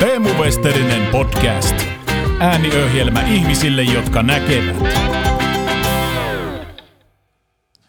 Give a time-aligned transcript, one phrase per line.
[0.00, 1.74] Teemu Westerinen podcast.
[2.40, 4.76] Ääniöhjelmä ihmisille, jotka näkevät.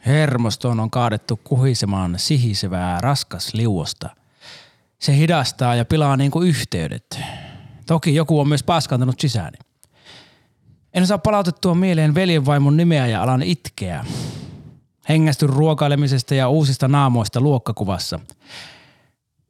[0.06, 4.10] Hermostoon on kaadettu kuhisemaan sihisevää raskas liuosta.
[5.00, 7.20] Se hidastaa ja pilaa niin kuin yhteydet.
[7.88, 9.58] Toki joku on myös paskantanut sisääni.
[10.94, 14.06] En saa palautettua mieleen veljenvaimon nimeä ja alan itkeä.
[15.10, 18.20] Hengästyn ruokailemisesta ja uusista naamoista luokkakuvassa.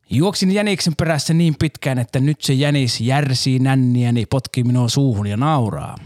[0.09, 5.37] Juoksin jäniksen perässä niin pitkään, että nyt se jänis järsii nänniäni, potkii minua suuhun ja
[5.37, 5.97] nauraa.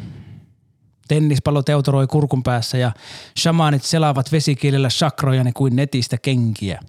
[1.08, 2.92] Tennispallo teutoroi kurkun päässä ja
[3.40, 6.80] shamanit selaavat vesikielellä shakrojani kuin netistä kenkiä.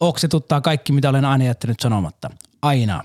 [0.00, 2.30] Oksetuttaa kaikki, mitä olen aina jättänyt sanomatta.
[2.62, 3.02] Aina.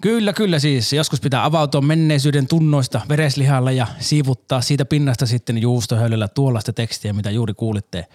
[0.00, 0.92] Kyllä, kyllä siis.
[0.92, 7.30] Joskus pitää avautua menneisyyden tunnoista vereslihalla ja siivuttaa siitä pinnasta sitten juustohöylyllä tuollaista tekstiä, mitä
[7.30, 8.06] juuri kuulitte.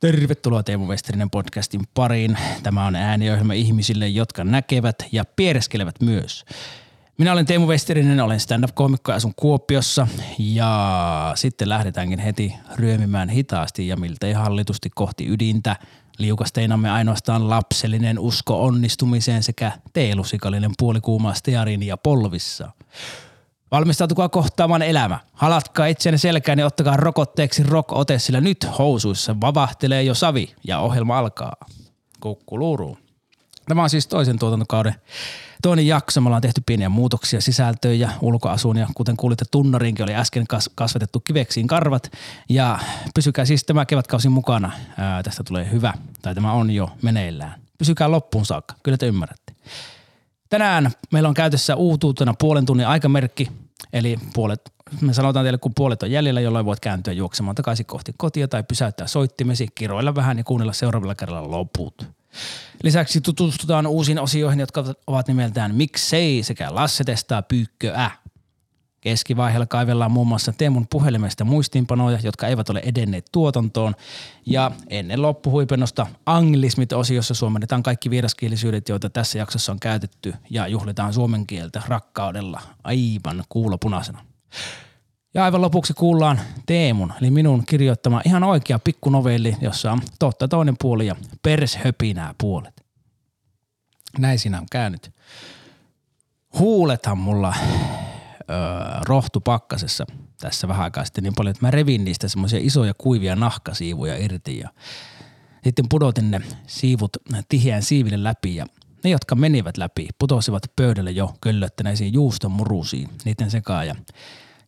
[0.00, 2.38] Tervetuloa Teemu Westerinen podcastin pariin.
[2.62, 6.44] Tämä on ääniohjelma ihmisille, jotka näkevät ja piereskelevät myös.
[7.18, 10.08] Minä olen Teemu Westerinen, olen stand-up-koomikko ja asun Kuopiossa
[10.38, 15.76] ja sitten lähdetäänkin heti ryömimään hitaasti ja miltei hallitusti kohti ydintä.
[16.18, 22.70] Liukasteinamme ainoastaan lapsellinen usko onnistumiseen sekä teelusikallinen puolikuumaa stearin ja polvissa.
[23.70, 25.18] Valmistautukaa kohtaamaan elämä.
[25.32, 31.18] Halatkaa itseänne selkään ja ottakaa rokotteeksi rock-ote, sillä nyt housuissa vavahtelee jo savi ja ohjelma
[31.18, 31.56] alkaa.
[32.20, 32.98] Kukkuluuru.
[33.68, 34.94] Tämä on siis toisen tuotantokauden
[35.62, 36.20] toinen jakso.
[36.20, 40.70] Me ollaan tehty pieniä muutoksia sisältöön ja ulkoasuun ja kuten kuulitte, tunnarinkin oli äsken kas-
[40.74, 42.12] kasvatettu kiveksiin karvat.
[42.48, 42.78] Ja
[43.14, 44.72] pysykää siis tämä kevätkausi mukana.
[44.96, 47.60] Ää, tästä tulee hyvä, tai tämä on jo meneillään.
[47.78, 49.52] Pysykää loppuun saakka, kyllä te ymmärrätte.
[50.48, 53.48] Tänään meillä on käytössä uutuutena puolen tunnin aikamerkki,
[53.92, 58.14] eli puolet, me sanotaan teille, kun puolet on jäljellä, jolloin voit kääntyä juoksemaan takaisin kohti
[58.16, 62.16] kotia tai pysäyttää soittimesi, kiroilla vähän ja kuunnella seuraavalla kerralla loput.
[62.82, 68.10] Lisäksi tutustutaan uusiin osioihin, jotka ovat nimeltään Miksei sekä Lasse testaa pyykköä.
[69.00, 73.94] Keskivaiheella kaivellaan muun muassa Teemun puhelimesta muistiinpanoja, jotka eivät ole edenneet tuotantoon.
[74.46, 81.46] Ja ennen loppuhuipennosta anglismit-osiossa suomennetaan kaikki vieraskielisyydet, joita tässä jaksossa on käytetty ja juhlitaan suomen
[81.46, 84.24] kieltä rakkaudella aivan kuulopunaisena.
[85.36, 90.76] Ja aivan lopuksi kuullaan Teemun, eli minun kirjoittama ihan oikea pikkunovelli, jossa on totta toinen
[90.80, 92.84] puoli ja pershöpinää puolet.
[94.18, 95.10] Näin siinä on käynyt.
[96.58, 97.54] Huulethan mulla
[98.50, 98.56] öö,
[99.08, 100.06] rohtu pakkasessa
[100.40, 104.58] tässä vähän aikaa sitten niin paljon, että mä revin niistä semmoisia isoja kuivia nahkasiivuja irti
[104.58, 104.68] ja
[105.64, 107.16] sitten pudotin ne siivut
[107.48, 108.66] tiheän siiville läpi ja
[109.04, 113.94] ne, jotka menivät läpi, putosivat pöydälle jo köllöttäneisiin juuston murusiin, niiden sekaan ja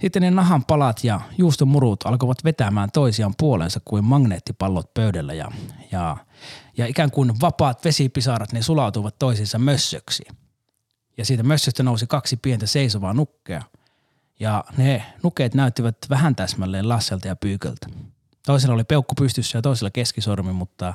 [0.01, 5.51] sitten ne nahan palat ja juuston murut alkoivat vetämään toisiaan puolensa kuin magneettipallot pöydällä ja,
[5.93, 6.17] ja,
[6.77, 10.25] ja ikään kuin vapaat vesipisarat ne sulautuivat toisiinsa mössöksi.
[11.17, 13.63] Ja siitä mössöstä nousi kaksi pientä seisovaa nukkea
[14.41, 17.87] ja ne nukeet näyttivät vähän täsmälleen Lasselta ja Pyyköltä.
[18.47, 20.95] Toisella oli peukku pystyssä ja toisella keskisormi, mutta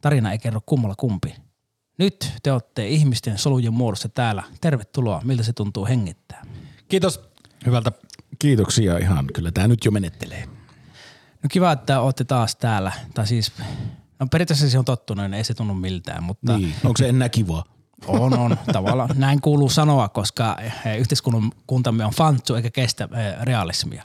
[0.00, 1.34] tarina ei kerro kummalla kumpi.
[1.98, 4.42] Nyt te olette ihmisten solujen muodossa täällä.
[4.60, 5.20] Tervetuloa.
[5.24, 6.46] Miltä se tuntuu hengittää?
[6.88, 7.20] Kiitos.
[7.66, 7.92] Hyvältä.
[8.38, 9.26] Kiitoksia ihan.
[9.34, 10.48] Kyllä tämä nyt jo menettelee.
[11.42, 12.92] No kiva, että olette taas täällä.
[13.14, 13.52] Tai siis,
[14.18, 16.74] no periaatteessa se on tottunut, niin ei se tunnu miltään, mutta Niin.
[16.84, 17.64] Onko se enää kivaa?
[18.06, 19.10] on, on tavallaan.
[19.14, 24.04] Näin kuuluu sanoa, koska eh, yhteiskuntamme on fantsu eikä kestä eh, realismia.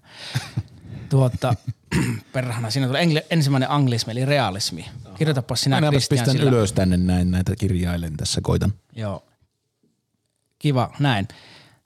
[1.09, 1.53] Tuota,
[2.33, 4.85] perhana, siinä tulee engli, ensimmäinen anglismi eli realismi.
[5.17, 8.73] Kirjoitapa sinä Minä Christian pistän sillä- ylös tänne näin näitä kirjailen tässä, koitan.
[8.95, 9.25] Joo.
[10.59, 11.27] Kiva, näin.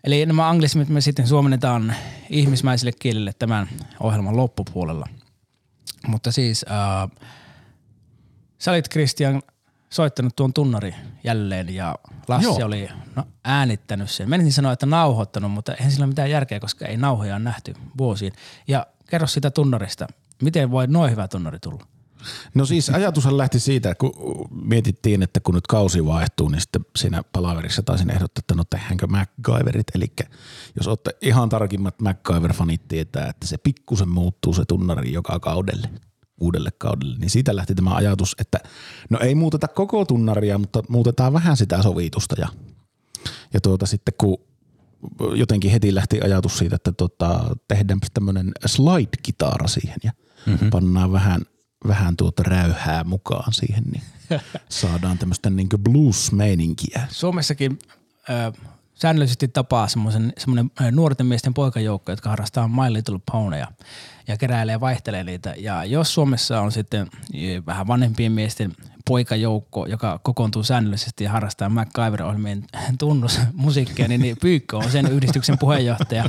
[0.04, 1.96] Eli nämä anglismit me sitten suomennetaan
[2.30, 3.70] ihmismäisille kielille tämän
[4.00, 5.08] ohjelman loppupuolella.
[6.08, 7.12] Mutta siis äh,
[8.58, 9.42] sä olit Christian
[9.90, 11.96] soittanut tuon tunnari jälleen ja
[12.28, 12.68] Lassi Joo.
[12.68, 14.30] oli no, äänittänyt sen.
[14.30, 18.34] Menisin sanoa, että nauhoittanut, mutta eihän sillä ole mitään järkeä, koska ei nauhoja nähty vuosiin.
[18.68, 20.08] Ja kerro sitä tunnarista.
[20.42, 21.86] Miten voi noin hyvä tunnari tulla?
[22.54, 24.14] No siis ajatushan lähti siitä, kun
[24.64, 29.08] mietittiin, että kun nyt kausi vaihtuu, niin sitten siinä palaverissa taisin ehdottaa, että no tehdäänkö
[29.08, 29.88] MacGyverit.
[29.96, 30.14] Eli
[30.76, 35.90] jos olette ihan tarkimmat MacGyver-fanit tietää, että se pikkusen muuttuu se tunnari joka kaudelle
[36.40, 38.60] uudelle kaudelle, niin siitä lähti tämä ajatus, että
[39.10, 42.48] no ei muuteta koko tunnaria, mutta muutetaan vähän sitä sovitusta ja,
[43.54, 44.38] ja tuota sitten kun
[45.36, 50.12] jotenkin heti lähti ajatus siitä, että tota, tehdäänpä tämmöinen slide-kitaara siihen ja
[50.46, 50.70] mm-hmm.
[50.70, 51.42] pannaan vähän,
[51.88, 54.04] vähän tuota räyhää mukaan siihen, niin
[54.70, 57.08] saadaan tämmöistä niin blues-meininkiä.
[57.10, 57.80] Suomessakin
[58.30, 58.54] ö,
[58.96, 63.68] säännöllisesti tapaa semmoisen, semmoinen nuorten miesten poikajoukko, jotka harrastaa My Little Poneja
[64.28, 65.54] ja keräilee ja vaihtelee niitä.
[65.58, 68.72] Ja jos Suomessa on sitten ö, vähän vanhempien miesten
[69.08, 72.64] poikajoukko, joka kokoontuu säännöllisesti ja harrastaa MacGyver-ohjelmien
[73.00, 76.26] tunnusmusiikkia, niin, niin Pyykkö on sen yhdistyksen puheenjohtaja,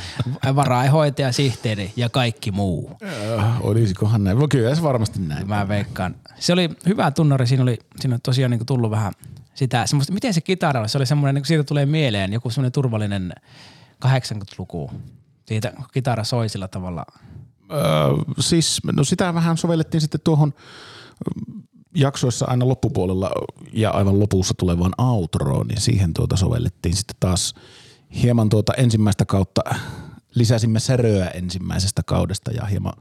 [0.55, 2.91] varainhoitaja, sihteeri ja kaikki muu.
[3.39, 4.49] Äh, olisikohan näin?
[4.49, 5.49] Kyllä se varmasti näin.
[5.49, 6.15] Mä veikkaan.
[6.39, 9.13] Se oli hyvä tunnari, siinä oli, siinä oli tosiaan niin tullut vähän
[9.55, 12.73] sitä, semmoista, miten se kitara oli, se oli semmoinen, niin siitä tulee mieleen joku semmoinen
[12.73, 13.33] turvallinen
[14.07, 14.91] 80-luku.
[15.47, 17.07] Siitä kitara soi sillä tavalla.
[17.73, 17.79] Öö,
[18.41, 20.55] siis no sitä vähän sovellettiin sitten tuohon
[21.95, 23.31] jaksoissa aina loppupuolella
[23.73, 27.55] ja aivan lopussa tulevaan outroon, niin siihen tuota sovellettiin sitten taas
[28.23, 29.61] hieman tuota ensimmäistä kautta
[30.35, 32.95] lisäsimme säröä ensimmäisestä kaudesta ja hieman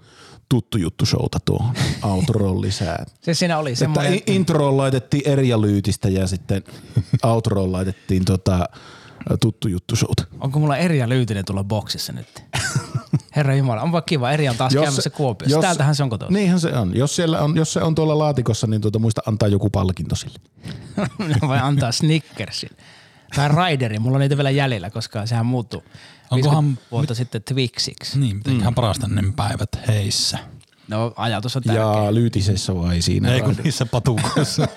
[0.49, 1.75] tuttu juttu showta tuohon
[2.11, 3.05] outroon lisää.
[3.21, 6.63] Se siinä oli Että semmoinen, i- introon laitettiin Erja Lyytistä ja sitten
[7.23, 8.69] outroon laitettiin tota,
[9.41, 10.23] tuttu juttu showta.
[10.39, 12.43] onko mulla Erja Lyytinen tulla boksissa nyt?
[13.35, 14.31] Herra Jumala, on vaan kiva.
[14.31, 15.61] Erja on taas käymässä Kuopiossa.
[15.61, 16.33] Täältähän se on kotoisin.
[16.35, 16.95] Niinhän se on.
[16.97, 17.55] Jos, siellä on.
[17.55, 20.39] jos se on tuolla laatikossa, niin tuota, muista antaa joku palkinto sille.
[21.47, 22.69] Vai antaa Snickersin.
[23.35, 25.81] Tai Raiderin, mulla on niitä vielä jäljellä, koska sehän muuttui
[26.33, 28.19] Onkohan- 50 vuotta sitten Twixiksi.
[28.19, 30.39] Niin, mitenköhän parasta ne päivät heissä.
[30.87, 31.83] No ajatus on tärkeä.
[31.83, 33.33] Ja Lyytisessä vai siinä?
[33.33, 34.67] Ei kun niissä patukoissa.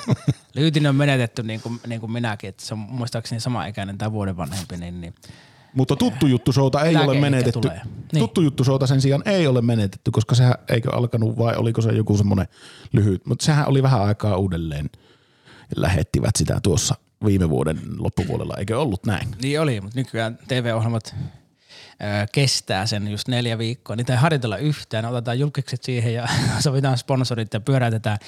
[0.56, 4.12] Lyytinen on menetetty niin kuin, niin kuin minäkin, että se on muistaakseni sama ikäinen tai
[4.12, 5.14] vuoden vanhempi, niin, niin
[5.74, 7.60] Mutta tuttu juttu showta ei ole menetetty.
[7.60, 7.80] tulee.
[7.84, 7.94] Niin.
[8.12, 8.20] Niin.
[8.20, 11.92] Tuttu juttu showta sen sijaan ei ole menetetty, koska sehän eikö alkanut vai oliko se
[11.92, 12.46] joku semmoinen
[12.92, 13.26] lyhyt.
[13.26, 14.90] Mutta sehän oli vähän aikaa uudelleen.
[15.76, 19.28] Lähettivät sitä tuossa viime vuoden loppupuolella, eikö ollut näin?
[19.42, 21.14] Niin oli, mutta nykyään TV-ohjelmat
[22.32, 23.96] kestää sen just neljä viikkoa.
[23.96, 26.28] Niitä ei harjoitella yhtään, otetaan julkikset siihen ja
[26.60, 28.18] sovitaan sponsorit ja pyöräytetään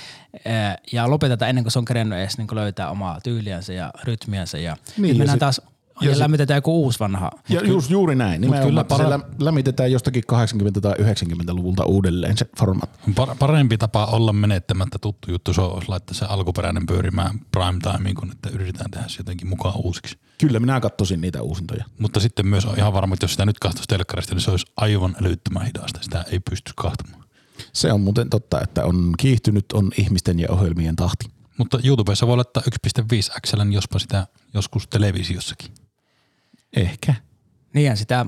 [0.93, 4.58] ja lopetetaan ennen kuin se on kerennyt edes niin löytää omaa tyyliänsä ja rytmiänsä.
[4.58, 5.61] Ja Niin, niin, ja mennään sit- taas
[6.00, 7.31] ja ja sit- lämmitetään joku uusi vanha.
[7.49, 8.41] Ja just juuri näin.
[8.41, 12.99] Nimenomaan, kyllä para- se lä- lämmitetään jostakin 80- tai 90-luvulta uudelleen se formaatti.
[13.11, 18.14] Par- parempi tapa olla menettämättä tuttu juttu, se olisi laittaa se alkuperäinen pyörimään prime timeen,
[18.14, 20.19] kun että yritetään tehdä se jotenkin mukaan uusiksi.
[20.38, 21.85] Kyllä minä katsoisin niitä uusintoja.
[21.99, 24.67] Mutta sitten myös on ihan varma, että jos sitä nyt katsoisi telkkarista, niin se olisi
[24.76, 25.99] aivan älyttömän hidasta.
[26.02, 27.25] Sitä ei pysty kahtamaan.
[27.73, 31.25] Se on muuten totta, että on kiihtynyt on ihmisten ja ohjelmien tahti.
[31.58, 35.70] Mutta YouTubessa voi laittaa 1.5 XL, jospa sitä joskus televisiossakin.
[36.76, 37.15] Ehkä.
[37.75, 38.26] Niin sitä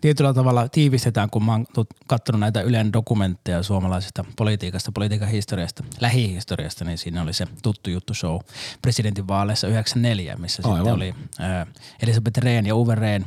[0.00, 1.66] tietyllä tavalla tiivistetään, kun mä oon
[2.06, 8.14] katsonut näitä Ylen dokumentteja suomalaisesta politiikasta, politiikan historiasta, lähihistoriasta, niin siinä oli se tuttu juttu
[8.14, 8.38] show
[8.82, 10.78] presidentin vaaleissa 94, missä Aivan.
[10.78, 11.66] sitten oli äh,
[12.02, 13.24] Elisabeth Rehn ja Uwe Rehn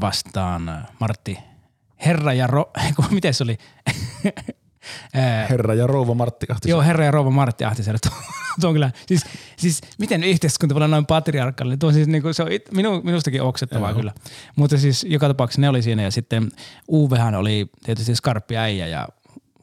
[0.00, 1.38] vastaan äh, Martti
[2.06, 2.72] Herra ja Ro...
[3.10, 3.58] Miten se oli?
[5.50, 6.70] Herra ja rouva Martti Ahtisaari.
[6.70, 7.98] Joo, herra ja rouva Martti Ahtisaari.
[8.60, 9.22] Tuo, on kyllä, siis,
[9.56, 11.78] siis miten yhteiskunta voi olla noin patriarkallinen?
[11.78, 14.12] Tuo on siis niinku, se on it, minu, minustakin oksettavaa kyllä.
[14.56, 16.48] Mutta siis joka tapauksessa ne oli siinä ja sitten
[16.92, 19.08] Uvehan oli tietysti skarppi äijä ja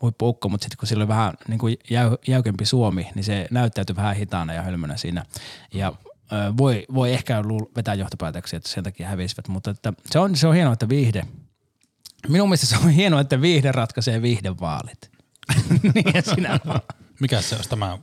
[0.03, 3.95] huippuukko, mutta sitten kun sillä oli vähän niin kuin jäy, jäykempi Suomi, niin se näyttäytyi
[3.95, 5.25] vähän hitaana ja hölmönä siinä.
[5.73, 5.93] Ja
[6.31, 10.35] ö, voi, voi ehkä luul- vetää johtopäätöksiä, että sen takia hävisivät, mutta että se, on,
[10.35, 11.25] se on hienoa, että viihde.
[12.27, 15.12] Minun mielestä se on hienoa, että viihde ratkaisee viihdevaalit.
[15.93, 16.81] niin ja sinä vaan.
[17.19, 17.97] Mikä se olisi tämä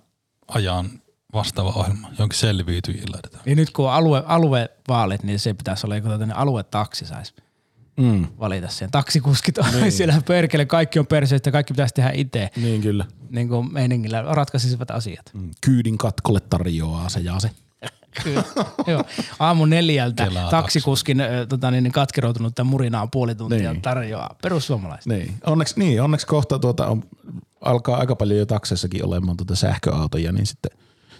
[0.49, 0.91] ajan
[1.35, 2.11] vastaava ohjelma?
[2.19, 3.43] Jonkin selviytyjillä laitetaan.
[3.47, 7.35] Ja nyt kun on alue, aluevaalit, niin se pitäisi olla joku tämmöinen aluetaksi saisi
[7.97, 8.27] Mm.
[8.41, 8.91] valita sen.
[8.91, 9.93] Taksikuskit on niin.
[9.93, 12.51] siellä perkele, kaikki on perseistä, kaikki pitäisi tehdä itse.
[12.57, 13.05] Niin kyllä.
[13.31, 15.31] Niin kuin meiningillä ratkaisisivat asiat.
[15.35, 15.51] Mm.
[15.61, 17.51] Kyydin katkolle tarjoaa se ja se.
[18.25, 18.45] Kyllä.
[18.87, 19.05] Joo.
[19.39, 23.83] Aamu neljältä Kelaa taksikuskin ö, tota, niin, katkeroutunutta murinaa puoli tuntia Niin.
[23.83, 24.37] tarjoaa.
[24.43, 25.07] Perussuomalaiset.
[25.07, 25.35] Niin.
[25.47, 27.03] Onneksi, niin, onneksi kohta tuota on,
[27.61, 30.71] alkaa aika paljon jo takseissakin olemaan tuota sähköautoja, niin sitten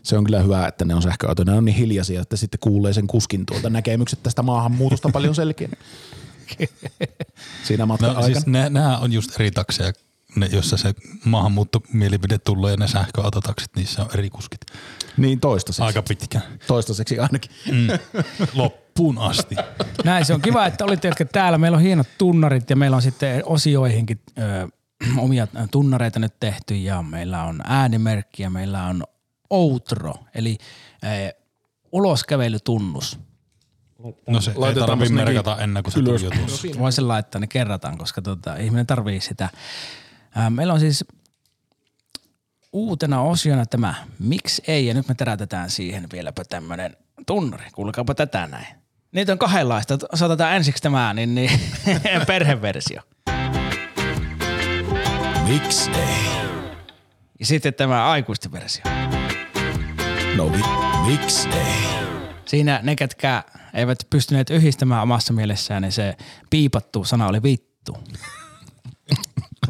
[0.03, 1.47] se on kyllä hyvä, että ne on sähköautoja.
[1.47, 5.79] Ne on niin hiljaisia, että sitten kuulee sen kuskin tuota näkemykset tästä maahanmuutosta paljon selkeämmin.
[7.65, 8.35] Siinä matkan No, aikana.
[8.35, 9.93] siis nämä on just eri takseja,
[10.37, 10.95] ne, jossa se
[11.25, 14.61] maahanmuuttomielipide tulee ja ne sähköautotaksit, niissä on eri kuskit.
[15.17, 15.87] Niin toistaiseksi.
[15.87, 16.41] Aika pitkä.
[16.67, 17.51] Toistaiseksi ainakin.
[17.71, 17.89] Mm.
[18.55, 19.57] Loppuun asti.
[20.05, 21.59] Näin, se on kiva, että olitte jotka täällä.
[21.59, 24.69] Meillä on hienot tunnarit ja meillä on sitten osioihinkin ö,
[25.19, 29.05] omia tunnareita nyt tehty ja meillä on äänimerkki ja meillä on
[29.51, 30.59] outro, eli
[31.05, 31.35] ö,
[31.93, 33.19] uloskävelytunnus.
[34.29, 36.69] No se ei tarvitse merkata ennen kuin se tuli jo tuossa.
[36.79, 39.49] Voisin laittaa ne kerrataan, koska tota, ihminen tarvii sitä.
[40.51, 41.05] Meillä on siis
[42.73, 46.97] uutena osiona tämä Miksi ei, ja nyt me terätetään siihen vieläpä tämmönen
[47.27, 47.65] tunnari.
[47.75, 48.67] Kuulkaapa tätä näin.
[49.13, 49.99] Niitä on kahdenlaista.
[50.15, 51.51] Saatetaan ensiksi tämä niin, niin,
[52.27, 53.03] perheversio.
[55.49, 56.41] Miksi ei?
[57.41, 58.85] Ja sitten tämä aikuisten versio.
[60.37, 62.01] No vi- miksi ei?
[62.45, 63.45] Siinä ne, ketkä
[63.75, 66.17] eivät pystyneet yhdistämään omassa mielessään, niin se
[66.51, 67.97] piipattu sana oli vittu.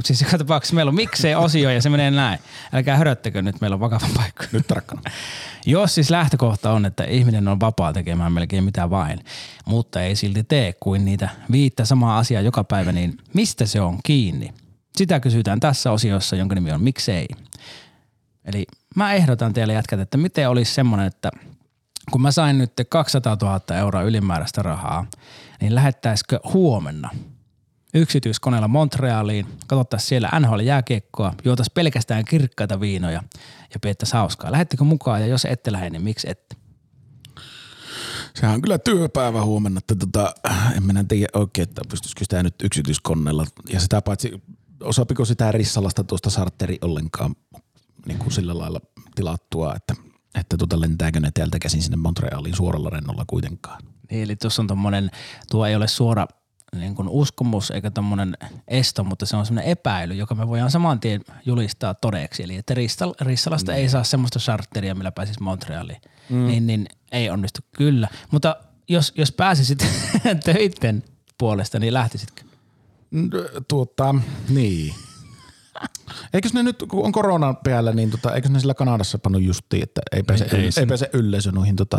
[0.01, 2.39] Mutta siis joka tapauksessa meillä on miksei osio ja se menee näin.
[2.73, 4.45] Älkää höröttäkö nyt, meillä on vakava paikka.
[4.53, 5.03] Nyt tarkkana.
[5.67, 9.21] Jos siis lähtökohta on, että ihminen on vapaa tekemään melkein mitä vain,
[9.67, 13.99] mutta ei silti tee kuin niitä viittä samaa asiaa joka päivä, niin mistä se on
[14.03, 14.55] kiinni?
[14.97, 17.29] Sitä kysytään tässä osiossa, jonka nimi on miksei.
[18.45, 18.67] Eli
[18.97, 21.31] mä ehdotan teille jätkät, että miten olisi semmoinen, että
[22.11, 25.07] kun mä sain nyt 200 000 euroa ylimääräistä rahaa,
[25.61, 27.11] niin lähettäisikö huomenna
[27.95, 33.23] yksityiskoneella Montrealiin, katsottaisiin siellä NHL-jääkiekkoa, juotaisiin pelkästään kirkkaita viinoja
[33.75, 34.53] ja piettäisiin hauskaa.
[34.53, 36.57] Lähettekö mukaan ja jos ette lähde, niin miksi ette?
[38.35, 40.35] Sehän on kyllä työpäivä huomenna, että tota,
[40.77, 43.47] en minä tiedä oikein, että pystyisikö sitä nyt yksityiskoneella.
[43.69, 44.43] Ja sitä paitsi,
[44.83, 47.37] osaapiko sitä Rissalasta tuosta sarteri ollenkaan
[48.07, 48.81] niin kuin sillä lailla
[49.15, 49.95] tilattua, että,
[50.35, 53.83] että tota, lentääkö ne täältä käsin sinne Montrealiin suoralla rennolla kuitenkaan.
[54.11, 55.11] Niin, eli tuossa on tommonen,
[55.51, 56.27] tuo ei ole suora
[56.77, 58.37] niin kuin uskomus eikä tommonen
[58.69, 62.43] esto, mutta se on semmoinen epäily, joka me voidaan saman tien julistaa todeksi.
[62.43, 66.01] Eli että Rissal, Rissalasta ei saa semmoista charteria, millä pääsisi Montrealiin.
[66.31, 66.47] Mm.
[66.47, 68.09] Niin, niin ei onnistu kyllä.
[68.31, 68.57] Mutta
[68.89, 69.87] jos, jos pääsisit
[70.45, 71.03] töitten
[71.39, 72.43] puolesta, niin lähtisitkö?
[73.69, 74.15] Tuota,
[74.49, 74.95] niin.
[76.35, 79.83] Eikös ne nyt, kun on korona päällä, niin tota, eikös ne sillä Kanadassa pannut justiin,
[79.83, 81.99] että ei pääse, Ei, ei, ei pääse yleisö noihin tota,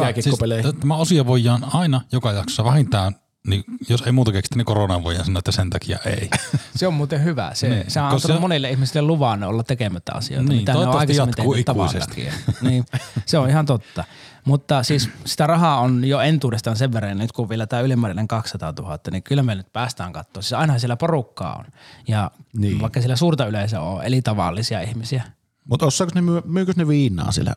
[0.00, 0.70] jääkiekkopeleihin.
[0.70, 5.02] Siis, tämä osio voidaan aina joka jaksossa vähintään, niin jos ei muuta keksitä, niin koronaan
[5.04, 6.30] voidaan sanoa, että sen takia ei.
[6.76, 7.50] Se on muuten hyvä.
[7.54, 10.78] Se, Niin, se on antanut se- monille ihmisille luvan olla tekemättä asioita, Niin, mitä ne
[10.78, 12.28] on aikaisemmin tehnyt ikuisesti.
[12.68, 12.84] niin,
[13.26, 14.04] se on ihan totta.
[14.44, 18.72] Mutta siis sitä rahaa on jo entuudestaan sen verran, nyt kun vielä tämä ylimääräinen 200
[18.78, 20.42] 000, niin kyllä me nyt päästään katsoa.
[20.42, 21.64] Siis aina siellä porukkaa on.
[22.08, 22.80] Ja niin.
[22.80, 25.22] vaikka siellä suurta yleisöä on, eli tavallisia ihmisiä.
[25.64, 27.54] Mutta osaako ne, myy, myykös ne viinaa siellä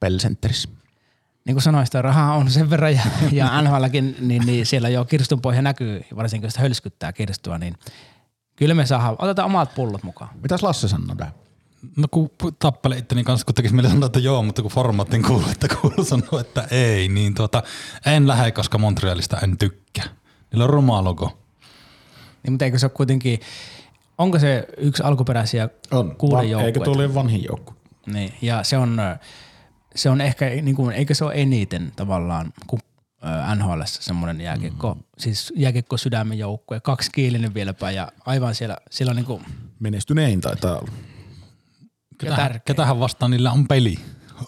[0.00, 0.68] Pelcenterissä?
[1.44, 5.04] Niin kuin sanoin, sitä rahaa on sen verran ja, ja NHLkin, niin, niin siellä jo
[5.04, 7.74] kirstun pohja näkyy, varsinkin jos sitä hölskyttää kirstua, niin
[8.56, 10.30] kyllä me saadaan, otetaan omat pullot mukaan.
[10.42, 11.32] Mitäs Lasse sanoo tähän?
[11.96, 15.68] No kun tappele itteni kanssa, kun tekisi sanoa, että joo, mutta kun formaattiin kuuluu, että
[15.68, 17.62] kuuluu sanoa, että ei, niin tuota,
[18.06, 20.04] en lähde, koska Montrealista en tykkää.
[20.52, 21.38] Niillä on ruma logo.
[22.42, 23.40] Niin, mutta eikö se ole kuitenkin,
[24.18, 25.68] onko se yksi alkuperäisiä
[26.18, 26.90] kuuden Eikö joukkueita?
[26.90, 27.74] ole vanhin joukkue?
[28.06, 28.98] Niin, ja se on,
[29.94, 32.82] se on ehkä, niin kuin, eikö se ole eniten tavallaan kuin
[33.56, 35.02] NHL semmoinen jääkiekko, mm.
[35.18, 39.44] siis jääkiekko sydämen joukkue, kaksikielinen vieläpä ja aivan siellä, siellä on niin kuin,
[39.80, 40.92] Menestynein taitaa olla.
[42.18, 43.98] Ketähän, ketähän vastaan niillä on peli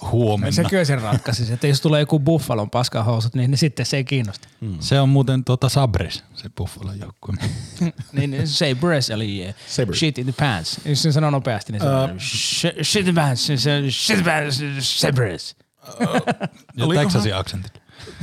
[0.03, 0.53] huomenna.
[0.53, 4.05] se kyllä sen ratkaisisi, että jos tulee joku Buffalon paskahousut, niin, niin sitten se ei
[4.05, 4.49] kiinnosta.
[4.61, 4.77] Mm.
[4.81, 7.35] Se on muuten tuota Sabres, se Buffalon joukkue.
[8.13, 9.99] niin, niin Sabres eli eh, Sabres.
[9.99, 10.81] shit in the pants.
[10.85, 14.23] Jos sen sanoo nopeasti, niin se on shit, shit in the pants, niin shit in
[14.25, 14.61] the pants,
[15.01, 15.57] Sabres.
[16.77, 17.73] Ja Olikohan- Texasin aksentit.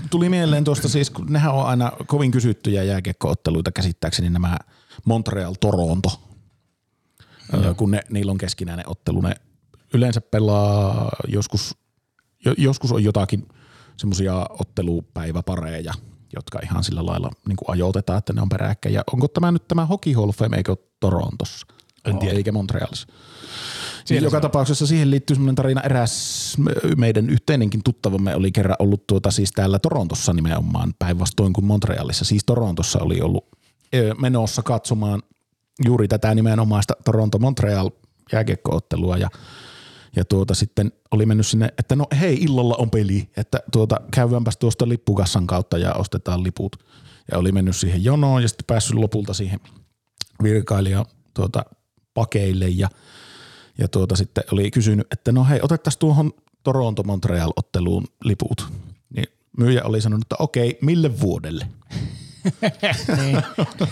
[0.09, 4.57] Tuli mieleen tuosta siis, kun nehän on aina kovin kysyttyjä jääkiekkootteluita käsittääkseni nämä
[5.05, 6.21] Montreal-Toronto.
[7.53, 9.21] Öö, kun ne, niillä on keskinäinen ottelu.
[9.21, 9.35] Ne
[9.93, 11.75] yleensä pelaa joskus,
[12.45, 13.47] jo, joskus on jotakin
[13.97, 15.93] semmoisia ottelupäiväpareja,
[16.35, 18.95] jotka ihan sillä lailla niin kuin ajoitetaan, että ne on peräkkäin.
[18.95, 21.67] Ja onko tämä nyt tämä Hockey Hall of Fame, eikö Torontossa?
[22.05, 22.37] En tiedä.
[22.37, 23.07] Eikä Montrealissa.
[24.09, 25.81] Niin joka tapauksessa siihen liittyy semmoinen tarina.
[25.81, 26.55] Eräs
[26.97, 32.25] meidän yhteinenkin tuttavamme oli kerran ollut tuota siis täällä Torontossa nimenomaan päinvastoin kuin Montrealissa.
[32.25, 33.45] Siis Torontossa oli ollut
[34.21, 35.23] menossa katsomaan
[35.85, 37.89] juuri tätä nimenomaista Toronto-Montreal
[38.31, 39.29] jääkiekkoottelua ja
[40.15, 44.57] ja tuota sitten oli mennyt sinne, että no hei, illalla on peli, että tuota käydäänpäs
[44.57, 46.75] tuosta lippukassan kautta ja ostetaan liput.
[47.31, 49.59] Ja oli mennyt siihen jonoon ja sitten päässyt lopulta siihen
[50.43, 51.65] virkailija tuota,
[52.13, 52.89] pakeille ja,
[53.77, 56.31] ja tuota sitten oli kysynyt, että no hei, otettaisiin tuohon
[56.63, 58.73] Toronto-Montreal-otteluun liput.
[59.15, 59.27] Niin
[59.57, 61.67] myyjä oli sanonut, että okei, mille vuodelle?
[63.17, 63.37] niin.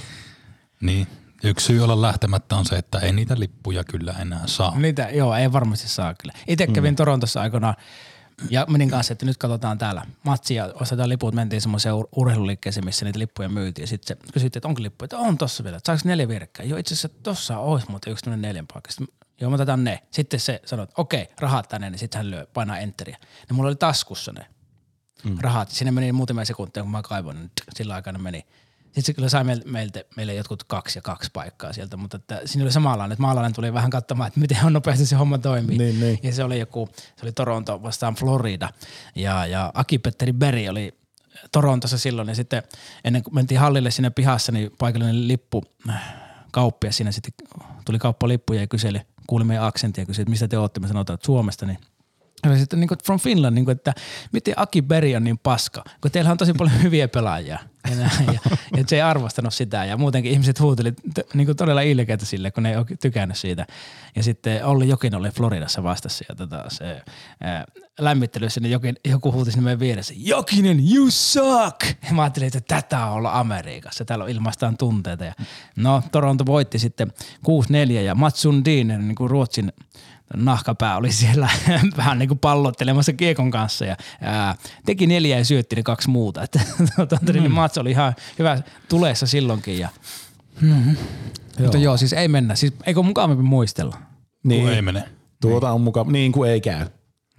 [0.81, 1.07] Niin.
[1.43, 4.79] Yksi syy olla lähtemättä on se, että ei niitä lippuja kyllä enää saa.
[4.79, 6.33] Niitä, joo, ei varmasti saa kyllä.
[6.47, 6.95] Itse kävin mm.
[6.95, 7.75] Torontossa aikoinaan
[8.49, 13.05] ja menin kanssa, että nyt katsotaan täällä matsia, ostetaan liput, mentiin semmoiseen ur- urheiluliikkeeseen, missä
[13.05, 13.87] niitä lippuja myytiin.
[13.87, 16.69] Sitten se kysyttiin, että onko lippuja, että on tossa vielä, että saako neljä vierekkäin?
[16.69, 18.91] Joo, itse asiassa tossa olisi muuten yksi tämmöinen neljän paikka.
[18.91, 19.07] Sitten,
[19.41, 19.99] joo, mä otetaan ne.
[20.11, 23.17] Sitten se sanoi, että okei, rahat tänne, niin sitten hän lyö, painaa enteriä.
[23.49, 24.45] Ja mulla oli taskussa ne
[25.23, 25.37] mm.
[25.41, 25.69] rahat.
[25.69, 28.45] Sinne meni muutamia sekuntia, kun mä kaivoin, niin sillä aikana meni.
[28.89, 32.41] Sitten se kyllä sai meiltä, meiltä, meille jotkut kaksi ja kaksi paikkaa sieltä, mutta että
[32.45, 35.77] siinä oli samanlainen, että maalainen tuli vähän katsomaan, että miten on nopeasti se homma toimii.
[35.77, 36.19] Niin, niin.
[36.23, 38.69] Ja se oli joku, se oli Toronto vastaan Florida
[39.15, 40.99] ja, ja Aki-Petteri Berry oli
[41.51, 42.63] Torontossa silloin ja sitten
[43.03, 45.63] ennen kuin mentiin hallille siinä pihassa, niin paikallinen lippu
[46.51, 47.33] kauppia siinä sitten
[47.85, 51.15] tuli kauppalippuja ja kyseli, kuuli meidän aksentia ja kysyi, että mistä te olette, me sanotaan,
[51.15, 51.77] että Suomesta, niin
[52.57, 53.93] sitten niin kuin from Finland, niin kuin, että
[54.31, 57.59] miten Aki Berg on niin paska, kun teillä on tosi paljon hyviä pelaajia.
[57.89, 57.95] Ja,
[58.33, 58.39] ja,
[58.77, 60.93] ja se ei arvostanut sitä ja muutenkin ihmiset huuteli
[61.33, 63.65] niin todella ilkeitä sille, kun ne ei ole tykännyt siitä.
[64.15, 67.01] Ja sitten Olli Jokin oli Floridassa vastassa ja tota, se
[67.41, 67.65] ää,
[67.99, 71.85] lämmittelyssä niin jokin, joku huuti sinne meidän vieressä, Jokinen, you suck!
[72.07, 75.25] Ja mä ajattelin, että tätä on olla Amerikassa, täällä on ilmaistaan tunteita.
[75.25, 75.33] Ja,
[75.75, 77.13] no, Toronto voitti sitten
[77.89, 79.73] 6-4 ja Mats Sundin, niin kuin Ruotsin
[80.35, 81.49] nahkapää oli siellä
[81.97, 84.55] vähän niin kuin pallottelemassa kiekon kanssa ja ää,
[84.85, 86.43] teki neljä ja syötti ne kaksi muuta.
[86.43, 86.59] Että,
[87.21, 87.33] mm.
[87.33, 89.79] niin Mats oli ihan hyvä tulessa silloinkin.
[89.79, 89.89] Ja,
[90.61, 90.97] mm-hmm.
[91.59, 92.55] Mutta joo, siis ei mennä.
[92.55, 93.97] Siis eikö mukavampi muistella?
[94.43, 95.03] Niin, Kun ei mene.
[95.41, 96.85] tuota on mukava, niin kuin ei käy.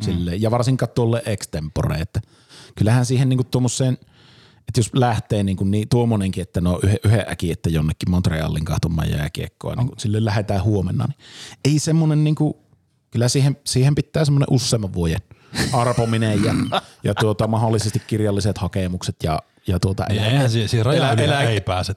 [0.00, 0.36] Sille.
[0.36, 2.20] Ja varsinkaan tuolle extempore, että
[2.74, 3.98] kyllähän siihen niinku tuommoiseen,
[4.68, 9.10] että jos lähtee niinku niin tuommoinenkin, että no yhden, yhden äkin, että jonnekin Montrealin kahtomaan
[9.10, 11.18] jääkiekkoa, niin sille lähdetään huomenna, niin
[11.64, 12.69] ei semmoinen niinku,
[13.10, 15.18] kyllä siihen, siihen pitää semmoinen useamman vuoden
[15.72, 16.54] arpominen ja,
[17.04, 21.60] ja tuota, mahdollisesti kirjalliset hakemukset ja, ja tuota, Niin eihän siihen- siihen rajan yli ei
[21.60, 21.92] pääse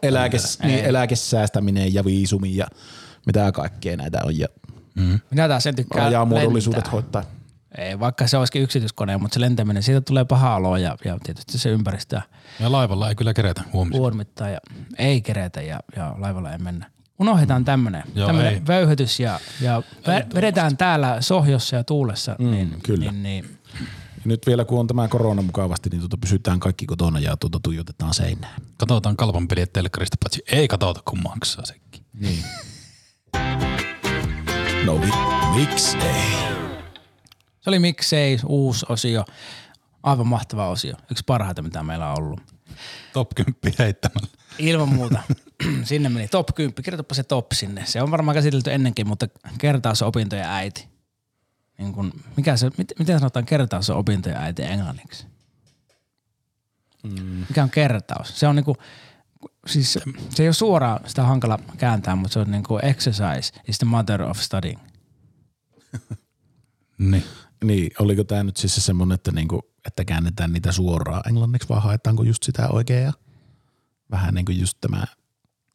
[0.64, 2.68] niin, eläkesäästäminen ja viisumi ja
[3.26, 4.48] mitä kaikkea näitä on ja
[5.32, 6.92] Minä taas sen tykkään rajamuodollisuudet lentää.
[6.92, 7.24] hoitaa.
[7.78, 11.58] Ei, vaikka se olisikin yksityiskone, mutta se lentäminen, siitä tulee paha olo ja, ja tietysti
[11.58, 12.22] se ympäristö
[12.60, 14.00] Ja laivalla ei kyllä keretä huomisen.
[14.00, 14.60] kuormittaa ja
[14.98, 16.90] ei kerätä ja, ja laivalla ei mennä.
[17.24, 18.62] Unohdetaan tämmönen, Joo, tämmönen ei.
[18.68, 22.36] vöyhytys ja, ja vä- vedetään täällä sohjossa ja tuulessa.
[22.40, 23.12] Mm, niin, kyllä.
[23.12, 23.58] Niin, niin,
[24.16, 27.60] Ja nyt vielä kun on tämä korona mukavasti, niin tuota pysytään kaikki kotona ja tuota
[27.64, 28.62] tuijotetaan seinään.
[28.78, 32.06] Katsotaan kalpan peliä telkkarista, paitsi ei katsota, kun maksaa sekin.
[32.14, 32.44] Niin.
[34.86, 35.12] No vi,
[35.56, 36.32] miksi ei?
[37.62, 39.26] se oli miksei uusi osio,
[40.04, 42.53] aivan mahtava osio, yksi parhaita mitä meillä on ollut.
[43.14, 44.28] Top 10 heittämällä.
[44.60, 45.20] Ilman muuta.
[45.84, 46.84] sinne meni top 10.
[46.84, 47.86] Kirjoitapa se top sinne.
[47.86, 49.28] Se on varmaan käsitelty ennenkin, mutta
[49.58, 50.88] kertaus on opintojen äiti.
[51.78, 55.26] Niin kun, mikä se, mit, miten sanotaan kertaus on opintojen äiti englanniksi?
[57.04, 57.46] Mm.
[57.50, 58.40] Mikä on kertaus?
[58.40, 58.78] Se on niinku,
[59.68, 59.94] siis
[60.30, 64.22] se ei ole suoraan sitä hankala kääntää, mutta se on niinku exercise is the mother
[64.22, 64.80] of studying.
[66.98, 67.24] Niin.
[67.64, 71.82] Niin, oliko tämä nyt siis se semmoinen, että, niinku, että käännetään niitä suoraan englanniksi vai
[71.82, 73.14] haetaanko just sitä oikeaa?
[74.12, 75.06] Vähän niin kuin just tämä,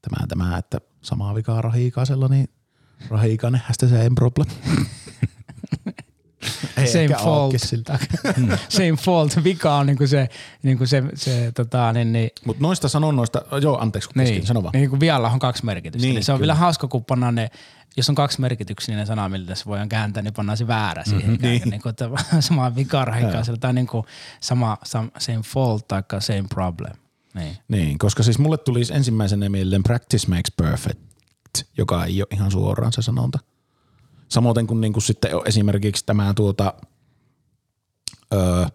[0.03, 2.49] tämä, tämä että samaa vikaa Rahikaisella, niin
[3.09, 4.49] Rahikainen has the same problem.
[6.81, 7.55] Ei Same fault.
[7.59, 7.99] siltä.
[8.69, 9.45] Same fault.
[9.45, 10.29] Vika on niinku se,
[10.63, 14.63] niinku se, se tota, niin, niin, Mutta noista sanonnoista, joo anteeksi kun kesken, Niin, sano
[14.63, 14.73] vaan.
[14.73, 16.07] niin kun vialla on kaksi merkitystä.
[16.07, 16.53] Niin, Niin, se on kyllä.
[16.53, 17.51] vielä hauska, kun pannaan ne,
[17.97, 21.05] jos on kaksi merkityksiä, niin ne sana, millä se voidaan kääntää, niin pannaan se väärä
[21.05, 21.31] siihen.
[21.31, 21.43] Mm-hmm.
[21.49, 21.63] Niin.
[21.71, 22.11] Niin kuin, että
[22.41, 24.05] sama vikarahikaisella tai niin kuin
[24.41, 26.93] sama, sama, same fault tai same problem.
[27.35, 27.57] Niin.
[27.69, 31.01] Niin, koska siis mulle tuli ensimmäisenä mieleen practice makes perfect,
[31.79, 33.39] joka ei ole ihan suoraan se sanonta.
[34.29, 36.75] Samoin kuin, niin kuin sitten esimerkiksi tämä tuota,
[38.35, 38.67] öö,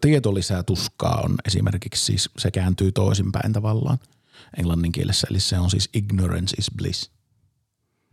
[0.00, 3.98] tieto lisää tuskaa on esimerkiksi siis, se kääntyy toisinpäin tavallaan
[4.58, 7.10] englannin kielessä, eli se on siis ignorance is bliss.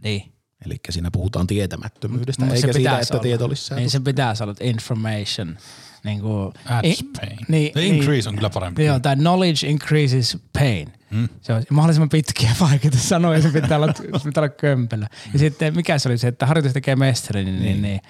[0.03, 0.33] niin.
[0.65, 3.21] Eli siinä puhutaan tietämättömyydestä, Mut eikä siitä, että olla.
[3.23, 3.99] tieto lisää Niin tuskaa.
[3.99, 5.57] se pitäisi olla information.
[6.03, 7.37] Niin kuin, Adds pain.
[7.47, 8.85] Niin, The increase on kyllä parempi.
[8.85, 10.93] Joo, tai knowledge increases pain.
[11.11, 11.29] Hmm.
[11.41, 15.05] Se on mahdollisimman pitkiä vaikeita sanoja, se pitää olla, se pitää olla kömpelö.
[15.33, 18.01] Ja sitten mikä se oli se, että harjoitus tekee mestari, niin, niin, niin,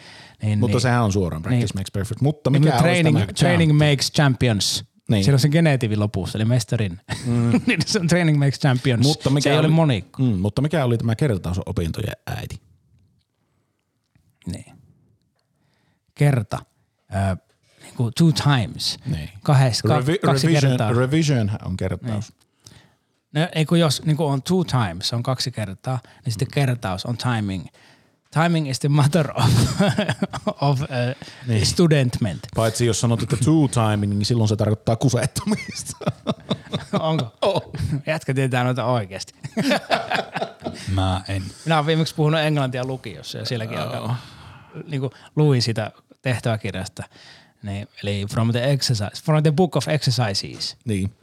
[0.43, 0.81] niin Mutta niin.
[0.81, 1.69] sehän on suoraan, practice Niin.
[1.75, 2.21] makes perfect.
[2.21, 4.83] Mutta Niin, mikä olisi training, tämä training makes champions.
[4.83, 4.93] Niin.
[5.09, 5.23] Niin.
[5.23, 6.99] Siellä on se genetiivi lopussa, eli mestarin.
[7.25, 7.51] Mm.
[7.85, 9.07] se on training makes champions.
[9.07, 10.23] Mutta mikä se ei oli, ole monikko.
[10.23, 12.61] Mm, mutta mikä oli tämä kertausopintojen äiti?
[14.47, 14.75] Niin.
[16.15, 16.59] Kerta.
[17.15, 17.37] Ö,
[17.93, 18.97] niin kuin two times.
[19.05, 19.29] Niin.
[19.43, 20.93] Kahes, ka, Revi- kaksi revision, kertaa.
[20.93, 22.33] revision on kertaus.
[23.33, 27.05] No, ei kun jos niin kun on two times, on kaksi kertaa, niin sitten kertaus
[27.05, 27.65] on timing.
[28.31, 29.51] Timing is the mother of,
[30.69, 30.87] of uh,
[31.47, 31.65] niin.
[31.65, 32.39] studentment.
[32.55, 35.97] Paitsi jos sanot, että two timing, niin silloin se tarkoittaa kusettumista.
[36.99, 37.33] Onko?
[37.41, 37.71] Oh.
[38.07, 39.33] Jätkä tietää noita oikeasti.
[40.95, 41.43] Mä en.
[41.65, 44.11] Minä olen viimeksi puhunut englantia lukiossa ja sielläkin oh.
[44.87, 47.03] niin kuin luin sitä tehtäväkirjasta.
[47.63, 50.77] Niin, eli from the exercise, from the book of exercises.
[50.85, 51.11] niin.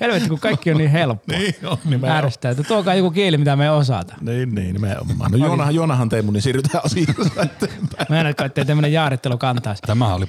[0.00, 1.38] Helvetti, kun kaikki on niin helppoa.
[1.38, 2.24] Niin on, nimenomaan.
[2.24, 4.14] Ärsyttää, että tuokaa joku kieli, mitä me ei osata.
[4.20, 5.30] Niin, niin, nimenomaan.
[5.30, 8.06] No Joonahan, Joonahan Teemu, niin siirrytään asioista eteenpäin.
[8.10, 9.82] Mä en ole, ettei tämmöinen jaarittelu kantaisi.
[9.82, 10.26] Tämä oli,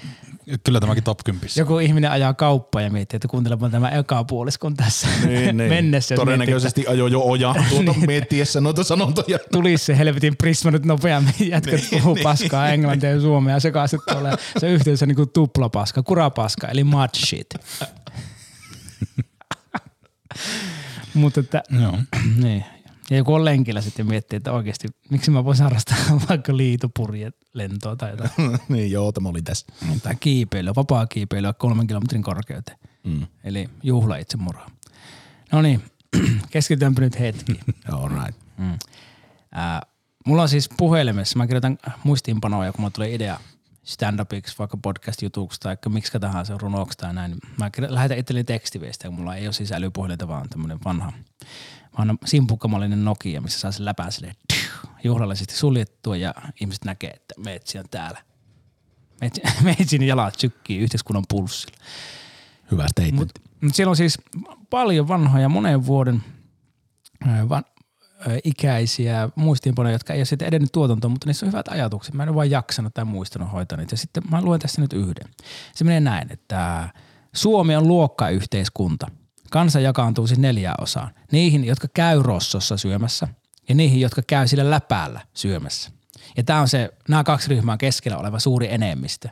[0.64, 1.50] kyllä tämäkin top 10.
[1.58, 5.70] Joku ihminen ajaa kauppaa ja miettii, että kuuntelepa tämä eka puoliskon tässä Niin, niin.
[5.70, 6.16] mennessä.
[6.16, 9.40] Todennäköisesti ajo jo oja tuota miettiessä noita sanontoja.
[9.52, 11.34] tulisi se helvetin prisma nyt nopeammin.
[11.50, 12.24] Jätkät Niin, puhuu niin.
[12.24, 14.38] paskaa englantia ja suomea sekaisin tuolla.
[14.58, 17.48] Se yhteys on niinku tuplapaska, kurapaska eli mud shit.
[21.14, 21.98] Mutta että, Joo.
[22.44, 22.66] niin.
[23.12, 25.98] Ja joku on lenkillä sitten miettii, että oikeasti miksi mä voisin harrastaa
[26.30, 26.58] vaikka
[27.54, 28.32] lentoa tai jotain.
[28.70, 29.66] niin joo, tämä oli tässä.
[30.04, 32.78] tai kiipeilyä, vapaa kiipeilyä kolmen kilometrin korkeuteen.
[33.04, 33.28] Mm.
[33.44, 34.72] Eli juhla itsemurhaa.
[35.52, 35.84] No niin,
[36.52, 37.60] keskitytäänpä nyt hetki.
[37.92, 38.40] All right.
[38.58, 38.78] Mm.
[39.52, 39.82] Ää,
[40.26, 43.40] mulla on siis puhelimessa, mä kirjoitan muistiinpanoja, kun mulla tulee idea
[43.84, 47.36] stand-upiksi, vaikka podcast-jutuksi tai miksi tahansa runoksi tai näin.
[47.58, 51.14] Mä lähetän itselleni tekstiviestiä, kun mulla ei ole siis älypuhelinta, vaan tämmönen vanha,
[51.98, 54.36] vanha simpukkamallinen Nokia, missä saa sen läpään silleen
[55.04, 58.24] juhlallisesti suljettua ja ihmiset näkee, että meitsi on täällä.
[59.22, 61.78] Meitsi, meitsin jalat sykkii yhteiskunnan pulssilla.
[62.72, 63.20] Hyvä statement.
[63.20, 64.18] Mutta mut siellä on siis
[64.70, 66.24] paljon vanhoja monen vuoden
[67.28, 67.64] ää, van,
[68.20, 72.14] ää, ikäisiä muistiinpanoja, jotka ei ole sitten edennyt tuotantoon, mutta niissä on hyvät ajatukset.
[72.14, 73.94] Mä en ole vaan jaksanut tai muistanut hoitaa niitä.
[73.94, 75.34] Ja sitten mä luen tässä nyt yhden.
[75.76, 76.90] Se menee näin, että
[77.34, 79.08] Suomi on luokkayhteiskunta.
[79.52, 81.12] Kansa jakaantuu siis neljään osaan.
[81.32, 83.28] Niihin, jotka käy rossossa syömässä
[83.70, 85.92] ja niihin, jotka käy sillä läpäällä syömässä.
[86.38, 89.30] Ja tämä on se, nämä kaksi ryhmää keskellä oleva suuri enemmistö,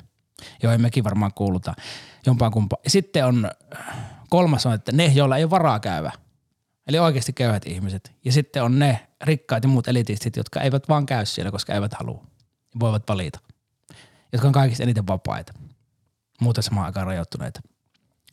[0.64, 1.76] joihin mekin varmaan kuulutaan
[2.26, 2.82] jompaan kumpaan.
[2.88, 3.52] Sitten on
[4.30, 6.12] kolmas on, että ne, joilla ei ole varaa käydä.
[6.88, 8.12] Eli oikeasti köyhät ihmiset.
[8.26, 11.94] Ja sitten on ne rikkaat ja muut elitistit, jotka eivät vaan käy siellä, koska eivät
[11.94, 12.24] halua.
[12.80, 13.40] Voivat valita.
[14.32, 15.54] Jotka on kaikista eniten vapaita.
[16.42, 17.62] Muuten samaan aikaan rajoittuneita.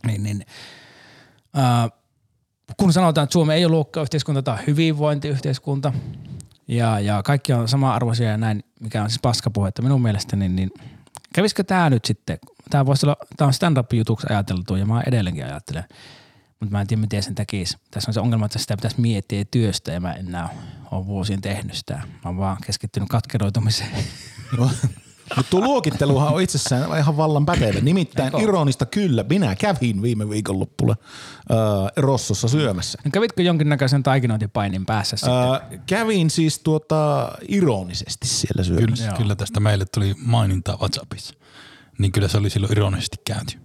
[0.06, 0.46] Niin, niin.
[1.58, 1.90] Äh,
[2.76, 5.92] kun sanotaan, että Suomi ei ole luokkayhteiskunta tai hyvinvointiyhteiskunta,
[6.68, 10.70] ja, ja kaikki on sama-arvoisia ja näin, mikä on siis paskapuhetta minun mielestäni, niin
[11.34, 12.38] kävisikö tämä nyt sitten,
[12.70, 15.84] tämä voisi olla, tämä on stand-up-jutuksi ajateltu ja mä edelleenkin ajattelen,
[16.60, 17.76] mutta mä en tiedä miten sen tekisi.
[17.90, 20.48] Tässä on se ongelma, että sitä pitäisi miettiä työstä ja mä en enää
[20.90, 21.94] ole vuosien tehnyt sitä.
[21.94, 24.04] Mä oon vaan keskittynyt katkeroitumiseen.
[25.36, 27.80] Mutta tuo luokitteluhan on itsessään ihan vallan pätevä.
[27.80, 28.44] Nimittäin Eikö?
[28.44, 30.96] ironista kyllä, minä kävin viime viikonloppuna
[31.50, 31.56] äh,
[31.96, 32.98] Rossossa syömässä.
[33.04, 35.52] No kävitkö jonkinnäköisen taikinointipainin päässä sitten?
[35.52, 39.04] Äh, kävin siis tuota ironisesti siellä syömässä.
[39.04, 41.34] Kyllä, kyllä tästä meille tuli mainintaa WhatsAppissa.
[41.98, 43.58] Niin kyllä se oli silloin ironisesti käyty.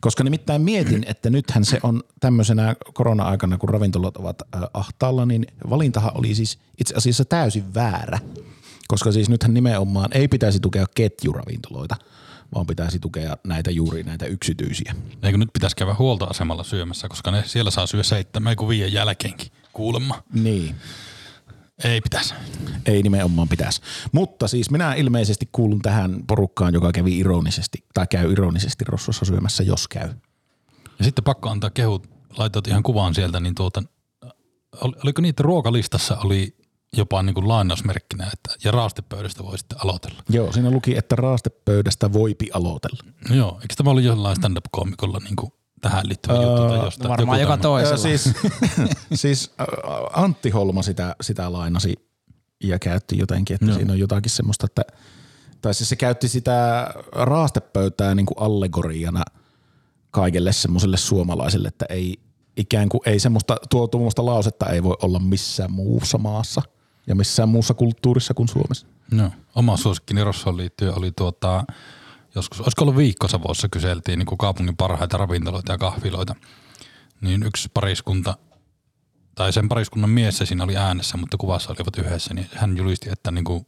[0.00, 5.46] Koska nimittäin mietin, että nythän se on tämmöisenä korona-aikana, kun ravintolat ovat äh, ahtaalla, niin
[5.70, 8.18] valintahan oli siis itse asiassa täysin väärä.
[8.88, 11.96] Koska siis nythän nimenomaan ei pitäisi tukea ketjuravintoloita,
[12.54, 14.94] vaan pitäisi tukea näitä juuri näitä yksityisiä.
[15.22, 19.52] Eikö nyt pitäisi käydä huoltoasemalla syömässä, koska ne siellä saa syö seitsemän kuin viiden jälkeenkin
[19.72, 20.22] kuulemma.
[20.32, 20.74] Niin.
[21.84, 22.34] Ei pitäisi.
[22.86, 23.80] Ei nimenomaan pitäisi.
[24.12, 29.62] Mutta siis minä ilmeisesti kuulun tähän porukkaan, joka kävi ironisesti, tai käy ironisesti Rossossa syömässä,
[29.62, 30.08] jos käy.
[30.98, 33.82] Ja sitten pakko antaa kehut, laitoit ihan kuvaan sieltä, niin tuota,
[34.80, 36.56] ol- oliko että ruokalistassa oli
[36.96, 40.22] jopa niin kuin lainausmerkkinä, että ja raastepöydästä voi sitten aloitella.
[40.28, 42.98] Joo, siinä luki, että raastepöydästä voipi aloitella.
[43.28, 47.08] No joo, eikö tämä ollut jollain stand-up-koomikolla niin kuin tähän liittyvä juttu tai jostain?
[47.08, 48.08] varmaan joku joka toisella.
[48.08, 48.34] Öö, siis
[49.22, 49.54] siis
[50.12, 51.94] Antti Holma sitä, sitä lainasi
[52.64, 53.76] ja käytti jotenkin, että Joo.
[53.76, 54.82] siinä on jotakin semmoista, että
[55.60, 59.24] tai siis se käytti sitä raastepöytää niin kuin allegoriana
[60.10, 62.20] kaikelle semmoiselle suomalaiselle, että ei
[62.56, 66.62] ikään kuin ei semmoista, tuo tuommoista lausetta ei voi olla missään muussa maassa
[67.06, 68.86] ja missään muussa kulttuurissa kuin Suomessa.
[69.10, 71.64] No, oma suosikkini Rossoon liittyen oli tuota,
[72.34, 76.34] joskus, olisiko ollut viikkosavossa kyseltiin niin kuin kaupungin parhaita ravintoloita ja kahviloita,
[77.20, 78.36] niin yksi pariskunta,
[79.34, 83.10] tai sen pariskunnan mies se siinä oli äänessä, mutta kuvassa olivat yhdessä, niin hän julisti,
[83.10, 83.66] että, niin kuin,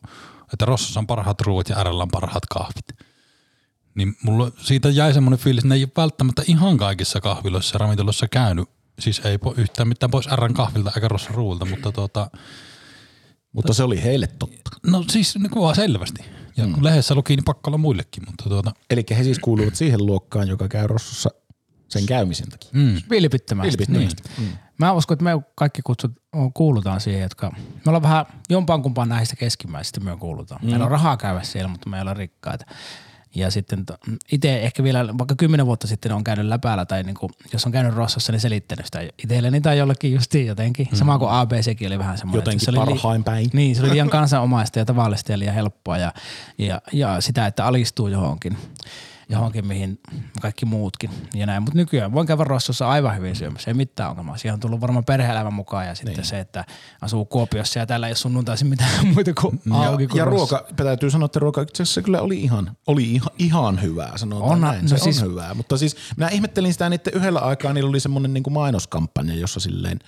[0.53, 3.07] että Rossossa on parhaat ruuat ja RL on parhaat kahvit.
[3.95, 7.79] Niin mulla siitä jäi semmoinen fiilis, että ne ei ole välttämättä ihan kaikissa kahviloissa ja
[7.79, 8.69] ravintoloissa käynyt.
[8.99, 12.31] Siis ei yhtään mitään pois RN kahvilta eikä Rosson ruuilta, mutta tuota,
[13.57, 14.71] Mutta se oli heille totta.
[14.87, 16.25] No siis niin kuvaa selvästi.
[16.57, 20.07] Ja kun lehdessä luki, niin pakko olla muillekin, mutta tuota, Eli he siis kuuluvat siihen
[20.07, 21.31] luokkaan, joka käy Rossossa
[21.89, 22.71] sen käymisen takia.
[22.73, 23.69] mm, Vilpittömästi.
[23.69, 24.23] Vilpittömästi.
[24.39, 24.53] Niin.
[24.79, 26.13] Mä uskon, että me kaikki kutsut,
[26.55, 30.61] kuulutaan siihen, jotka, me ollaan vähän jompaan kumpaan näistä keskimmäisistä me kuulutaan.
[30.65, 30.71] Mm.
[30.71, 32.65] Meillä on rahaa käydä siellä, mutta me ei olla rikkaita.
[33.37, 33.85] Ja sitten
[34.33, 37.73] itse ehkä vielä vaikka kymmenen vuotta sitten on käynyt läpäällä tai niin kuin, jos on
[37.73, 40.89] käynyt Rossassa, niin selittänyt sitä itselleni tai jollekin justiin jotenkin.
[40.91, 40.97] Mm.
[40.97, 42.39] Sama kuin ABCkin oli vähän semmoinen.
[42.39, 43.51] Jotenkin se oli li- parhain päin.
[43.53, 46.13] Niin, se oli liian kansanomaista ja tavallista ja liian helppoa ja,
[46.59, 48.57] ja, ja sitä, että alistuu johonkin,
[49.29, 50.01] johonkin mihin
[50.41, 51.63] kaikki muutkin ja näin.
[51.63, 54.37] Mutta nykyään voin käydä Rossossa aivan hyvin syömässä, ei mitään ongelmaa.
[54.37, 56.25] Siihen on tullut varmaan perhe-elämä mukaan ja sitten niin.
[56.25, 56.65] se, että
[57.01, 60.67] asuu Kuopiossa ja täällä ei ole sunnuntaisin mitään muita kuin auki Ja, kuin ja ruoka,
[60.77, 64.61] täytyy sanoa, että ruoka itse asiassa kyllä oli ihan, oli ihan, ihan hyvää, sanotaan Onhan-
[64.61, 64.83] näin.
[64.83, 65.55] no Se siis- on hyvää.
[65.55, 69.99] Mutta siis minä ihmettelin sitä niiden yhdellä aikaa, niillä oli semmoinen niin mainoskampanja, jossa silleen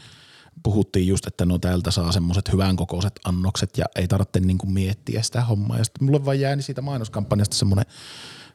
[0.62, 4.72] puhuttiin just, että no täältä saa semmoiset hyvän kokoiset annokset ja ei tarvitse niin kuin
[4.72, 5.78] miettiä sitä hommaa.
[5.78, 7.86] Ja sitten mulle vaan jääni siitä mainoskampanjasta semmoinen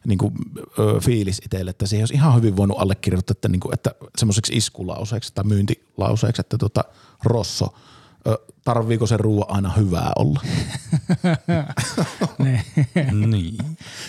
[0.07, 0.33] niin kuin,
[0.79, 4.53] ö, fiilis itselle, että siihen olisi ihan hyvin voinut allekirjoittaa, että, niin kuin, että semmoiseksi
[4.55, 6.83] iskulauseeksi tai myyntilauseeksi, että tota,
[7.23, 7.67] Rosso
[8.27, 10.41] ö, tarviiko se ruoan aina hyvää olla.
[13.27, 13.57] niin.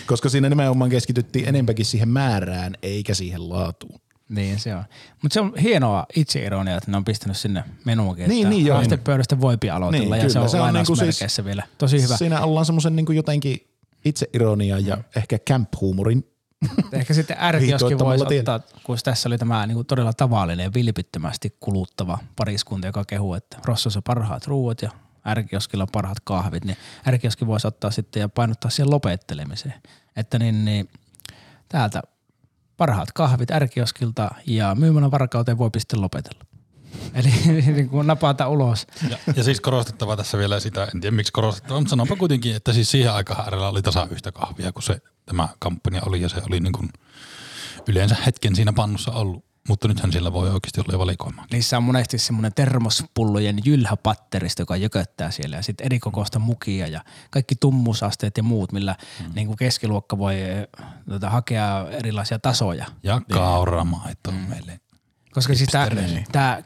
[0.07, 3.99] Koska siinä nimenomaan keskityttiin enempäkin siihen määrään eikä siihen laatuun.
[4.29, 4.83] Niin se on.
[5.21, 8.29] Mutta se on hienoa itseironia, että ne on pistänyt sinne menuunkin.
[8.29, 8.75] Niin, että niin joo.
[8.77, 10.43] Haastepöydästä voipi aloitella Niin, ja se kyllä.
[10.43, 11.63] on, Se on niinku siis- vielä.
[11.77, 12.17] Tosi hyvä.
[12.17, 13.67] Siinä ollaan semmoisen niin jotenkin
[14.05, 16.31] itseironia ja ehkä camp-huumorin.
[16.91, 21.57] Ehkä sitten ärkioskin voisi ottaa, kun tässä oli tämä niin kuin todella tavallinen ja vilpittömästi
[21.59, 24.91] kuluttava pariskunta, joka kehuu, että Rossossa parhaat ruuat ja
[25.27, 29.81] ärkioskilla on parhaat kahvit, niin ärkioski voisi ottaa sitten ja painottaa siihen lopettelemiseen.
[30.15, 30.89] Että niin, niin
[31.69, 32.01] täältä
[32.77, 36.44] parhaat kahvit ärkioskilta ja myymälän varkauteen voi sitten lopetella.
[37.13, 37.33] Eli
[37.73, 38.87] niin kuin napata ulos.
[39.09, 42.73] Ja, ja siis korostettava tässä vielä sitä, en tiedä miksi korostettava, mutta sanonpa kuitenkin, että
[42.73, 46.41] siis siihen aikaan äärellä oli tasa yhtä kahvia, kun se tämä kampanja oli ja se
[46.49, 46.89] oli niin kuin
[47.87, 49.45] yleensä hetken siinä pannussa ollut.
[49.67, 51.45] Mutta nythän sillä voi oikeasti olla jo valikoimaa.
[51.51, 57.03] Niissä on monesti semmoinen termospullojen jylhäpatteristo, joka jököttää siellä ja sitten eri kokoista mukia ja
[57.29, 59.31] kaikki tummusasteet ja muut, millä mm.
[59.35, 60.67] niin kuin keskiluokka voi eh,
[61.09, 62.85] tota, hakea erilaisia tasoja.
[63.03, 64.37] Ja kauramaito mm.
[64.37, 64.79] meille.
[65.35, 65.89] Koska siis tämä,
[66.31, 66.63] tämä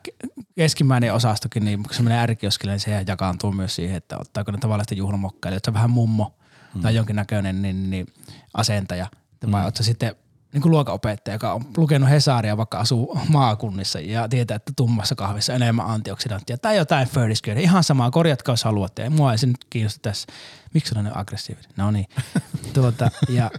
[0.55, 4.57] keskimmäinen osastokin, niin kun se menee ärkioskille, niin se jakaantuu myös siihen, että ottaako ne
[4.57, 6.35] tavallista juhlamokkailijat, että se on vähän mummo
[6.75, 6.81] mm.
[6.81, 8.07] tai jonkinnäköinen niin, niin,
[8.53, 9.07] asentaja.
[9.45, 9.51] Mm.
[9.51, 10.15] Vai oletko sitten
[10.53, 15.53] niin kuin luokanopettaja, joka on lukenut Hesaria, vaikka asuu maakunnissa ja tietää, että tummassa kahvissa
[15.53, 17.63] on enemmän antioksidanttia tai jotain Ferdisköyden.
[17.63, 19.03] Ihan samaa, korjatkaa jos haluatte.
[19.03, 20.27] Ja mua ei se nyt kiinnosta tässä.
[20.73, 21.71] Miksi on näin aggressiivinen?
[21.77, 22.07] No niin.
[22.73, 23.51] tuota, ja,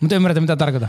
[0.00, 0.88] mutta ymmärrätte, mitä tarkoitan.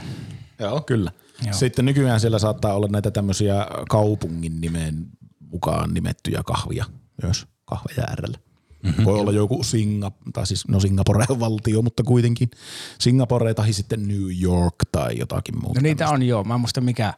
[0.60, 1.12] Joo, kyllä.
[1.46, 1.54] Joo.
[1.54, 5.08] Sitten nykyään siellä saattaa olla näitä tämmöisiä kaupungin nimen
[5.40, 6.86] mukaan nimettyjä kahvia
[7.24, 8.38] myös kahveja äärellä.
[8.84, 9.06] Mm-hmm.
[9.06, 12.52] Voi olla joku Singa, tai siis no Singapore valtio, mutta kuitenkin
[13.00, 15.80] Singapore tai sitten New York tai jotakin muuta.
[15.80, 16.44] No niitä on joo.
[16.44, 17.14] Mä en muista mikä,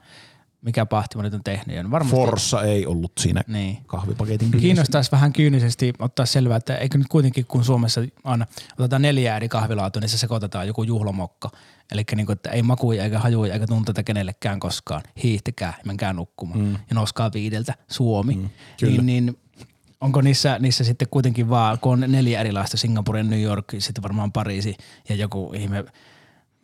[0.61, 1.75] mikä pahtima nyt on tehnyt.
[1.75, 3.77] Ja varmasti Forssa ei ollut siinä Niin.
[3.87, 4.59] kahvipaketin kyljessä.
[4.59, 8.45] Kiinnostaisi vähän kyynisesti ottaa selvää, että eikö nyt kuitenkin kun Suomessa aina
[8.79, 11.49] otetaan neljä eri kahvilaatua, niin se sekoitetaan joku juhlamokka.
[11.91, 15.01] Eli niin että ei makuja eikä hajuja eikä tunteita kenellekään koskaan.
[15.23, 16.59] Hiihtikää, menkää nukkumaan.
[16.59, 16.71] Mm.
[16.71, 18.35] Ja nouskaa viideltä Suomi.
[18.35, 18.49] Mm,
[18.81, 19.37] niin, niin
[20.01, 24.31] onko niissä, niissä sitten kuitenkin vaan, kun on neljä erilaista, Singapore, New York, sitten varmaan
[24.31, 24.75] Pariisi
[25.09, 25.85] ja joku ihme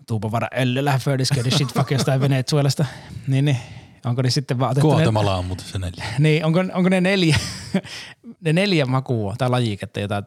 [0.08, 2.86] tuupavara öllölä, Fördisködi, shitfuck jostain Venezuelasta,
[3.28, 3.58] niin, niin
[4.06, 6.06] onko ne sitten vaan otettu ne- on muuten se neljä.
[6.20, 7.38] niin, onko, onko ne neljä,
[8.46, 10.24] ne neljä makua tai lajiketta, jota,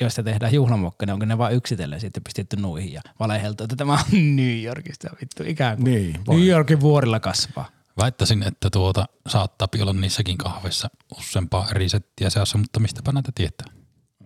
[0.00, 3.92] joista tehdään juhlamokka, niin onko ne vain yksitellen sitten pistetty nuihin ja valeheltu, että tämä
[3.92, 3.98] on
[4.36, 5.94] New Yorkista vittu ikään kuin.
[5.94, 6.20] Niin.
[6.28, 7.68] New Yorkin vuorilla kasvaa.
[7.98, 10.88] Väittäisin, että tuota saattaa olla niissäkin kahveissa
[11.18, 13.66] useampaa eri settiä seassa, mutta mistäpä näitä tietää.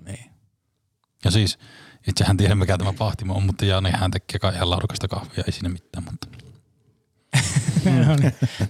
[0.05, 0.31] Niin.
[1.25, 1.59] Ja siis
[2.09, 5.53] itsehän tiedän mikä tämä pahtimo on, mutta Jaani hän tekee kai ihan laadukasta kahvia, ei
[5.53, 6.52] siinä mitään, mutta.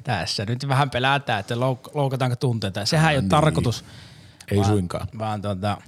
[0.05, 2.87] Tässä nyt vähän pelätään, että louk- loukataanko tunteita.
[2.87, 3.85] Sehän ei ole tarkoitus,
[4.51, 5.09] Ei suinkaan.
[5.18, 5.79] vaan tota,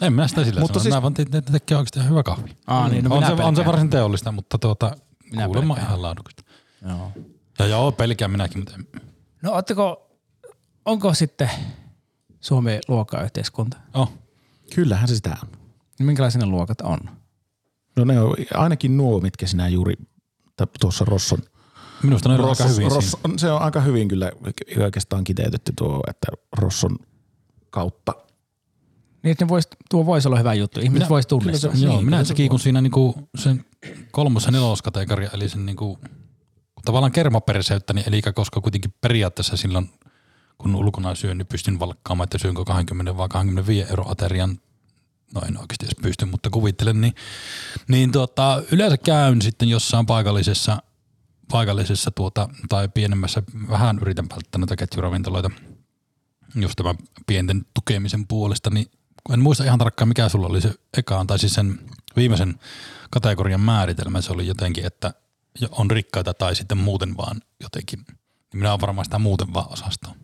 [0.00, 2.10] en minä sitä sillä Mutta mutta siis- siis, mä vaan te- te- tekee oikeasti ihan
[2.10, 2.56] hyvä kahvi.
[2.66, 4.96] Aa, niin, no on, se, on se varsin teollista, mutta tuota,
[5.30, 5.88] Minä kuulemma pelkään.
[5.90, 6.42] ihan laadukasta.
[6.88, 7.12] joo.
[7.58, 8.86] Ja joo, pelkään minäkin, mutta en,
[9.42, 10.10] No ootteko,
[10.84, 11.50] onko sitten
[12.40, 13.76] Suomi luokkayhteiskunta?
[13.94, 14.12] oh,
[14.74, 15.48] Kyllähän se sitä on.
[15.98, 16.98] Minkälaisia ne luokat on?
[17.96, 19.94] No ne on ainakin nuo, mitkä sinä juuri
[20.80, 21.38] tuossa Rosson
[22.02, 22.94] minusta ne on aika hyvin siinä.
[22.94, 24.32] Rosson, se on aika hyvin kyllä
[24.84, 26.26] oikeastaan kiteytetty tuo, että
[26.58, 26.96] Rosson
[27.70, 28.12] kautta.
[29.22, 30.80] Niin, että ne vois, tuo voisi olla hyvä juttu.
[30.80, 31.70] Ihmiset voisi tunnistaa.
[31.70, 33.64] kyllä se- Joo, Niin, minä se kun siinä niinku sen
[34.10, 35.98] kolmos- ja neloskategoria, eli sen niinku,
[36.84, 39.90] tavallaan kermaperseyttä, niin eli koska kuitenkin periaatteessa silloin,
[40.58, 44.58] kun ulkona syön, niin pystyn valkkaamaan, että syönkö 20 vai 25 euro aterian,
[45.34, 47.14] no en oikeasti edes pysty, mutta kuvittelen, niin,
[47.88, 50.82] niin tuota, yleensä käyn sitten jossain paikallisessa,
[51.52, 55.50] paikallisessa tuota, tai pienemmässä, vähän yritän välttää noita ketjuravintoloita,
[56.54, 58.86] just tämän pienten tukemisen puolesta, niin
[59.32, 61.78] en muista ihan tarkkaan mikä sulla oli se ekaan, tai siis sen
[62.16, 62.54] viimeisen
[63.10, 65.14] kategorian määritelmä, se oli jotenkin, että
[65.70, 67.98] on rikkaita tai sitten muuten vaan jotenkin.
[67.98, 68.18] Niin
[68.54, 70.14] minä olen varmaan sitä muuten vaan osastoa.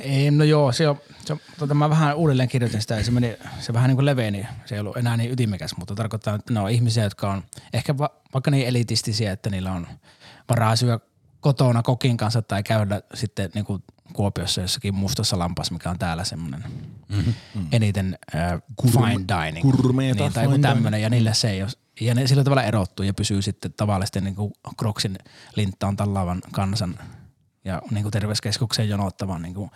[0.00, 3.36] Ei, no joo, se on, se tota, mä vähän uudelleen kirjoitin sitä ja se, meni,
[3.60, 4.46] se vähän niin kuin leveni.
[4.64, 7.98] Se ei ollut enää niin ytimekäs, mutta tarkoittaa, että ne on ihmisiä, jotka on ehkä
[7.98, 9.86] va, vaikka niin elitistisiä, että niillä on
[10.48, 11.00] varaa syödä
[11.40, 13.82] kotona kokin kanssa tai käydä sitten niin kuin
[14.12, 16.64] Kuopiossa jossakin mustassa lampassa, mikä on täällä semmoinen
[17.08, 17.66] mm-hmm.
[17.72, 19.70] eniten äh, fine dining.
[19.72, 21.70] gourmeta niin, tai joku tämmöinen, ja niille se ei ole.
[22.00, 25.18] Ja ne sillä tavalla erottuu ja pysyy sitten tavallisesti niin kuin Kroksin
[25.56, 26.98] linttaan tallaavan kansan
[27.64, 29.70] ja niin kuin terveyskeskukseen jonottavan niin kuin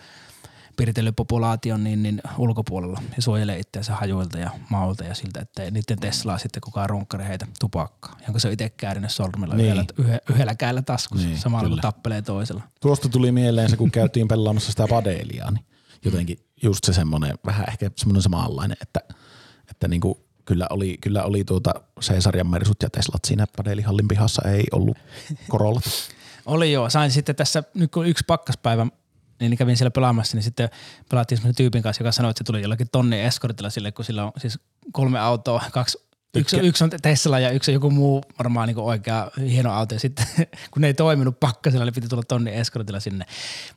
[0.77, 6.39] piirtelypopulaation niin, niin ulkopuolella ja suojelee itseänsä hajuilta ja maulta ja siltä, että niiden Teslaa
[6.39, 9.67] sitten kukaan runkkari heitä tupakkaa, jonka se on itse käärinyt sormella Niin.
[9.67, 11.75] yhdellä, yhdellä kädellä taskussa, Niin, samalla kyllä.
[11.75, 12.63] kun tappelee toisella.
[12.81, 15.65] Tuosta tuli mieleen se, kun käytiin pelaamassa sitä padelia, niin
[16.05, 19.01] jotenkin just se semmoinen, vähän ehkä semmoinen samanlainen, että,
[19.71, 24.65] että niinku, kyllä oli, kyllä oli tuota Caesarian Mersut ja Teslat siinä paneelihallin pihassa, ei
[24.73, 24.97] ollut
[25.49, 25.81] korolla.
[26.47, 26.91] Oli joo.
[26.91, 28.87] Sain sitten tässä, nyt kun yksi pakkaspäivä,
[29.41, 30.69] niin kävin siellä pelaamassa, niin sitten
[31.11, 34.25] pelattiin semmoisen tyypin kanssa, joka sanoi, että se tuli jollakin tonni eskortilla sille, kun sillä
[34.25, 34.59] on siis
[34.93, 35.99] kolme autoa, kaksi
[36.37, 39.95] Yksi, yksi on Tesla ja yksi on joku muu varmaan niin oikea hieno auto.
[39.95, 40.27] Ja sitten
[40.71, 43.25] kun ne ei toiminut pakkasella, niin piti tulla tonni eskortilla sinne.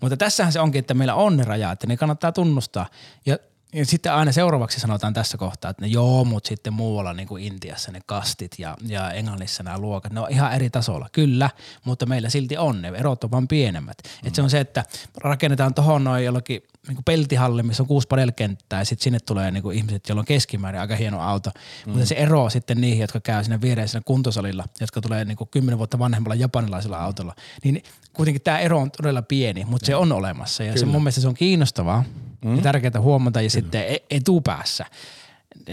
[0.01, 2.85] Mutta tässähän se onkin, että meillä on ne rajat, että ne kannattaa tunnustaa.
[3.25, 3.37] Ja
[3.75, 7.43] ja sitten aina seuraavaksi sanotaan tässä kohtaa, että ne joo, mutta sitten muualla niin kuin
[7.43, 11.09] Intiassa ne kastit ja, ja Englannissa nämä luokat, ne on ihan eri tasolla.
[11.11, 11.49] Kyllä,
[11.85, 13.97] mutta meillä silti on, ne erot on vaan pienemmät.
[14.03, 14.27] Mm.
[14.27, 14.83] Et se on se, että
[15.17, 19.51] rakennetaan tuohon noin jollakin niin kuin peltihalli, missä on kuusi padelkenttää ja sitten sinne tulee
[19.51, 21.49] niin kuin ihmiset, joilla on keskimäärin aika hieno auto.
[21.85, 21.91] Mm.
[21.91, 25.77] Mutta se ero sitten niihin, jotka käy siinä viereisellä kuntosalilla, jotka tulee niin kuin kymmenen
[25.77, 27.83] vuotta vanhemmalla japanilaisella autolla, niin
[28.15, 30.79] kuitenkin tämä ero on todella pieni, mutta se on olemassa ja Kyllä.
[30.79, 32.03] se mun mielestä se on kiinnostavaa
[32.45, 32.55] mm.
[32.55, 33.61] ja tärkeää huomata ja Kyllä.
[33.61, 34.85] sitten e- etupäässä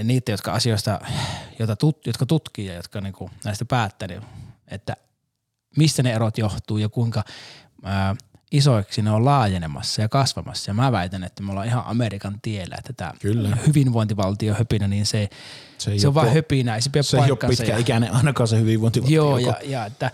[0.04, 1.00] niitä, jotka asioista,
[1.58, 4.22] joita tut, jotka tutkii ja jotka niin kuin näistä päättää, niin,
[4.68, 4.96] että
[5.76, 7.24] mistä ne erot johtuu ja kuinka
[7.84, 8.16] ää,
[8.52, 10.70] isoiksi ne on laajenemassa ja kasvamassa.
[10.70, 13.56] Ja mä väitän, että me ollaan ihan Amerikan tiellä, että tämä Kyllä.
[13.66, 15.28] hyvinvointivaltio höpinä, niin se,
[15.78, 19.16] se, se on vain höpinä, ei se pidä Se ei ole pitkäikäinen ainakaan se hyvinvointivaltio.
[19.16, 20.10] Joo, ja, ja että,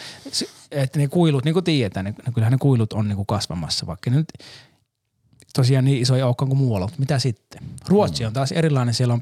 [0.71, 4.11] että ne kuilut, niin kuin tiedetään, niin kyllähän ne kuilut on niin kuin kasvamassa, vaikka
[4.11, 4.33] ne nyt
[5.55, 7.63] tosiaan niin isoja olekaan kuin muualla, mutta mitä sitten?
[7.89, 9.21] Ruotsi on taas erilainen, siellä on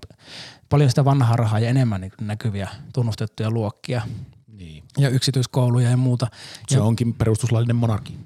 [0.68, 4.02] paljon sitä vanhaa rahaa ja enemmän niin näkyviä tunnustettuja luokkia
[4.46, 4.84] niin.
[4.98, 6.26] ja yksityiskouluja ja muuta.
[6.68, 8.18] Se ja, onkin perustuslaillinen monarki.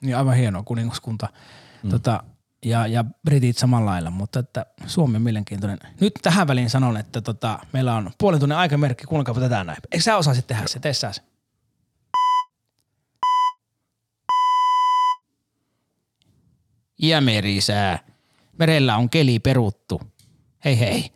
[0.00, 1.28] Niin aivan hieno kuningaskunta.
[1.82, 1.90] Mm.
[1.90, 2.22] Tota,
[2.64, 5.78] ja, ja britit samalla lailla, mutta että Suomi on mielenkiintoinen.
[6.00, 9.78] Nyt tähän väliin sanon, että tota, meillä on puolen tunnin aikamerkki, kuunnelkaapa tätä näin.
[9.92, 10.78] Eikö sä osaisit tehdä se?
[10.78, 11.22] Tee sä se.
[17.02, 17.98] Ja merisää.
[18.58, 20.00] Merellä on keli peruttu.
[20.64, 21.10] Hei hei.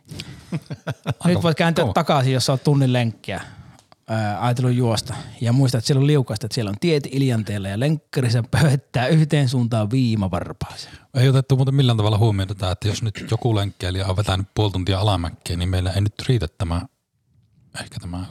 [1.25, 3.41] Nyt voit kääntyä takaisin, jos oot tunnin lenkkiä
[4.39, 5.13] ajatellut juosta.
[5.41, 9.49] Ja muista, että siellä on liukasta, että siellä on tiet iljanteella ja lenkkarissa pöhöttää yhteen
[9.49, 10.97] suuntaan viimavarpaaseen.
[11.13, 14.71] Ei otettu muuten millään tavalla huomioon tätä, että jos nyt joku lenkkeilijä on vetänyt puoli
[14.71, 16.81] tuntia alamäkkiä, niin meillä ei nyt riitä tämä,
[17.81, 18.25] ehkä tämä,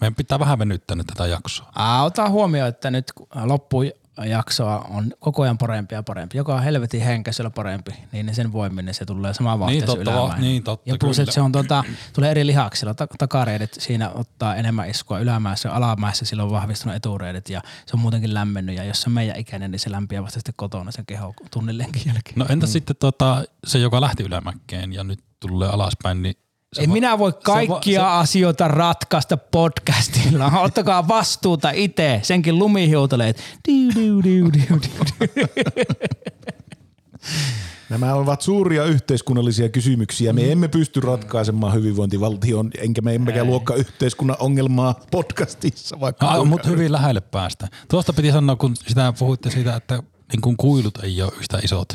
[0.00, 1.72] meidän pitää vähän venyttää nyt tätä jaksoa.
[1.74, 3.12] Aa, ota huomioon, että nyt
[3.44, 6.36] loppui jaksoa on koko ajan parempi ja parempi.
[6.36, 10.62] Joka on helvetin henkäisellä parempi, niin sen voiminen se tulee samaan vauhtiin niin, totta, niin,
[10.62, 12.94] totta, Ja plus, että se on tota, tulee eri lihaksilla.
[13.18, 18.34] Takareidet siinä ottaa enemmän iskua ylämäessä, alamäessä sillä on vahvistunut etureidet ja se on muutenkin
[18.34, 18.76] lämmennyt.
[18.76, 21.78] Ja jos se on meidän ikäinen, niin se lämpiää vasta sitten kotona sen keho tunnin
[21.78, 22.34] jälkeen.
[22.36, 22.70] No entä mm.
[22.70, 26.34] sitten tota, se, joka lähti ylämäkkeen ja nyt tulee alaspäin, niin
[26.72, 28.22] se en va- minä voi kaikkia se va- se...
[28.22, 30.46] asioita ratkaista podcastilla.
[30.66, 32.20] Ottakaa vastuuta itse.
[32.22, 33.42] Senkin lumihiutaleet.
[37.88, 40.32] Nämä ovat suuria yhteiskunnallisia kysymyksiä.
[40.32, 46.00] Me emme pysty ratkaisemaan hyvinvointivaltion, enkä me emmekä luokka yhteiskunnan ongelmaa podcastissa.
[46.00, 47.68] Vaikka no, mutta hyvin lähelle päästä.
[47.90, 50.02] Tuosta piti sanoa, kun sitä puhuitte siitä, että
[50.32, 51.88] niin kun kuilut ei ole yhtä isot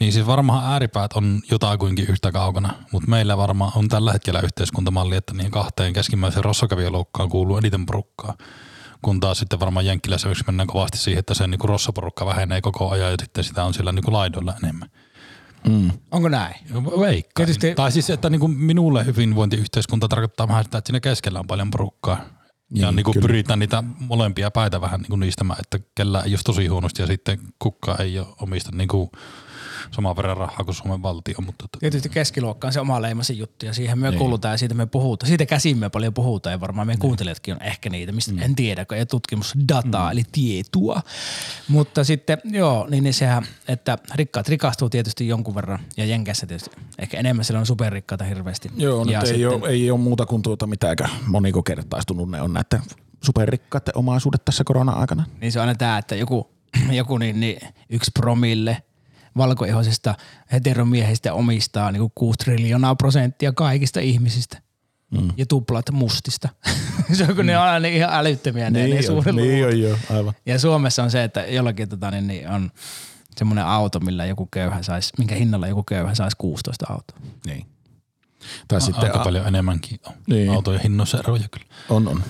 [0.00, 5.16] niin siis varmaan ääripäät on jotakuinkin yhtä kaukana, mutta meillä varmaan on tällä hetkellä yhteiskuntamalli,
[5.16, 8.34] että niin kahteen keskimmäiseen rossokävijäloukkaan kuuluu eniten porukkaa.
[9.02, 12.90] Kun taas sitten varmaan Jenkkilässä yksi mennään kovasti siihen, että se niin rossoporukka vähenee koko
[12.90, 14.90] ajan ja sitten sitä on siellä niin laidoilla enemmän.
[15.68, 15.90] Mm.
[16.10, 16.54] Onko näin?
[17.00, 17.32] Veikka.
[17.36, 17.74] Tietysti...
[17.74, 21.70] Tai siis, että niin kuin minulle hyvinvointiyhteiskunta tarkoittaa vähän sitä, että siinä keskellä on paljon
[21.70, 22.24] porukkaa.
[22.70, 26.32] Ja niin, niin kuin pyritään niitä molempia päitä vähän niin kuin niistämään, että kellä ei
[26.32, 29.10] ole tosi huonosti ja sitten kukka ei ole omista niin kuin
[29.90, 31.34] saman verran rahaa kuin Suomen valtio.
[31.46, 34.18] Mutta tota- Tietysti keskiluokka on se oma leimasin juttu ja siihen me niin.
[34.18, 35.28] kuulutaan ja siitä me puhutaan.
[35.28, 37.00] Siitä käsin me paljon puhutaan ja varmaan meidän niin.
[37.00, 38.42] kuuntelijatkin on ehkä niitä, mistä mm.
[38.42, 40.12] en tiedä, kun ei tutkimusdataa mm.
[40.12, 41.02] eli tietoa.
[41.68, 46.76] Mutta sitten joo, niin, niin sehän, että rikkaat rikastuu tietysti jonkun verran ja Jenkessä tietysti
[46.98, 48.70] ehkä enemmän siellä on superrikkaita hirveästi.
[48.76, 52.52] Joo, ja sitten, ei, ole, ei ole muuta kuin tuota mitäänkö moniko kertaistunut ne on
[52.52, 52.82] näiden
[53.22, 55.24] superrikkaiden omaisuudet tässä korona-aikana.
[55.40, 56.50] Niin se on aina tämä, että joku,
[56.90, 58.76] joku niin, niin yksi promille–
[59.36, 60.14] valkoihoisista
[60.52, 64.62] heteromiehistä omistaa niin kuin 6 triljoonaa prosenttia kaikista ihmisistä.
[65.10, 65.30] Mm.
[65.36, 66.48] Ja tuplat mustista.
[67.12, 67.46] se on kun mm.
[67.46, 70.34] ne on aina ihan älyttömiä ne, niin ne suuret Niin on jo, aivan.
[70.46, 72.70] Ja Suomessa on se, että jollakin tota, niin, niin on
[73.36, 77.18] semmoinen auto, millä joku köyhä saisi, minkä hinnalla joku köyhä saisi 16 autoa.
[77.46, 77.66] Niin.
[78.68, 80.50] Tai no, sitten, aika a- paljon enemmänkin on niin.
[80.50, 81.66] autojen hinnoissa eroja kyllä.
[81.88, 82.22] On, on.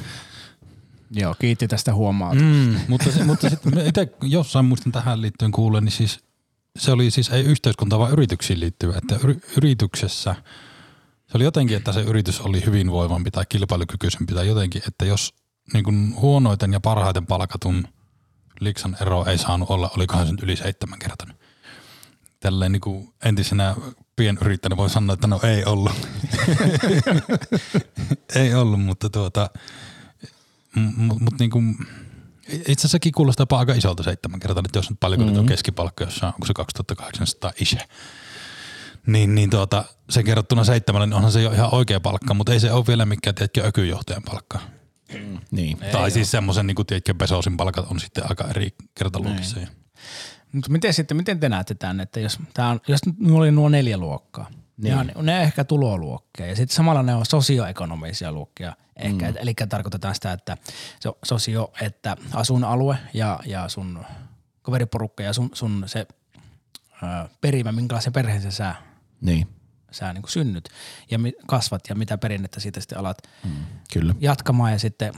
[1.11, 2.35] Joo, kiitti tästä huomaat.
[2.35, 6.21] Mm, mutta, se, mutta sitten itse jossain muistan tähän liittyen kuulen, niin siis
[6.79, 8.99] se oli siis ei yhteiskunta, vaan yrityksiin liittyvä.
[8.99, 10.35] Että yri, yrityksessä
[11.27, 15.35] se oli jotenkin, että se yritys oli hyvinvoivampi tai kilpailukykyisempi tai jotenkin, että jos
[15.73, 17.89] niin kuin huonoiten ja parhaiten palkatun
[18.61, 21.27] liksan ero ei saanut olla, olikohan se nyt yli seitsemän kertaa.
[22.41, 23.75] tälleen niin kuin entisenä
[24.17, 25.93] pienyrittäjänä voi sanoa, että no ei ollut.
[28.35, 29.51] ei ollut, mutta tuota,
[30.75, 31.77] mutta mut niin kuin,
[32.49, 35.39] itse asiassa kuulostaa jopa aika isolta seitsemän kertaa, että jos nyt paljon mm-hmm.
[35.39, 37.81] on keskipalkka, jossa onko se 2800 ishe.
[39.07, 42.61] Niin, niin tuota, se kerrottuna seitsemällä, niin onhan se jo ihan oikea palkka, mutta ei
[42.61, 44.61] se ole vielä mikään, tiedätkö, ökyjohtajan palkka.
[45.51, 45.83] Niin.
[45.83, 49.61] Ei tai siis semmoisen, niin kuin, tiedätkö, Besosin palkat on sitten aika eri kertaluokissa.
[50.53, 53.69] Mutta miten sitten, miten te näette tämän, että jos, tää on, jos nyt oli nuo
[53.69, 54.64] neljä luokkaa, niin.
[54.77, 59.37] Ne on, ne on ehkä tuloluokkia ja sitten samalla ne on sosioekonomisia luokkia ehkä, mm.
[59.37, 60.57] eli tarkoitetaan sitä, että
[61.01, 64.05] se sosio, että asun alue ja, ja sun
[64.63, 66.07] kaveriporukka ja sun, sun se
[67.03, 68.75] ö, perimä, minkälaisen perheen sä,
[69.21, 69.49] Niin.
[69.91, 70.69] sä niin synnyt
[71.11, 73.51] ja kasvat ja mitä perinnettä siitä sitten alat Mm.
[73.93, 74.15] Kyllä.
[74.21, 75.13] jatkamaan ja sitten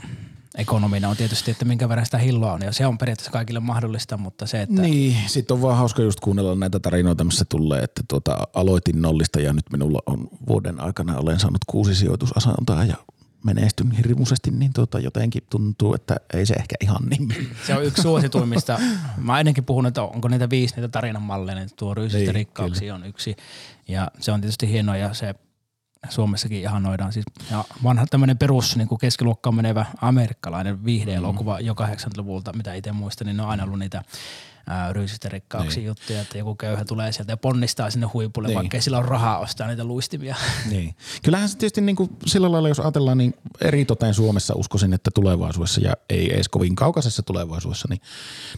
[0.55, 4.17] ekonomina on tietysti, että minkä verran sitä hilloa on ja se on periaatteessa kaikille mahdollista,
[4.17, 8.03] mutta se, että Niin, sitten on vaan hauska just kuunnella näitä tarinoita, missä tulee, että
[8.07, 12.95] tuota, aloitin nollista ja nyt minulla on vuoden aikana olen saanut kuusi sijoitusasantaa ja
[13.43, 17.29] menestyn hirmuisesti, niin tuota, jotenkin tuntuu, että ei se ehkä ihan niin.
[17.67, 18.79] Se on yksi suosituimmista.
[19.17, 22.35] Mä oon ennenkin puhunut, että onko niitä viisi niitä tarinan malleja, niin tuo Ryysistä Niin,
[22.35, 23.35] rikkauksia on yksi.
[23.87, 25.35] Ja se on tietysti hienoa ja se
[26.09, 27.13] Suomessakin ihanoidaan.
[27.13, 31.65] Siis, ja vanha tämmöinen perus niin kuin keskiluokkaan menevä amerikkalainen viihdeelokuva mm.
[31.65, 34.03] jo 80-luvulta, mitä itse muistan, niin ne on aina ollut niitä
[34.91, 35.87] ryysistä rikkauksia niin.
[35.87, 38.55] juttuja, että joku köyhä tulee sieltä ja ponnistaa sinne huipulle, niin.
[38.55, 40.35] Vaikka sillä ole rahaa ostaa niitä luistimia.
[40.71, 40.95] niin.
[41.23, 45.11] Kyllähän se tietysti niin kuin sillä lailla, jos ajatellaan, niin eri toteen Suomessa uskoisin, että
[45.11, 48.01] tulevaisuudessa ja ei edes kovin kaukaisessa tulevaisuudessa, niin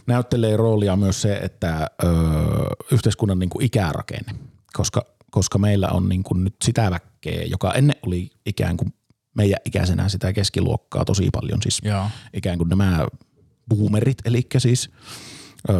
[0.06, 2.06] näyttelee roolia myös se, että ö,
[2.92, 4.34] yhteiskunnan niin kuin ikärakenne,
[4.72, 8.94] koska, koska meillä on niin kuin nyt sitä väkkeä, joka ennen oli ikään kuin
[9.34, 12.04] meidän ikäisenä sitä keskiluokkaa tosi paljon, siis Joo.
[12.34, 13.06] ikään kuin nämä
[13.68, 14.90] boomerit, eli siis
[15.70, 15.74] ö,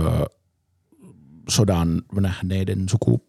[1.48, 3.24] sodan nähneiden suku,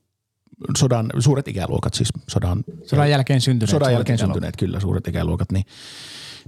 [0.78, 3.70] sodan, suuret ikäluokat, siis sodan, Sodan jälkeen syntyneet.
[3.72, 4.34] sodan jälkeen ikäluokat.
[4.36, 5.66] syntyneet, kyllä suuret ikäluokat, niin,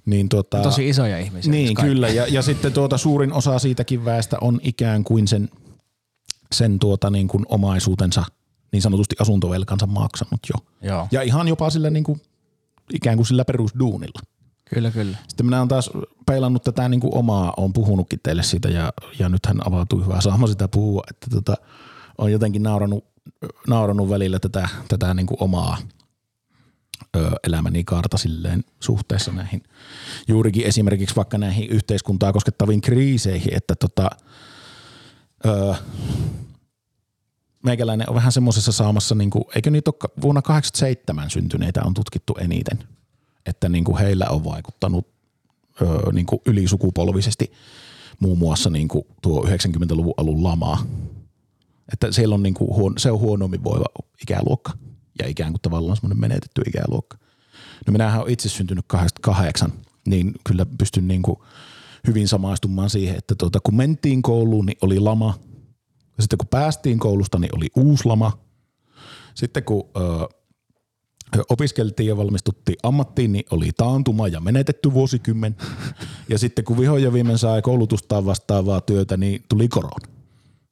[0.05, 1.51] niin tuota, Tosi isoja ihmisiä.
[1.51, 1.93] niin, siis kaikki.
[1.93, 2.09] kyllä.
[2.09, 5.49] Ja, ja sitten tuota, suurin osa siitäkin väestä on ikään kuin sen,
[6.51, 8.25] sen tuota, niin kuin omaisuutensa,
[8.73, 10.65] niin sanotusti asuntovelkansa maksanut jo.
[10.89, 12.21] Joo, Ja ihan jopa sillä niin kuin,
[12.93, 14.19] ikään kuin sillä perusduunilla.
[14.65, 15.17] kyllä, kyllä.
[15.27, 15.89] Sitten minä olen taas
[16.25, 20.47] peilannut tätä niin kuin omaa, olen puhunutkin teille siitä ja, ja nythän avautui hyvä saama
[20.47, 21.55] sitä puhua, että tota,
[22.17, 23.05] on jotenkin nauranut,
[23.67, 25.77] nauranut välillä tätä, tätä niin kuin omaa
[27.15, 29.63] ö, elämäni kaarta silleen suhteessa näihin
[30.27, 34.09] juurikin esimerkiksi vaikka näihin yhteiskuntaa koskettaviin kriiseihin, että tota,
[35.45, 35.75] ö,
[37.63, 42.35] meikäläinen on vähän semmoisessa saamassa, niin kuin, eikö niitä ole vuonna 87 syntyneitä on tutkittu
[42.39, 42.79] eniten,
[43.45, 45.07] että niin kuin heillä on vaikuttanut
[45.81, 47.51] ö, niin kuin ylisukupolvisesti
[48.19, 50.85] muun muassa niin kuin tuo 90-luvun alun lamaa.
[51.93, 53.85] Että siellä on niin kuin huon, se on huonommin voiva
[54.21, 54.71] ikäluokka
[55.21, 57.17] ja ikään kuin tavallaan semmoinen menetetty ikäluokka.
[57.87, 59.73] No minähän olen itse syntynyt 88,
[60.07, 61.37] niin kyllä pystyn niin kuin
[62.07, 65.39] hyvin samaistumaan siihen, että tuota, kun mentiin kouluun, niin oli lama.
[66.17, 68.31] Ja sitten kun päästiin koulusta, niin oli uusi lama.
[69.33, 70.27] Sitten kun ö,
[71.49, 75.55] opiskeltiin ja valmistuttiin ammattiin, niin oli taantuma ja menetetty vuosikymmen.
[76.29, 80.07] Ja sitten kun vihoin ja viimein sai koulutustaan vastaavaa työtä, niin tuli korona.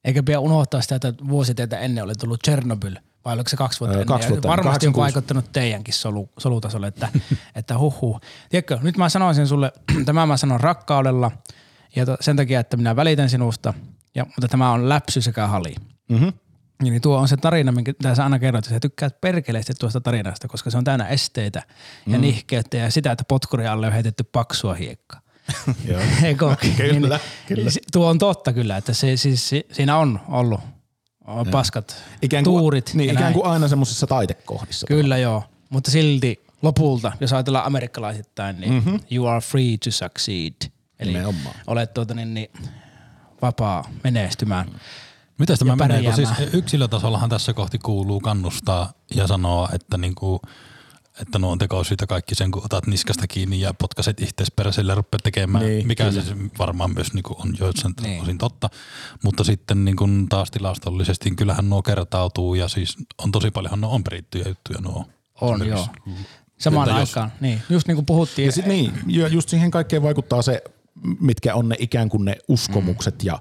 [0.03, 3.79] Eikä pidä unohtaa sitä, että vuosi teitä ennen oli tullut Chernobyl, vai oliko se kaksi
[3.79, 4.07] vuotta Öö, ennen?
[4.07, 5.01] kaksi Ja vuotta ennen, Varmasti on 86.
[5.01, 7.09] vaikuttanut teidänkin solu, solutasolle, että,
[7.55, 8.21] että huhhuh.
[8.49, 9.71] Tiedätkö, nyt mä sanoisin sulle,
[10.05, 11.31] tämä mä sanon rakkaudella
[11.95, 13.73] ja to, sen takia, että minä välitän sinusta,
[14.15, 15.75] ja, mutta tämä on läpsy sekä hali.
[16.09, 16.33] Mm-hmm.
[16.83, 20.01] Niin tuo on se tarina, minkä mitä sä aina kerroit, että sä tykkäät perkeleesti tuosta
[20.01, 21.63] tarinasta, koska se on täynnä esteitä
[22.07, 22.21] ja Mm.
[22.21, 25.21] nihkeyttä ja sitä, että potkuri alle on heitetty paksua hiekkaa.
[25.91, 26.01] Joo.
[26.23, 26.55] Eikö?
[26.77, 27.69] Kyllä, niin, kyllä.
[27.71, 30.61] se- Tuo on totta kyllä, että se, siis, si- siinä on ollut
[31.51, 32.91] paskat Ikään kuin, tuurit.
[32.93, 34.87] Niin, ikään kuin aina semmoisissa taitekohdissa.
[34.87, 38.99] Kyllä joo, mutta silti lopulta, jos ajatellaan amerikkalaisittain, niin mm-hmm.
[39.11, 40.53] you are free to succeed.
[40.99, 41.55] Eli Nimenomaan.
[41.67, 42.49] olet tuota, niin, niin,
[43.41, 44.79] vapaa menestymään.
[45.37, 46.03] Miten tämä menee?
[46.03, 50.41] Kun siis yksilötasollahan tässä kohti kuuluu kannustaa ja sanoa, että niinku,
[51.21, 54.91] että nuo on teko siitä kaikki sen, kun otat niskasta kiinni ja potkaset itseäsi peräsille
[54.91, 56.21] ja rupeat tekemään, Niin, niin, mikä kyllä.
[56.23, 58.09] se varmaan myös niinku on joissain Niin.
[58.09, 58.21] niin.
[58.21, 58.69] osin totta.
[59.23, 63.91] Mutta sitten niinku taas tilastollisesti niin kyllähän nuo kertautuu ja siis on tosi paljonhan nuo
[63.95, 65.05] on perittyjä juttuja nuo.
[65.41, 65.87] On joo.
[66.59, 67.61] Samaan Että jos- aikaan, niin.
[67.69, 68.45] Just niin kuin puhuttiin.
[68.45, 70.63] Ja sit, niin, ja just siihen kaikkeen vaikuttaa se,
[71.19, 73.39] mitkä on ne ikään kuin ne uskomukset ja,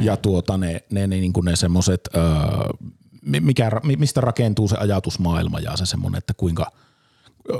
[0.00, 2.22] ja tuota, ne, ne, ne, niin kuin ne semmoiset, öö,
[3.40, 6.72] mikä, mistä rakentuu se ajatusmaailma ja se semmoinen, että kuinka,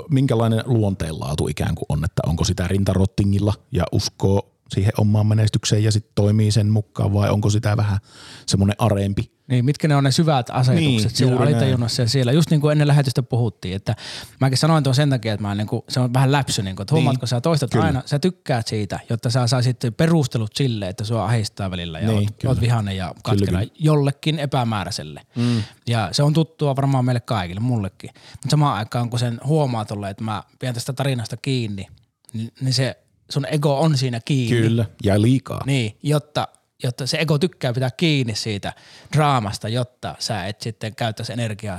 [0.09, 5.91] minkälainen luonteenlaatu ikään kuin on, että onko sitä rintarottingilla ja uskoo siihen omaan menestykseen ja
[5.91, 7.99] sitten toimii sen mukaan vai onko sitä vähän
[8.45, 9.31] semmoinen arempi?
[9.47, 12.31] Niin, mitkä ne on ne syvät asetukset Niin, siellä alitajunnassa ja siellä.
[12.31, 13.95] Just niin kuin ennen lähetystä puhuttiin, että
[14.39, 16.83] mäkin sanoin tuon sen takia, että mä niin kuin, se on vähän läpsy, niin kuin,
[16.83, 17.85] että huomaatko sä toistat kyllä.
[17.85, 22.17] aina, sä tykkäät siitä, jotta sä saisit perustelut sille, että sua ahistaa välillä ja Niin,
[22.17, 22.51] oot, kyllä.
[22.51, 23.71] oot vihainen ja katkera kyllä.
[23.79, 25.21] jollekin epämääräiselle.
[25.35, 25.63] Mm.
[25.87, 28.09] Ja se on tuttua varmaan meille kaikille, mullekin.
[28.31, 31.87] Mutta samaan aikaan, kun sen huomaa tolle, että mä pidän tästä tarinasta kiinni,
[32.33, 32.97] niin, niin se
[33.29, 34.61] sun ego on siinä kiinni.
[34.61, 34.85] Kyllä.
[35.03, 35.61] Ja liikaa.
[35.65, 36.47] Niin, jotta,
[36.83, 38.73] jotta se ego tykkää pitää kiinni siitä
[39.13, 41.77] draamasta, jotta sä et sitten käyttäisi energiaa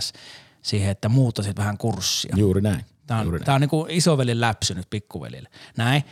[0.63, 2.35] siihen, että muuttaisit vähän kurssia.
[2.39, 2.85] Juuri näin.
[3.07, 3.55] Tämä Juuri on, näin.
[3.55, 5.49] on niinku isovelin läpsy nyt pikkuvelille.
[5.77, 6.05] Näin.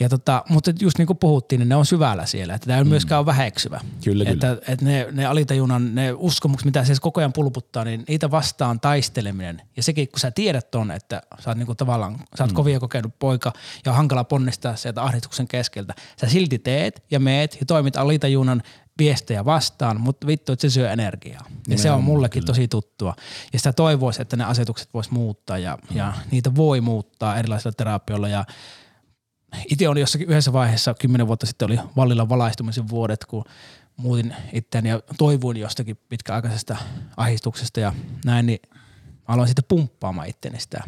[0.00, 2.54] Ja tota, mutta just niin kuin puhuttiin, niin ne on syvällä siellä.
[2.54, 3.80] Että tämä ei myöskään ole väheksyvä.
[3.82, 3.90] Mm.
[4.04, 4.34] Kyllä, kyllä.
[4.34, 8.80] että, Että ne, ne alitajunnan, ne uskomukset, mitä se koko ajan pulputtaa, niin niitä vastaan
[8.80, 9.62] taisteleminen.
[9.76, 12.54] Ja sekin, kun sä tiedät ton, että sä oot niinku tavallaan, sä oot mm.
[12.54, 13.52] kovia kokenut poika
[13.86, 15.94] ja on hankala ponnistaa sieltä ahdistuksen keskeltä.
[16.20, 18.62] Sä silti teet ja meet ja toimit alitajunnan
[18.98, 21.44] viestejä vastaan, mutta vittu, että se syö energiaa.
[21.68, 23.14] Ja se on mullekin tosi tuttua.
[23.52, 28.28] Ja sitä toivoisi, että ne asetukset vois muuttaa ja, ja niitä voi muuttaa erilaisilla terapioilla
[28.28, 28.44] ja
[29.70, 33.44] itse oli jossakin yhdessä vaiheessa, kymmenen vuotta sitten oli vallilla valaistumisen vuodet, kun
[33.96, 36.76] muutin itseäni ja toivuin jostakin pitkäaikaisesta
[37.16, 37.92] ahdistuksesta ja
[38.24, 38.60] näin, niin
[39.28, 40.80] mä aloin sitten pumppaamaan itteni sitä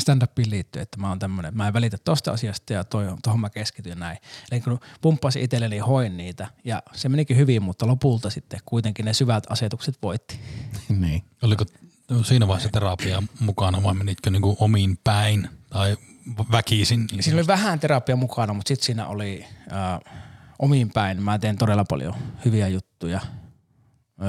[0.00, 3.50] stand-upiin liittyen, että mä oon tämmönen, mä en välitä tosta asiasta ja toi, tohon mä
[3.50, 4.18] keskityn näin.
[4.50, 9.14] Eli kun pumppasin itselleni, hoin niitä ja se menikin hyvin, mutta lopulta sitten kuitenkin ne
[9.14, 10.40] syvät asetukset voitti.
[11.00, 11.24] niin.
[11.42, 11.64] Oliko
[12.22, 15.96] siinä vaiheessa terapia mukana vai menitkö niinku omiin päin tai
[16.52, 17.06] väkisin?
[17.20, 20.14] Siinä oli vähän terapia mukana, mutta sitten siinä oli äh,
[20.58, 21.22] omiin päin.
[21.22, 22.14] Mä teen todella paljon
[22.44, 23.20] hyviä juttuja.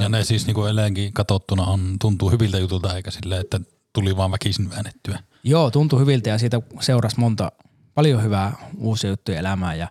[0.02, 3.60] Ja ne siis niinku edelleenkin katsottuna on, tuntuu hyviltä jutulta eikä silleen, että
[3.94, 5.20] tuli vaan väkisin väännettyä.
[5.44, 7.52] Joo, tuntui hyviltä ja siitä seurasi monta,
[7.94, 9.88] paljon hyvää uusia juttuja elämään ja,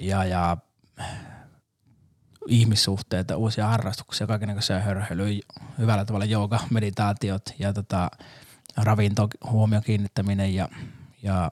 [0.00, 0.56] ja, ja
[2.48, 5.40] ihmissuhteita, uusia harrastuksia, kaikenlaisia hörhöilyä,
[5.78, 8.10] hyvällä tavalla jooga, meditaatiot ja tota,
[8.76, 10.68] ravinto, huomion kiinnittäminen ja,
[11.22, 11.50] ja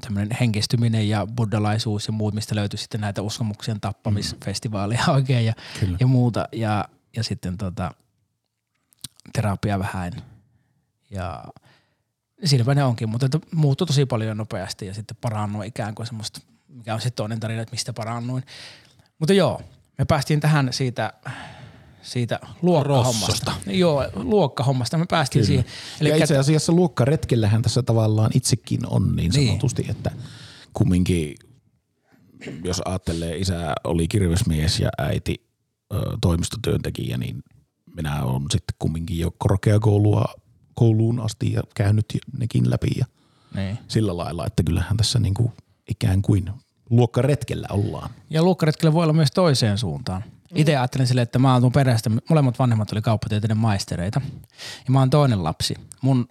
[0.00, 5.96] tämmöinen henkistyminen ja buddhalaisuus ja muut, mistä löytyi sitten näitä uskomuksien tappamisfestivaaleja oikein ja, Kyllä.
[6.00, 6.48] ja muuta.
[6.52, 6.84] Ja,
[7.16, 7.94] ja sitten tota,
[9.32, 10.12] terapia vähän
[11.10, 11.44] ja
[12.44, 16.40] siinäpä ne onkin, mutta että muuttui tosi paljon nopeasti ja sitten parannuin ikään kuin semmoista,
[16.68, 18.44] mikä on sitten toinen tarina, että mistä parannuin.
[19.18, 19.62] Mutta joo,
[19.98, 21.12] me päästiin tähän siitä,
[22.02, 23.26] siitä luokkahommasta.
[23.26, 23.52] Rossosta.
[23.66, 25.64] Joo, luokkahommasta me päästiin siihen.
[26.00, 29.48] ja itse asiassa luokkaretkellähän tässä tavallaan itsekin on niin Niin.
[29.48, 30.10] sanotusti, että
[30.72, 31.34] kumminkin,
[32.64, 35.34] jos ajattelee, isä oli kirvesmies ja äiti
[35.94, 37.42] ö, toimistotyöntekijä, niin
[37.96, 40.24] minä olen sitten kumminkin jo korkeakoulua
[40.74, 42.06] kouluun asti ja käynyt
[42.38, 43.06] nekin läpi ja
[43.54, 43.78] niin.
[43.88, 45.52] sillä lailla, että kyllähän tässä niinku
[45.90, 46.50] ikään kuin
[46.90, 48.10] luokkaretkellä ollaan.
[48.30, 50.24] Ja luokkaretkellä voi olla myös toiseen suuntaan.
[50.54, 54.20] Itse ajattelin silleen, että mä oon perästä, molemmat vanhemmat oli kauppatieteiden maistereita.
[54.86, 55.74] Ja mä oon toinen lapsi.
[56.00, 56.28] Mun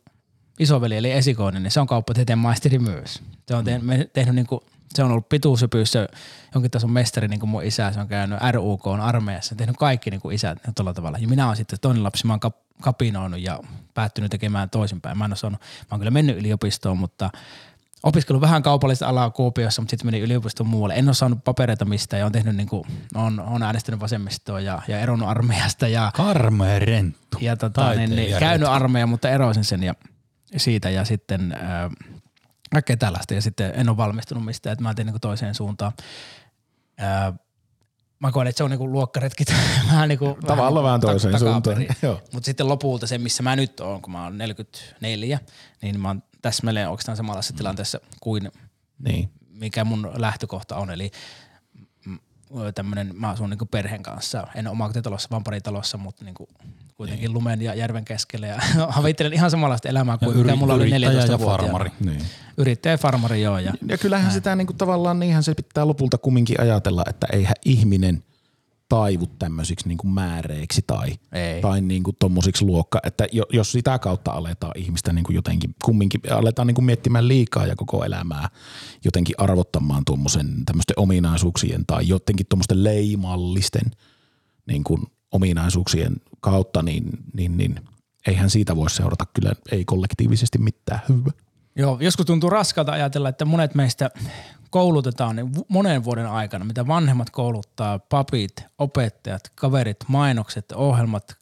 [0.59, 3.23] isoveli eli esikoinen, niin se on kauppatieteen maisteri myös.
[3.47, 4.63] Se on me- tehnyt niinku,
[4.93, 6.07] se on ollut pituushypyissä
[6.53, 10.09] jonkin tason mestari, niin kuin mun isä, se on käynyt RUK on armeijassa, tehnyt kaikki
[10.09, 11.17] niin kuin isät tuolla tavalla.
[11.17, 13.59] Ja minä oon sitten toinen lapsi, mä oon kap- kapinoinut ja
[13.93, 15.17] päättynyt tekemään toisinpäin.
[15.17, 17.29] Mä en ole saanut, mä oon kyllä mennyt yliopistoon, mutta
[18.03, 20.95] opiskellut vähän kaupallista alaa Kuopiossa, mutta sitten menin yliopiston muualle.
[20.95, 22.83] En ole saanut papereita mistään ja on tehnyt niin kuin,
[23.15, 27.37] on, on äänestänyt vasemmistoa ja, ja eronnut armeijasta ja, Karmea renttu.
[27.41, 29.93] ja tota, niin, niin, käynyt armeijan, mutta erosin sen ja
[30.57, 31.91] siitä ja sitten äh,
[32.71, 35.91] kaikkea tällaista ja sitten en ole valmistunut mistään, että mä tein niin toiseen suuntaan.
[37.01, 37.33] Äh,
[38.19, 39.43] mä koen, että se on niinku luokkaretki
[39.87, 41.77] vähän niinku Tavallaan vähän toiseen tak- suuntaan.
[42.33, 45.39] Mutta sitten lopulta se, missä mä nyt oon, kun mä oon 44,
[45.81, 48.51] niin mä oon täsmälleen oikeastaan samanlaisessa tilanteessa kuin
[48.99, 49.29] Niin.
[49.49, 50.91] mikä mun lähtökohta on.
[50.91, 51.11] Eli
[52.05, 52.19] mm,
[52.75, 56.47] tämmönen, mä asun niinku perheen kanssa, en omakotitalossa, vaan paritalossa, mutta niinku
[56.95, 58.47] kuitenkin lumen ja järven keskellä.
[58.47, 58.59] Ja
[58.89, 61.91] havittelen ihan samanlaista elämää kuin mikä mulla oli yrittäjä 14 ja farmari.
[62.05, 62.21] niin.
[62.57, 63.59] Yrittäjä ja farmari, joo.
[63.59, 68.23] Ja, Ja kyllähän sitä niinku tavallaan niinhän se pitää lopulta kumminkin ajatella, että eihän ihminen
[68.89, 71.61] taivu tämmöisiksi niinku määreiksi tai, Ei.
[71.61, 76.67] tai niinku tommosiksi luokka, että jo- jos sitä kautta aletaan ihmistä niinku jotenkin kumminkin, aletaan
[76.67, 78.49] niinku miettimään liikaa ja koko elämää
[79.05, 83.91] jotenkin arvottamaan tuommoisen tämmöisten ominaisuuksien tai jotenkin tuommoisten leimallisten
[84.67, 87.79] niin kuin ominaisuuksien kautta, niin, niin, niin
[88.27, 91.31] eihän siitä voi seurata kyllä ei kollektiivisesti mitään hyvää.
[91.75, 94.11] Joo, joskus tuntuu raskalta ajatella, että monet meistä
[94.69, 101.35] koulutetaan niin monen vuoden aikana, mitä vanhemmat kouluttaa, papit, opettajat, kaverit, mainokset, ohjelmat,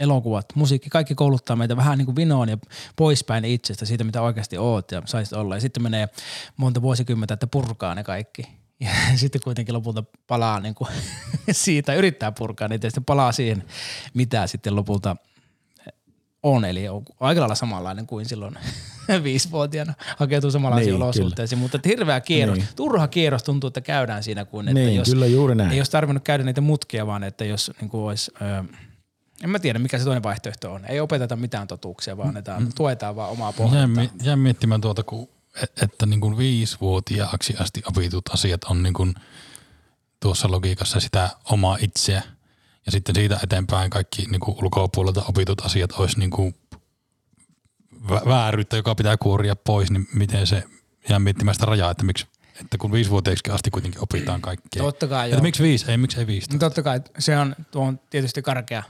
[0.00, 2.58] elokuvat, musiikki, kaikki kouluttaa meitä vähän niin kuin vinoon ja
[2.96, 5.54] poispäin itsestä, siitä mitä oikeasti oot ja saisit olla.
[5.54, 6.08] Ja sitten menee
[6.56, 8.42] monta vuosikymmentä, että purkaa ne kaikki.
[8.80, 10.90] Ja sitten kuitenkin lopulta palaa niin kuin
[11.50, 13.64] siitä, yrittää purkaa niitä ja sitten palaa siihen,
[14.14, 15.16] mitä sitten lopulta
[16.42, 16.64] on.
[16.64, 18.54] Eli on aika lailla samanlainen kuin silloin
[19.22, 21.58] viisivuotiaana hakeutuu samanlaisiin Niin, olosuhteisiin.
[21.58, 22.68] Mutta että hirveä kierros, Niin.
[22.76, 25.70] turha kierros tuntuu, että käydään siinä kuin, että Niin, jos, kyllä juuri näin.
[25.72, 28.62] ei olisi tarvinnut käydä niitä mutkia, vaan että jos niin kuin olisi, öö,
[29.44, 30.84] en mä tiedä mikä se toinen vaihtoehto on.
[30.84, 35.28] Ei opeteta mitään totuuksia, vaan annetaan, tuetaan vaan omaa Jäin, mi- jäin miettimään tuota, kun,
[35.62, 39.14] et- että niin kuin viisivuotiaaksi asti opitut asiat on niin kuin
[40.20, 42.22] tuossa logiikassa sitä omaa itseä.
[42.86, 46.54] Ja sitten siitä eteenpäin kaikki niin kuin ulkopuolelta opitut asiat olisi niin kuin
[47.94, 50.64] vä- vääryyttä, joka pitää kuoria pois, niin miten se
[51.08, 52.26] jää miettimään sitä rajaa, että miksi
[52.60, 54.82] että kun viisivuotiaaksi asti kuitenkin opitaan kaikkea.
[54.82, 55.32] Totta kai joo.
[55.32, 55.90] Että miksi viisi?
[55.90, 56.52] Ei, miksi ei viisi?
[56.52, 58.82] No Totta kai, se on, tuo on tietysti karkea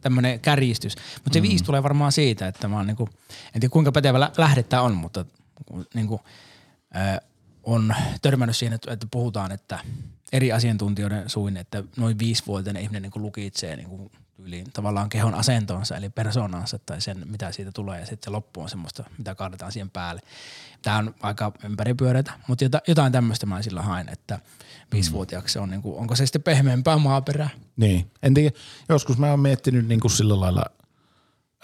[0.00, 0.96] tämmöinen kärjistys.
[1.14, 1.42] Mutta se mm.
[1.42, 3.08] viisi tulee varmaan siitä, että mä oon niinku,
[3.54, 5.24] en tiedä kuinka pätevä lä- lähde tää on, mutta
[5.94, 6.20] niinku,
[6.96, 7.20] äh,
[7.66, 9.78] on törmännyt siihen, että, puhutaan, että
[10.32, 16.10] eri asiantuntijoiden suin, että noin viisivuotiainen ihminen niinku lukitsee niinku tyyliin tavallaan kehon asentonsa, eli
[16.10, 19.90] persoonansa tai sen, mitä siitä tulee, ja sitten se loppu on semmoista, mitä kaadetaan siihen
[19.90, 20.20] päälle.
[20.82, 24.38] Tämä on aika ympäripyöreitä, mutta jota, jotain tämmöistä mä sillä hain, että
[24.92, 27.50] viisivuotiaaksi se on, niinku, onko se sitten pehmeämpää maaperää?
[27.76, 28.10] Niin.
[28.22, 28.56] En tiedä,
[28.88, 30.64] joskus mä oon miettinyt niin kuin sillä lailla,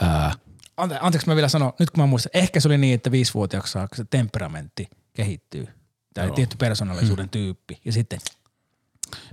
[0.00, 0.32] ää,
[0.76, 3.72] Ante, anteeksi mä vielä sanon, nyt kun mä muistan, ehkä se oli niin, että viisivuotiaaksi
[3.72, 5.68] saakka se temperamentti kehittyy.
[6.14, 6.34] Tai Joo.
[6.34, 7.80] tietty persoonallisuuden tyyppi.
[7.84, 8.20] Ja sitten,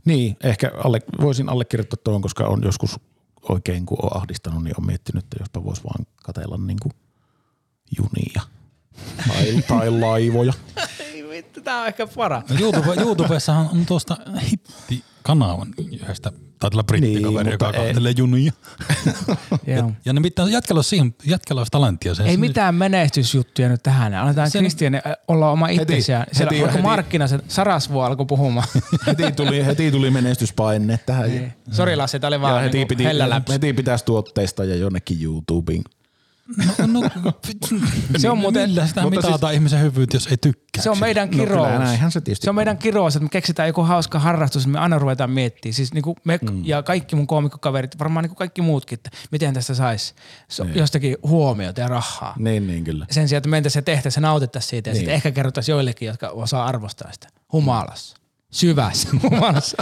[0.05, 2.99] niin, ehkä alle, voisin allekirjoittaa tuon, koska on joskus
[3.49, 6.93] oikein kun on ahdistanut, niin on miettinyt, että jospa voisi vaan katella niin kuin
[7.97, 8.41] junia
[9.27, 10.53] tai, tai laivoja.
[11.13, 12.43] ei vittu, tää on ehkä para.
[12.49, 14.17] No YouTube, YouTubessahan on tuosta
[14.51, 18.51] hitti-kanavan yhdestä, tai tällä brittikaveri, Niin, joka kattelee junia.
[19.67, 19.91] Joo.
[20.05, 22.15] Ja ne pitää jätkällä siihen, jätkällä olisi talenttia.
[22.15, 24.13] Se, Ei se- mitään menestysjuttuja nyt tähän.
[24.13, 24.93] Aletaan Sen- Kristian
[25.27, 26.25] olla oma itsensä.
[26.31, 28.67] Siellä heti- alkoi heti- markkina, se Sarasvuo alkoi puhumaan.
[29.07, 31.29] heti, tuli, heti tuli menestyspaine tähän.
[31.29, 31.53] Niin.
[31.71, 33.03] Sori Lassi, tää oli Ja vaan heti, niinku piti,
[33.51, 35.81] heti pitäisi tuotteista ja jonnekin YouTubeen.
[36.57, 37.09] No, no,
[38.17, 40.83] Se on muuten- Millä sitä mutta mitataan ihmisen hyvyyttä, jos ei tykkää?
[40.83, 41.67] Se on meidän No kyllä, kirous.
[41.79, 44.99] näinhän se tietysti se on meidän kirous, että me keksitään joku hauska harrastus, me aina
[44.99, 45.73] ruvetaan miettimään.
[45.73, 46.65] Siis niinku me mm.
[46.65, 50.13] ja kaikki mun koomikkokaverit, varmaan niinku kaikki muutkin, että miten tästä saisi
[50.47, 52.33] so, jostakin huomiota ja rahaa.
[52.37, 53.05] Niin, niin kyllä.
[53.11, 54.99] Sen sijaan, että mentäisiin ja tehtäisiin ja nautittaisiin siitä ja Niin.
[54.99, 57.27] sitten ehkä kerrottaisiin joillekin, jotka osaa arvostaa sitä.
[57.53, 58.17] Humalassa.
[58.51, 59.77] Syvässä humalassa.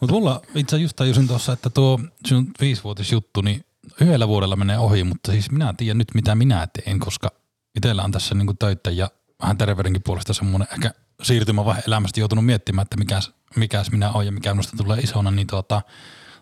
[0.00, 3.64] Mutta mulla itse just tajusin tuossa, että tuo sinun viisivuotisjuttu, niin
[4.00, 7.30] yhdellä vuodella menee ohi, mutta siis minä tiedän nyt mitä minä teen, koska
[7.76, 9.10] itsellä on tässä niinku töitä ja
[9.42, 10.90] vähän terveydenkin puolesta semmoinen ehkä
[11.22, 15.46] siirtymävaihe elämästä joutunut miettimään, että mikäs, mikäs minä olen ja mikä minusta tulee isona, niin
[15.46, 15.82] tuota,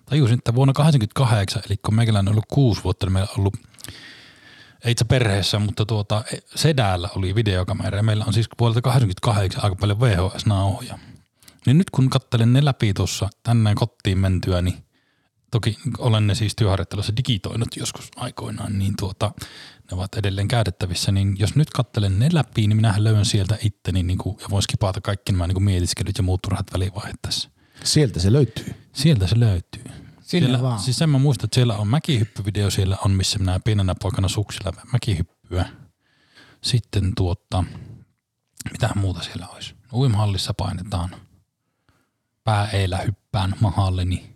[0.07, 3.57] tajusin, että vuonna 88, eli kun meikäläinen on ollut kuusi vuotta, niin meillä on ollut
[4.85, 6.25] ei itse perheessä, mutta tuota,
[6.55, 10.99] sedällä oli videokamera ja meillä on siis vuodelta 88 aika paljon VHS-nauhoja.
[11.67, 14.85] Niin nyt kun kattelen ne läpi tuossa tänne kotiin mentyä, niin
[15.51, 19.33] toki olen ne siis työharjoittelussa digitoinut joskus aikoinaan, niin tuota,
[19.91, 24.03] ne ovat edelleen käytettävissä, niin jos nyt kattelen ne läpi, niin minähän löydän sieltä itteni
[24.03, 27.51] niin kuin, ja voin skipata kaikki nämä niin kuin mietiskelyt ja muut turhat välivaiheet tässä.
[27.85, 28.75] Sieltä se löytyy.
[28.93, 29.85] Sieltä se löytyy.
[30.21, 30.79] Sinne siellä, vaan.
[30.79, 34.73] Siis sen mä muistan, että siellä on mäkihyppyvideo, siellä on missä minä pienenä poikana suksilla
[34.93, 35.69] mäkihyppyä.
[36.63, 37.65] Sitten tuota,
[38.73, 39.75] mitä muuta siellä olisi?
[39.93, 41.11] Uimhallissa painetaan
[42.45, 44.30] pääeillä hyppään mahalleni.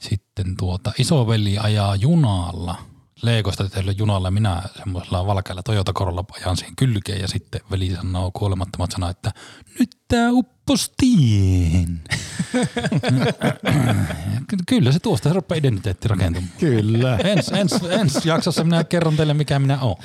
[0.00, 2.74] Sitten tuota, isoveli ajaa junalla.
[3.22, 8.30] Leikosta tehdyllä junalla minä semmoisella valkealla Toyota Corolla ajan siihen kylkeen ja sitten veli sanoo
[8.30, 9.32] kuolemattomat sanaa, että
[9.78, 12.00] nyt tää uppos tien.
[14.48, 16.52] Ky- Kyllä se tuosta se rupeaa identiteetti rakentumaan.
[16.58, 17.16] Kyllä.
[17.16, 19.96] Ens, ens, ens jaksossa minä kerron teille, mikä minä oon.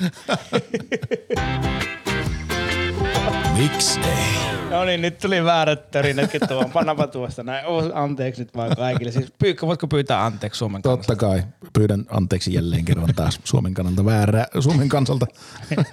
[3.56, 4.54] Miksi ei?
[4.70, 6.70] No niin, nyt tuli väärät törinätkin tuohon.
[6.70, 7.66] Pannapa tuosta näin.
[7.66, 9.12] Oh, anteeksi nyt vaan kaikille.
[9.12, 10.96] Siis pyykkä, voitko pyytää anteeksi Suomen kanssa?
[10.96, 11.42] Totta kai.
[11.72, 15.26] Pyydän anteeksi jälleen kerran taas Suomen kannalta väärää, Suomen kansalta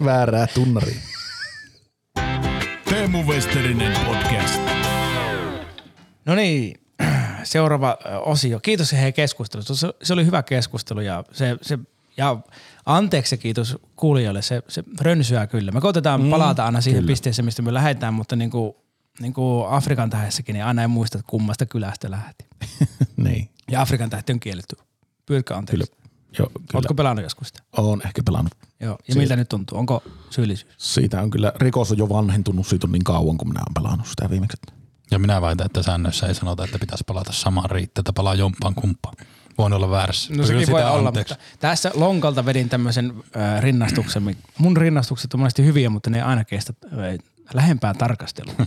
[0.06, 0.96] väärää tunnaria.
[2.89, 4.62] Teemu Westerinen podcast.
[6.26, 6.82] No niin,
[7.44, 8.60] seuraava osio.
[8.60, 9.76] Kiitos hei keskustelusta.
[9.76, 11.80] Se, se oli hyvä keskustelu ja se, se
[12.18, 12.38] ja
[12.96, 15.72] anteeksi kiitos kuulijoille, se, se rönsyää kyllä.
[15.72, 17.12] Me koitetaan mm, palata aina siihen kyllä.
[17.12, 18.74] pisteeseen, mistä me lähdetään, mutta niin kuin,
[19.20, 22.46] niin kuin Afrikan tähdessäkin, niin aina ei muista, että kummasta kylästä lähti.
[23.18, 23.50] niin.
[23.72, 24.76] Ja Afrikan tähti on kielletty.
[25.26, 25.92] Pyydätkö anteeksi?
[25.92, 26.02] Kyllä.
[26.39, 26.66] Joo, kyllä.
[26.74, 27.64] Oletko pelannut joskus sitä?
[27.78, 28.54] Oon ehkä pelannut.
[28.80, 28.98] Joo.
[29.08, 29.78] Ja miltä nyt tuntuu?
[29.78, 30.74] Onko syyllisyys?
[30.78, 34.08] Siitä on kyllä, rikos on jo vanhentunut, siitä on niin kauan, kun minä olen pelannut
[34.08, 34.58] sitä viimeksi.
[35.12, 38.76] Ja minä väitän, että säännöissä ei sanota, että pitäisi palata samaan riittää, että palaa jompaan
[38.76, 39.16] kumpaan.
[39.58, 40.34] Voin olla väärässä.
[40.34, 41.34] No sekin voi olla, anteeksi.
[41.34, 44.36] mutta tässä lonkalta vedin tämmöisen äh, rinnastuksen.
[44.58, 47.18] Mun rinnastukset on monesti hyviä, mutta ne ei aina kestä äh,
[47.54, 48.54] lähempää tarkastelua.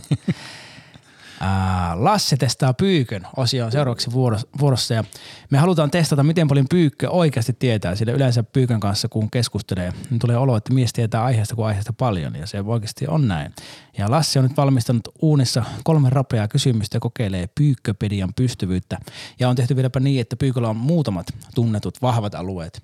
[1.95, 5.03] Lasse testaa pyykön osio on seuraavaksi vuoros- vuorossa ja
[5.49, 10.19] me halutaan testata, miten paljon pyykkö oikeasti tietää, sillä yleensä pyykön kanssa kun keskustelee, niin
[10.19, 13.53] tulee olo, että mies tietää aiheesta kuin aiheesta paljon ja se oikeasti on näin.
[13.97, 18.97] Ja Lassi on nyt valmistanut uunissa kolme rapeaa kysymystä ja kokeilee pyykköpedian pystyvyyttä.
[19.39, 22.81] Ja on tehty vieläpä niin, että pyyköllä on muutamat tunnetut vahvat alueet,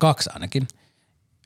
[0.00, 0.68] kaksi ainakin,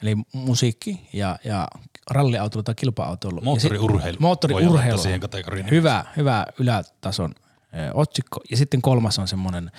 [0.03, 1.69] eli musiikki ja, ja
[2.11, 3.41] ralliautoilu tai kilpa-autoilu.
[3.41, 4.15] Moottoriurheilu.
[4.17, 4.99] Sit- Moottoriurheilu.
[4.99, 5.71] siihen kategoriin.
[5.71, 8.41] Hyvä, hyvä ylätason ö, otsikko.
[8.51, 9.71] Ja sitten kolmas on semmoinen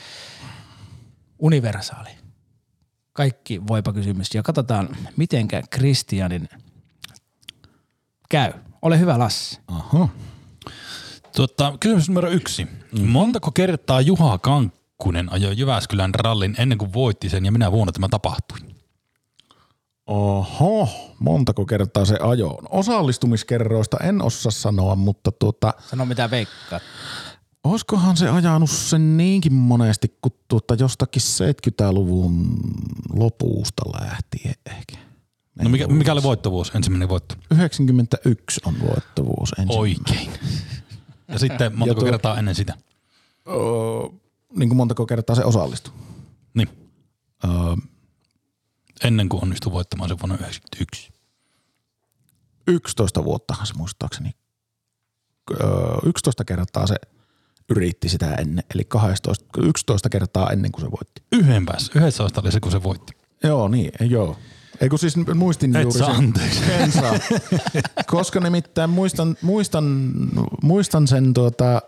[1.40, 2.10] universaali.
[3.14, 4.36] Kaikki voipa kysymys.
[4.36, 6.50] Ja katsotaan, mitenkä Kristianin
[8.30, 8.54] käy.
[8.82, 9.60] Ole hyvä Lassi.
[9.68, 10.08] Aha.
[11.36, 12.68] Tuota, kysymys numero yksi.
[12.92, 13.08] Mm.
[13.08, 18.08] Montako kertaa Juha Kankkunen ajoi Jyväskylän rallin ennen kuin voitti sen ja minä vuonna tämä
[18.10, 18.58] tapahtui?
[20.10, 20.89] Oho,
[21.20, 22.64] montako kertaa se ajo on?
[22.70, 26.84] Osallistumiskerroista en osaa sanoa, mutta tuota, Sano mitä veikkaat.
[27.64, 32.60] olisikohan se ajanut sen niinkin monesti kuin tuota jostakin 70-luvun
[33.16, 34.97] lopusta lähtien ehkä.
[35.64, 37.36] No mikä, mikä oli voittovuosi, ensimmäinen voitto?
[37.51, 39.80] 91 on voittovuosi ensimmäinen.
[39.80, 40.32] Oikein.
[41.28, 42.74] Ja sitten montako Ja tuo- kertaa ennen sitä?
[43.47, 43.55] Öö,
[44.57, 45.93] niin kuin montako kertaa se osallistui?
[46.53, 46.70] Niin,
[47.45, 47.51] Öö,
[49.04, 51.14] ennen kuin onnistui voittamaan sen vuonna 1991.
[52.68, 54.32] 11 vuottahan se muistaakseni.
[55.52, 55.68] Öö,
[56.06, 56.95] 11 kertaa se
[57.70, 61.24] yritti sitä ennen, eli 12, 11 kertaa ennen kuin se voitti.
[61.32, 61.91] Yhden päässä.
[61.95, 63.14] 11 oli se, kun se voitti.
[63.43, 64.38] Joo, niin, joo.
[64.82, 66.16] Ei kun siis muistin Et juuri saa sen.
[66.26, 66.72] anteeksi.
[66.72, 67.14] En saa.
[68.08, 70.12] Koska nimittäin muistan, muistan,
[70.64, 71.82] muistan sen tuota,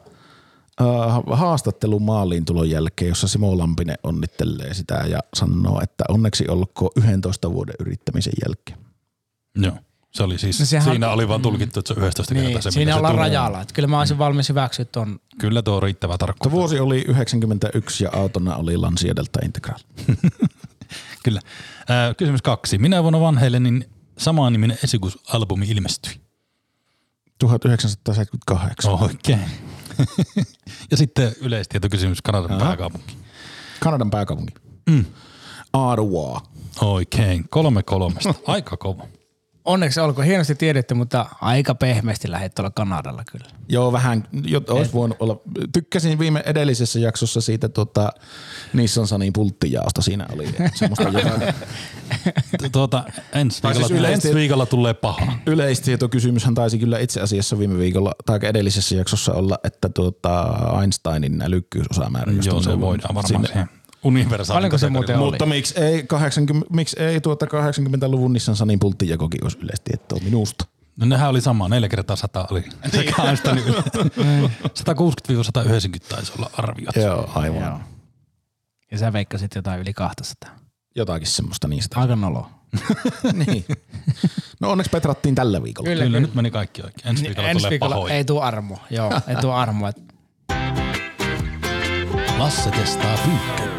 [1.32, 7.53] haastattelun maaliin tulon jälkeen, jossa Simo Lampinen onnittelee sitä ja sanoo, että onneksi olkoon 11
[7.53, 8.78] vuoden yrittämisen jälkeen.
[9.55, 9.74] Joo.
[10.11, 12.63] Se oli siis, No sehän- siinä oli vaan tulkittu, että se on 11 kertaa Niin,
[12.63, 13.61] se, siinä se ollaan rajalla.
[13.61, 15.19] Että kyllä mä olisin valmis hyväksyä ton.
[15.38, 16.51] Kyllä tuo on riittävä tarkkuus.
[16.51, 19.80] vuosi oli 91 ja autona oli Lancia Delta Integral.
[21.24, 21.39] Kyllä.
[21.80, 22.78] Äh, kysymys kaksi.
[22.78, 23.61] Minä vuonna vanheille
[24.17, 26.13] samaan niminen esikuusalbumi ilmestyi.
[27.39, 28.91] 1978.
[28.93, 29.39] Oikein.
[30.91, 33.18] ja sitten yleistietokysymys Kanadan pääkaupunki.
[33.80, 34.54] Kanadan pääkaupunki.
[34.89, 35.06] Mm.
[35.74, 36.41] Ottawa.
[36.82, 37.45] Oikein.
[37.49, 38.34] Kolme kolmesta.
[38.47, 39.08] Aika kova.
[39.66, 43.45] Onneksi olkoon hienosti tiedetty, mutta aika pehmeästi lähdet tuolla Kanadalla kyllä.
[43.70, 45.41] Joo, vähän, jo, olisi voinut olla.
[45.74, 48.09] Tykkäsin viime edellisessä jaksossa siitä tuota,
[48.74, 50.01] Nissan Sunin pulttijaosta.
[50.01, 51.53] Siinä oli semmoista jotain.
[52.62, 53.03] Tu- Tuota,
[53.34, 55.34] ensi, Tai viikolla, siis yleisesti- ensi viikolla tulee paha.
[55.45, 62.32] Yleistietokysymyshän taisi kyllä itse asiassa viime viikolla tai edellisessä jaksossa olla, että tuota Einsteinin älykkyysosamäärä.
[62.32, 63.47] jos Joo, on se voidaan varmaan sinne.
[63.47, 63.70] siihen
[64.04, 65.32] universaalin Paljonko se muuten oli?
[65.32, 70.66] Mutta miksi ei, 80, miksi ei tuota 80-luvun Nissan Sunin pulttijakokin olisi yleistietoa minusta?
[70.97, 72.60] No nehän oli sama, neljä kertaa sata oli.
[73.66, 74.52] Yle.
[74.68, 76.95] 160-190 taisi olla arviot.
[76.95, 77.62] Joo, aivan.
[77.62, 77.80] Joo.
[78.91, 80.49] Ja sä veikkasit jotain yli 200.
[80.95, 81.99] Jotakin semmoista niistä.
[81.99, 82.49] Aika nolo.
[83.45, 83.66] niin.
[84.60, 85.89] No onneksi petrattiin tällä viikolla.
[85.89, 87.08] Kyllä, Kyllä, nyt meni kaikki oikein.
[87.08, 88.14] Ensi viikolla Ensi tulee viikolla pahoja.
[88.14, 88.78] ei tuu armo.
[88.89, 89.91] Joo, ei tuu armo.
[92.38, 93.70] Lasse testaa pyykkä.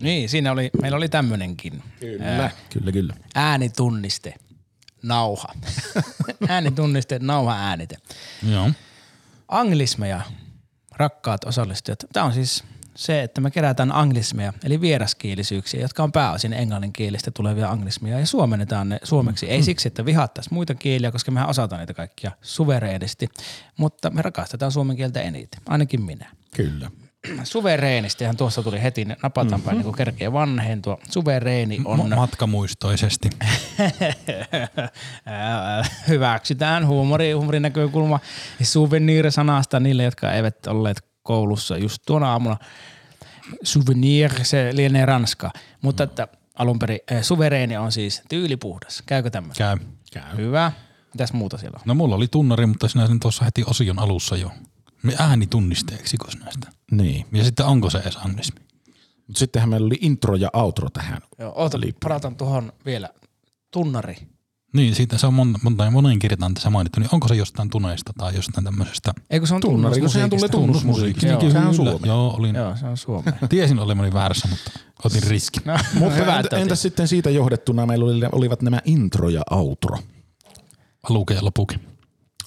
[0.00, 1.82] Niin, siinä oli, meillä oli tämmönenkin.
[2.00, 3.14] Kyllä, kyllä, kyllä.
[3.34, 4.34] Äänitunniste.
[5.02, 5.48] Nauha.
[6.48, 7.96] Äänitunniste, nauha, äänite.
[8.50, 8.70] Joo.
[9.48, 10.20] Anglismeja,
[10.96, 12.04] rakkaat osallistujat.
[12.12, 12.64] Tämä on siis
[12.96, 18.88] se, että me kerätään anglismeja, eli vieraskielisyyksiä, jotka on pääosin englanninkielistä tulevia anglismeja, ja suomennetaan
[18.88, 19.46] ne suomeksi.
[19.50, 23.28] Ei siksi, että vihattaisiin muita kieliä, koska mehän osataan niitä kaikkia suvereenisti,
[23.76, 26.30] mutta me rakastetaan suomen kieltä eniten, ainakin minä.
[26.56, 26.90] Kyllä.
[27.44, 29.64] Suvereenistihan tuossa tuli heti napataan Mhm.
[29.64, 30.98] päin, niin kuin kerkee vanhentua.
[31.10, 32.08] Suvereeni on...
[32.08, 33.30] Ma- matkamuistoisesti.
[35.26, 38.20] Ää, hyväksytään huumori, huumorin näkökulma
[38.62, 42.56] souvenir-sanasta niille, jotka eivät olleet koulussa just tuona aamuna.
[43.62, 45.50] Souvenir, se lienee ranska,
[45.82, 49.02] mutta että alun perin äh, suvereeni on siis tyylipuhdas.
[49.06, 49.56] Käykö tämmöinen?
[49.56, 49.76] Käy.
[50.12, 50.36] Käy.
[50.36, 50.72] Hyvä.
[51.14, 51.82] Mitäs muuta siellä on?
[51.84, 54.50] No mulla oli tunnari, mutta sinä sen tuossa heti osion alussa jo.
[55.02, 56.70] Me ääni tunnisteeksi näistä.
[56.92, 57.26] Niin.
[57.32, 58.60] Ja sitten onko se edes anglismi?
[59.26, 61.22] Mutta sittenhän meillä oli intro ja outro tähän.
[61.38, 63.08] Joo, oota, parataan tuohon vielä.
[63.70, 64.16] Tunnari.
[64.76, 68.12] Niin, siitä se on monta, monta monen kirjaan tässä mainittu, niin onko se jostain tuneista
[68.18, 69.12] tai jostain tämmöisestä?
[69.30, 71.26] Eikö se on Tunnari, kun sehän tulee tunnusmusiikista?
[71.26, 71.26] tunnusmusiikista.
[71.26, 71.52] Joo.
[71.52, 72.08] Sehän on suomi.
[72.08, 73.32] Joo, olin, Joo, se on suomea.
[73.48, 74.70] tiesin olevani väärässä, mutta
[75.04, 75.60] otin riski.
[75.64, 79.98] No, Mutta hyvä, entä, entäs sitten siitä johdettuna meillä oli, olivat nämä intro ja outro.
[81.10, 81.80] Aluke ja lopuke.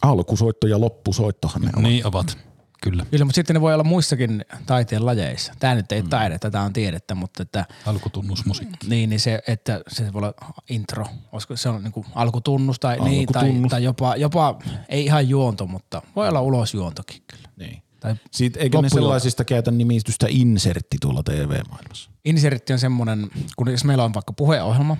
[0.02, 1.84] Alkusoitto ja loppusoittohan ne on.
[1.84, 2.38] Niin ovat,
[2.84, 3.06] kyllä.
[3.12, 5.54] Kyllä, mutta sitten ne voi olla muissakin taiteen lajeissa.
[5.60, 6.10] Tämä nyt ei mm.
[6.10, 8.88] taidetta, tämä on tiedettä, mutta että, Alkutunnusmusiikki.
[8.88, 10.34] niin, niin se, että se voi olla
[10.70, 13.70] intro, olisiko se on niin kuin alkutunnus tai, niin, tai, Alkutunnus.
[13.70, 14.60] tai jopa, jopa,
[14.90, 17.50] ei ihan juonto, mutta voi olla ulosjuontokin kyllä.
[17.58, 17.84] Niin.
[18.00, 22.10] Tai Siitä, eikö ne sellaisista käytä nimitystä insertti tuolla TV-maailmassa?
[22.26, 24.98] insertti on semmoinen, kun jos meillä on vaikka puheohjelma,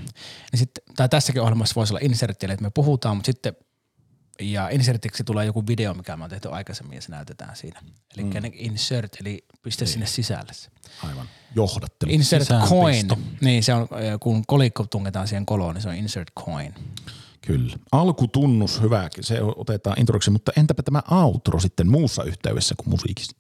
[0.52, 3.54] niin sitten, tai tässäkin ohjelmassa voisi olla insertti, eli että me puhutaan, mutta sitten
[4.40, 7.82] ja insertiksi tulee joku video, mikä me on tehty aikaisemmin ja se näytetään siinä.
[8.18, 8.32] Eli mm.
[8.54, 10.52] insert, eli pistä sinne sisälle.
[11.04, 11.30] Aivan.
[11.56, 12.12] Johdattelu.
[12.12, 13.08] Insert coin,
[13.42, 13.88] niin se on,
[14.20, 16.74] kun kolikko tungetaan siihen koloon, niin se on insert coin.
[17.42, 17.78] Kyllä.
[17.92, 19.10] Alkutunnus, hyvä.
[19.22, 23.38] Se otetaan introksi, mutta entäpä tämä outro sitten muussa yhteydessä kuin musiikissa?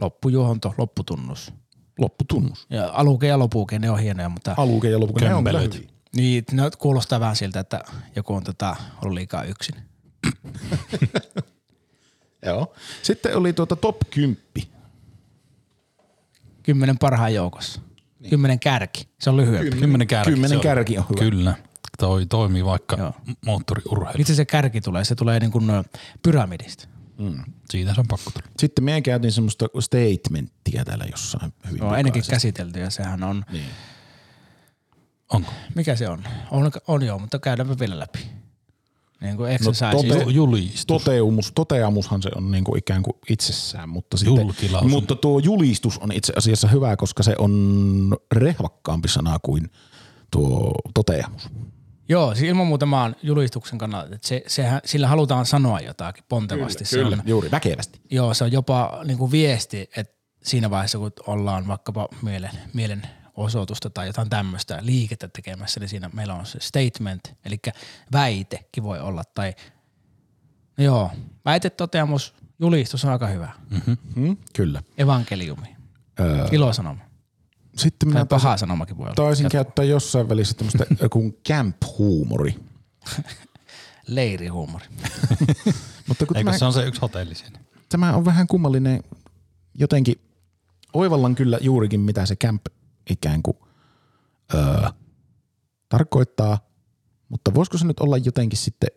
[0.00, 1.52] Loppujuonto, lopputunnus.
[1.98, 2.66] Lopputunnus.
[2.70, 5.28] Ja aluke ja lopuke, ne on hienoja, mutta Aluke ja lopuke.
[5.28, 5.60] Ne on kyllä
[6.16, 7.80] niin, ne kuulostaa vähän siltä, että
[8.16, 9.74] joku on tota, ollut liikaa yksin.
[12.46, 12.74] Joo.
[13.02, 14.36] Sitten oli tuota top 10.
[16.62, 17.80] Kymmenen parhaan joukossa.
[18.20, 18.30] Niin.
[18.30, 19.08] Kymmenen kärki.
[19.20, 19.76] Se on lyhyempi.
[19.78, 20.30] Kymmenen kärki.
[20.30, 20.62] Kymmenen se on.
[20.62, 21.20] kärki on hyvä.
[21.20, 21.54] Kyllä.
[21.98, 23.12] Toi toimii vaikka Joo.
[23.46, 24.20] moottoriurheilu.
[24.20, 25.64] Itse se kärki tulee, se tulee niin kuin
[26.22, 26.88] pyramidista.
[27.70, 28.46] Siitä se on pakko tulla.
[28.58, 33.44] Sitten me käytiin semmoista statementtia täällä jossain hyvin Se on ennenkin käsitelty ja sehän on,
[33.52, 33.64] Niin.
[35.32, 35.52] Onko?
[35.74, 36.24] mikä se on?
[36.50, 38.18] On, on joo, mutta käydäänpä vielä läpi.
[39.24, 39.90] Niin kuin No, exercise.
[39.90, 40.84] tote- Ju- Julistus.
[40.86, 44.46] Toteumus, toteamushan se on niinku ikään kuin itsessään, mutta, sitten,
[44.88, 49.70] mutta tuo julistus on itse asiassa hyvä, koska se on rehvakkaampi sana kuin
[50.30, 51.48] tuo toteamus.
[52.08, 56.24] Joo, siis ilman muuta mä oon julistuksen kannalta, että se, sehän, sillä halutaan sanoa jotakin
[56.28, 56.84] pontevasti.
[56.84, 58.00] se on, juuri, väkevästi.
[58.10, 62.08] Joo, se on jopa niin kuin viesti, että siinä vaiheessa, kun ollaan vaikkapa
[62.72, 63.02] mielen,
[63.36, 67.58] mielenosoitusta tai jotain tämmöistä liikettä tekemässä, niin siinä meillä on se statement, eli
[68.12, 69.24] väitekin voi olla.
[69.34, 69.54] Tai,
[70.78, 71.10] no joo,
[71.44, 73.52] väitetoteamus, julistus on aika hyvä.
[74.14, 74.36] Hmm?
[74.56, 74.82] Kyllä.
[74.98, 75.76] Evankeliumi,
[76.20, 77.00] Öö, ilosanoma.
[77.76, 79.14] sitten minä taisin, paha sanomakin voi olla.
[79.14, 82.54] taisin käyttää jossain välissä tämmöistä kuin camp-huumori.
[84.06, 84.86] Leirihuumori.
[86.08, 87.58] Mutta kun Eikö tämä, se on se yksi hotelli siinä?
[87.88, 89.02] tämä on vähän kummallinen,
[89.74, 90.14] jotenkin
[90.92, 92.66] oivallan kyllä juurikin mitä se camp
[93.10, 93.56] ikään kuin
[94.54, 94.88] öö,
[95.88, 96.58] tarkoittaa,
[97.28, 98.88] mutta voisiko se nyt olla jotenkin sitten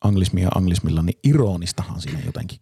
[0.00, 2.58] anglismia anglismilla, niin ironistahan siinä jotenkin.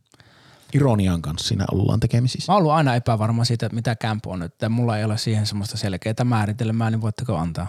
[0.74, 2.53] Ironian kanssa siinä ollaan tekemisissä.
[2.53, 4.55] Mä oon ollut aina epävarma siitä, että mitä camp on nyt.
[4.68, 7.66] Mulla ei ole siihen semmoista selkeää määritelmää, niin voitteko antaa?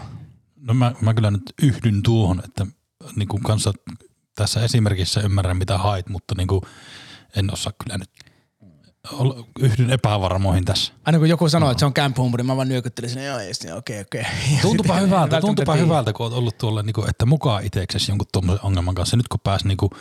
[0.55, 2.67] No mä, mä kyllä nyt yhdyn tuohon, että
[3.15, 3.73] niin kuin kanssa
[4.35, 6.61] tässä esimerkissä ymmärrän mitä hait, mutta niin kuin
[7.35, 8.09] en osaa kyllä nyt
[9.59, 10.93] yhdyn epävarmoihin tässä.
[11.05, 13.75] Aina kun joku sanoo, että se on camp humori, mä vaan nyökyttelisin, joo, ja sitten
[13.75, 14.21] okei, okei.
[14.21, 18.27] Ja Tuntupa hyvältä, tuntupa hyvältä, kun olet ollut tuolla, niin kuin, että mukaan itseksesi jonkun
[18.31, 19.17] tuommoisen ongelman kanssa.
[19.17, 19.91] Nyt kun pääsi niin kuin,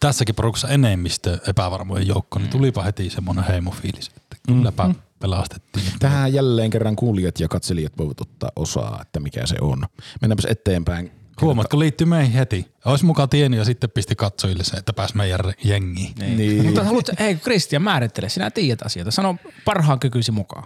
[0.00, 5.86] tässäkin porukassa enemmistö epävarmojen joukkoon, niin tulipa heti semmoinen heimofiilis, että kylläpä pelastettiin.
[5.98, 9.86] Tähän jälleen kerran kuulijat ja katselijat voivat ottaa osaa, että mikä se on.
[10.20, 11.21] Mennäänpäs eteenpäin.
[11.40, 12.72] Huomaatko, liittyy meihin heti.
[12.84, 16.14] Olisi mukaan tiennyt ja sitten pisti katsojille se, että pääsi meidän jengiin.
[16.18, 16.36] Niin.
[16.36, 16.64] Niin.
[16.64, 19.10] Mutta haluat, hei Kristian, määrittele, sinä tiedät asioita.
[19.10, 20.64] Sano parhaan kykysi mukaan.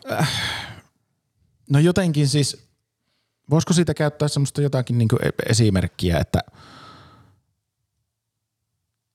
[1.70, 2.68] No jotenkin siis,
[3.50, 5.08] voisiko siitä käyttää semmoista jotakin niin
[5.48, 6.40] esimerkkiä, että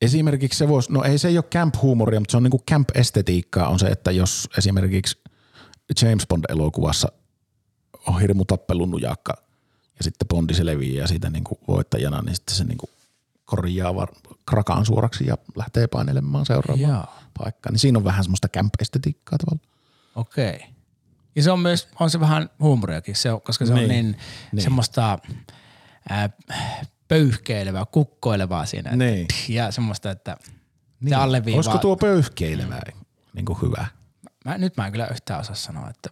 [0.02, 3.68] esimerkiksi se voisi, no ei se ei ole camp-huumoria, mutta se on niin kuin camp-estetiikkaa
[3.68, 5.18] on se, että jos esimerkiksi
[6.02, 7.12] James Bond-elokuvassa
[8.08, 9.51] on hirmu tappelun nujakka
[10.02, 12.89] ja sitten Bondi selviää siitä niin kuin voittajana, niin sitten se niin kuin
[13.45, 14.14] korjaa var-
[14.45, 17.08] krakaan suoraksi ja lähtee painelemaan seuraavaan
[17.39, 17.74] paikkaan.
[17.74, 19.72] Niin siinä on vähän semmoista camp-estetiikkaa tavallaan.
[20.16, 20.66] Okei.
[21.36, 23.84] Ja se on myös, on se vähän huumoriakin, se on, koska se Niin.
[23.84, 24.18] on niin,
[24.52, 24.64] Niin.
[24.64, 25.20] semmoista
[26.10, 26.30] ää,
[27.08, 28.89] pöyhkeilevää, kukkoilevaa siinä.
[28.91, 29.28] että- Niin.
[29.49, 30.38] Ja semmoista, että
[31.10, 31.58] se alleviivaa.
[31.58, 32.82] Olisiko tuo pöyhkeilevää
[33.34, 33.86] niin kuin hyvä?
[34.45, 36.10] Mä, nyt mä en kyllä yhtään osaa sanoa, että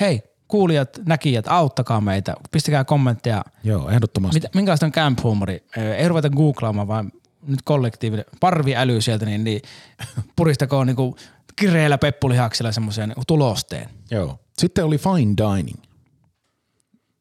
[0.00, 0.22] hei,
[0.52, 3.44] kuulijat, näkijät, auttakaa meitä, pistäkää kommentteja.
[3.64, 4.36] Joo, ehdottomasti.
[4.36, 5.64] Mitä, minkälaista on camp humori?
[5.96, 7.12] Ei ruveta googlaamaan, vaan
[7.46, 9.62] nyt kollektiivinen parviäly sieltä, niin, niin
[10.36, 11.16] puristakoon niinku
[11.56, 13.88] kireellä peppulihaksilla semmoisen niinku tulosteen.
[14.10, 14.38] Joo.
[14.58, 15.78] Sitten oli fine dining.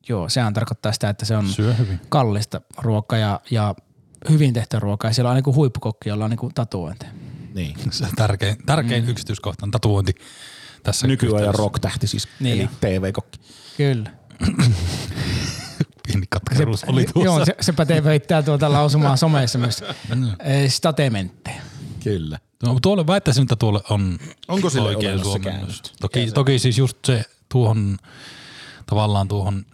[0.09, 1.45] Joo, sehän tarkoittaa sitä, että se on
[2.09, 3.75] kallista ruokaa ja, ja
[4.29, 5.09] hyvin tehtyä ruokaa.
[5.09, 7.11] Ja siellä on niinku huippukokki, jolla on niinku tatuointeja.
[7.53, 7.75] Niin.
[7.91, 9.09] Se tärkein, tärkein mm.
[9.09, 10.15] yksityiskohta on tatuointi
[10.83, 12.59] tässä Nykyajan rock-tähti siis, Niin.
[12.61, 13.39] eli TV-kokki.
[13.77, 14.11] Kyllä.
[16.07, 17.25] Pieni katkeruus oli tuossa.
[17.25, 19.83] Joo, se, se pätee veittää tuota lausumaa somessa myös.
[20.43, 21.61] Eh, Statementteja.
[22.03, 22.39] Kyllä.
[22.63, 25.81] No, tuolle väittäisin, että tuolle on Onko sille oikein suomennus.
[26.01, 27.97] Toki, toki siis just se tuohon,
[28.85, 29.65] tavallaan tuohon,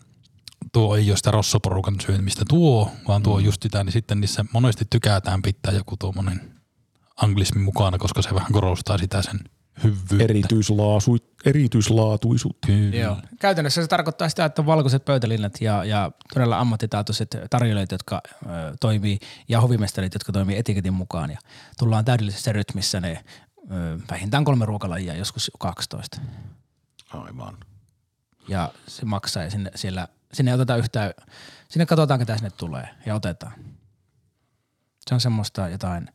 [0.73, 3.23] tuo ei ole sitä rossoporukan syömistä tuo, vaan Mm.
[3.23, 6.51] tuo just sitä, niin sitten niissä monesti tykätään pitää joku tuommoinen
[7.17, 9.39] anglismi mukana, koska se vähän korostaa sitä sen
[9.83, 10.23] hyvyyttä.
[10.23, 12.67] Erityislaasu, erityislaatuisuutta.
[12.67, 12.95] Kyllä.
[12.95, 13.17] Joo.
[13.39, 18.47] Käytännössä se tarkoittaa sitä, että on valkoiset pöytälinnat ja, ja todella ammattitaitoiset tarjoilijat, jotka ö,
[18.79, 21.29] toimii, ja hovimestarit, jotka toimii etiketin mukaan.
[21.29, 21.37] Ja
[21.79, 23.23] tullaan täydellisessä rytmissä ne
[23.71, 26.21] ö, vähintään kolme ruokalajia, joskus 12.
[27.13, 27.57] Aivan.
[28.47, 31.13] Ja se maksaa ja sinne, siellä, sinne ei oteta yhtään,
[31.69, 33.53] sinne katsotaan ketä sinne tulee ja otetaan.
[35.07, 36.09] Se on semmoista jotain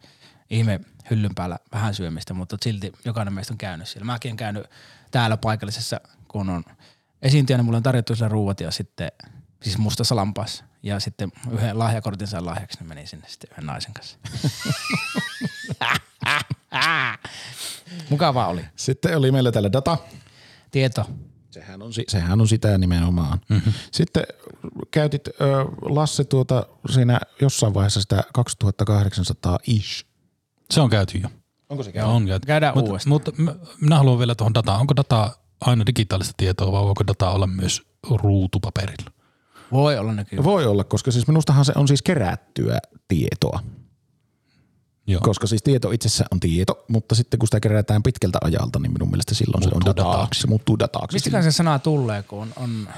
[0.50, 0.80] ihme
[1.10, 4.04] hyllyn päällä vähän syömistä, mutta silti jokainen meistä on käynyt siellä.
[4.04, 4.66] Mäkin olen käynyt
[5.10, 6.64] täällä paikallisessa, kun on
[7.22, 9.12] esiintyjänä, mulle on tarjottu siellä ruuat ja sitten,
[9.62, 10.64] siis mustassa lampaassa.
[10.82, 14.18] Ja sitten yhden lahjakortin sain lahjaksi, niin menin sinne sitten yhden naisen kanssa.
[18.10, 18.64] Mukavaa oli.
[18.76, 19.98] Sitten oli meillä täällä data.
[20.70, 21.10] Tieto.
[21.50, 23.40] Sehän on, si- sehän on sitä nimenomaan.
[23.48, 23.72] Mm-hmm.
[23.92, 24.22] Sitten
[24.90, 25.28] käytit
[25.82, 30.04] Lasse tuota siinä jossain vaiheessa sitä 2800 ish.
[30.72, 31.28] Se on käyty jo.
[31.68, 32.46] Onko se Joo, on käyty.
[32.46, 33.08] Käydään Mut, uudestaan.
[33.08, 33.32] Mutta
[33.80, 34.80] minä haluan vielä tuohon dataan.
[34.80, 39.10] Onko data aina digitaalista tietoa vai voiko data olla myös ruutupaperilla?
[39.72, 40.44] Voi olla nykyään.
[40.44, 43.60] Voi olla, koska siis minustahan se on siis kerättyä tietoa.
[45.06, 45.20] Joo.
[45.20, 49.10] Koska siis tieto itsessään on tieto, mutta sitten kun sitä kerätään pitkältä ajalta, niin minun
[49.10, 50.12] mielestä silloin Muuttuu se on dataa.
[50.12, 50.40] dataaksi.
[50.40, 51.14] Se muuttuu dataaksi.
[51.14, 52.88] Mistäkään se sana tulee, kun on, on,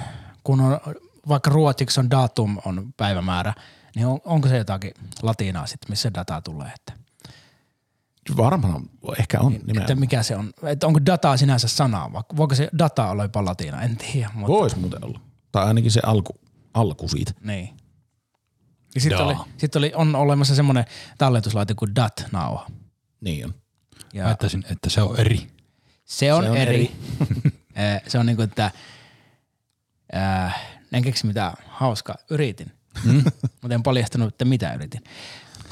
[0.45, 0.81] kun on
[1.29, 3.55] vaikka ruotsiksi on datum on päivämäärä,
[3.97, 6.73] niin on, onko se jotakin latinaa sitten, missä data tulee?
[6.75, 7.04] Että,
[8.37, 9.81] Varmaan ehkä on nimenomaan.
[9.81, 13.45] että mikä se on, että onko data sinänsä sana, vai voiko se data olla jopa
[13.45, 14.31] latina, en tiedä.
[14.35, 15.21] Mutta, Voisi muuten olla.
[15.53, 16.41] Tai ainakin se alku,
[16.75, 17.33] alku siitä.
[17.41, 17.77] Niin.
[18.95, 20.85] Ja sitten oli, sit oli, on olemassa semmoinen
[21.19, 22.67] talletuslaite kuin DAT-nauha.
[23.21, 23.55] Niin on.
[24.13, 25.47] Ja Väittäisin, että se on eri.
[26.05, 26.75] se on, Se on eri.
[26.75, 26.93] eri.
[27.77, 28.71] Eh, se on niinku, että
[30.15, 30.61] äh,
[30.93, 32.17] en keksi mitään hauskaa.
[32.31, 32.73] Yritin.
[33.05, 33.25] Hmm?
[33.63, 35.05] Mutta en paljastanut, että mitä yritin.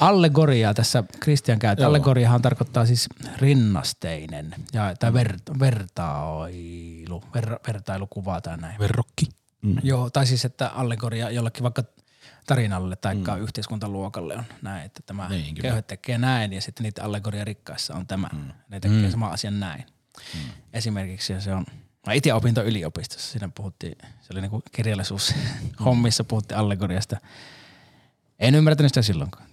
[0.07, 1.83] Allegoriaa tässä Christian käyttää.
[1.83, 1.89] Joo.
[1.89, 8.79] Allegoriahan tarkoittaa siis rinnasteinen ja, tai ver, vertailu, ver, vertailukuva tai näin.
[8.79, 9.29] Verrokki.
[9.61, 9.75] Mm.
[9.83, 11.83] Joo, tai siis että allegoria jollekin vaikka
[12.47, 13.41] tarinalle tai mm.
[13.41, 18.07] yhteiskuntaluokalle on näin, että tämä Niin, köyhät tekee näin ja sitten niitä allegoria rikkaissa on
[18.07, 18.29] tämä.
[18.33, 18.51] Mm.
[18.69, 19.11] Ne tekee mm.
[19.11, 19.85] sama asian näin.
[20.33, 20.49] Mm.
[20.73, 21.65] Esimerkiksi se on,
[22.07, 25.35] mä itse opin tuon yliopistossa, siinä puhuttiin, se oli niinku kirjallisuus
[25.85, 27.17] hommissa puhuttiin allegoriasta.
[28.39, 29.45] En ymmärtänyt sitä silloinkaan.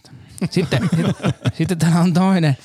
[0.50, 1.14] Sitten, sitten,
[1.58, 2.56] sitten täällä on toinen,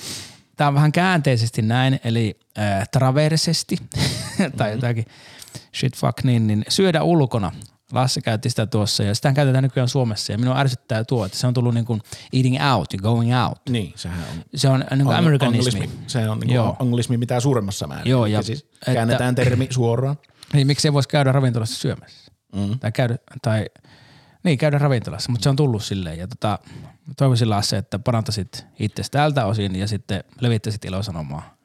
[0.58, 3.78] tämä on vähän käänteisesti näin, eli äh, traversesti
[4.58, 5.06] tai jotakin
[5.76, 7.52] shit fuck niin, niin syödä ulkona.
[7.92, 11.48] Lasse käytti sitä tuossa ja sitä käytetään nykyään Suomessa ja minua ärsyttää tuo, että se
[11.48, 12.02] on tullut niin kuin
[12.34, 13.58] eating out ja going out.
[13.70, 14.44] Niin, sehän on.
[14.56, 15.82] Se on niin kuin amerikanismi.
[15.82, 16.04] anglismi.
[16.08, 16.66] Se on niin Joo.
[16.74, 18.10] kuin anglismi mitä suuremmassa määrin.
[18.12, 20.16] Joo, ja Eli siis että- käännetään termi suoraan.
[20.54, 22.32] Niin miksi ei voisi käydä ravintolassa syömässä?
[22.56, 22.80] Mm.
[22.80, 23.66] Tai käydä, tai
[24.46, 26.20] niin käydä ravintolassa, mutta se on tullut silleen.
[26.20, 26.60] Ja tota,
[27.18, 31.56] toivoisin Lasse, että parantaisit itse tältä osin ja sitten levittäisit ilosanomaa.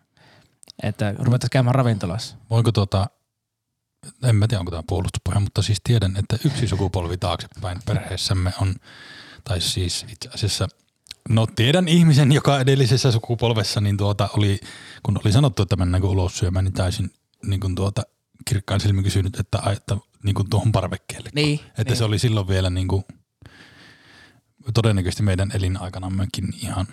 [0.83, 2.37] Että ruvettaisiin käymään ravintolassa.
[2.51, 3.07] Voinko tuota,
[4.25, 8.75] en mä tiedä onko tämä puolustuspuhe, mutta siis tiedän, että yksi sukupolvi taaksepäin perheessämme on,
[9.45, 10.69] tai siis itse asiassa,
[11.29, 14.61] no tiedän ihmisen, joka edellisessä sukupolvessa, niin tuota oli,
[15.03, 17.11] kun oli sanottu, että mennäänkö ulos syömään, niin taisin
[17.43, 18.03] niin kuin tuota,
[18.45, 21.31] kirkkaan silmin kysynyt, että, että niin kuin tuohon parvekkeelle.
[21.35, 21.61] Niin.
[21.67, 21.97] Että niin.
[21.97, 23.05] se oli silloin vielä niin kuin,
[24.75, 26.87] todennäköisesti meidän elinaikanaammekin ihan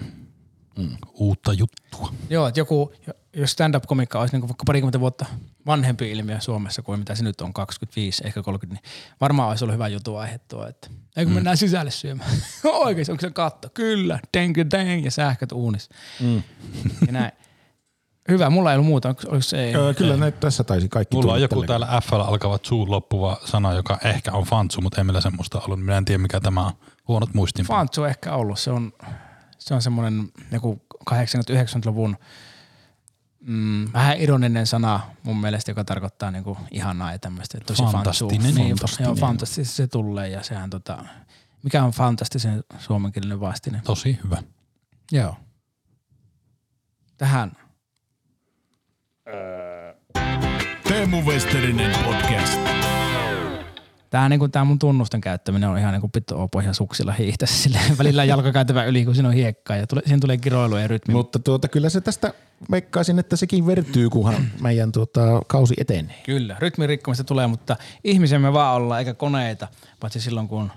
[0.77, 0.97] mm.
[1.13, 2.13] uutta juttua.
[2.29, 2.93] Joo, että joku,
[3.33, 5.25] jos stand-up-komikka olisi niin vaikka parikymmentä vuotta
[5.65, 9.73] vanhempi ilmiö Suomessa kuin mitä se nyt on, 25, ehkä 30, niin varmaan olisi ollut
[9.73, 12.31] hyvä jutu aihe tuo, että eikö mennään sisälle syömään.
[12.63, 13.69] Oikeasti, onko se katto?
[13.73, 15.93] Kyllä, deng, deng, ja sähköt uunissa.
[16.19, 16.43] Mm.
[17.07, 17.31] Ja näin.
[18.27, 19.09] Hyvä, mulla ei ollut muuta.
[19.09, 22.13] Onko, onko se, Öö, kyllä ne tässä taisi kaikki Mulla on joku tällä täällä F
[22.13, 25.79] alkava suun loppuva sana, joka ehkä on fantsu, mutta ei meillä semmoista ollut.
[25.79, 26.71] Minä en tiedä, mikä tämä on.
[27.07, 27.65] Huonot muistin.
[27.65, 28.59] Fantsu on ehkä ollut.
[28.59, 28.93] Se on,
[29.57, 32.17] se on semmoinen joku 80-90-luvun
[33.39, 37.57] mm, vähän ironinen sana mun mielestä, joka tarkoittaa niinku ihanaa ja tämmöistä.
[37.65, 38.41] Tosi Fantastinen.
[38.41, 38.61] Fantsu.
[38.61, 39.07] Niin, Fantastinen.
[39.07, 41.05] Joo, fantastisesti se tulee ja sehän tota,
[41.63, 43.81] mikä on fantastisen suomenkielinen vastine?
[43.83, 44.43] Tosi hyvä.
[45.11, 45.35] Joo.
[47.17, 47.51] Tähän.
[50.87, 52.59] Teemu Westerinen podcast.
[54.09, 58.23] Tää, niinku, tää mun tunnusten käyttäminen on ihan niinku pitto pohja suksilla hiihtä sille välillä
[58.23, 61.13] jalkakäytävä yli, kun siinä on hiekkaa ja tule, siinä tulee kiroilu ja rytmi.
[61.13, 62.33] Mutta tuota, kyllä se tästä
[62.71, 66.21] veikkaisin, että sekin vertyy, kunhan meidän tuota, kausi etenee.
[66.25, 69.67] Kyllä, rytmin rikkomista tulee, mutta ihmisemme vaan olla eikä koneita,
[69.99, 70.71] paitsi silloin kun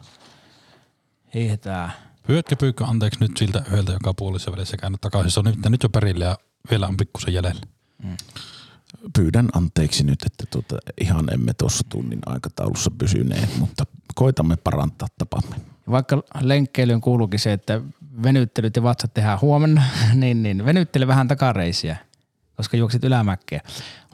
[1.34, 1.92] hiihetään.
[2.26, 5.30] Pyydätkö pyykkö anteeksi nyt siltä yhdeltä, joka puolissa välissä käynyt takaisin.
[5.30, 6.38] Se on nyt, nyt jo perille ja
[6.70, 7.79] vielä on pikkusen jäljellä.
[9.16, 13.84] Pyydän anteeksi nyt, että tuota, ihan emme tuossa tunnin aikataulussa pysyneet, mutta
[14.14, 15.56] koitamme parantaa tapamme.
[15.90, 17.80] Vaikka lenkkeilyyn kuuluukin se, että
[18.22, 19.82] venyttelyt ja vatsat tehdään huomenna,
[20.14, 21.96] niin, niin venyttele vähän takareisiä,
[22.56, 23.60] koska juoksit ylämäkkeä.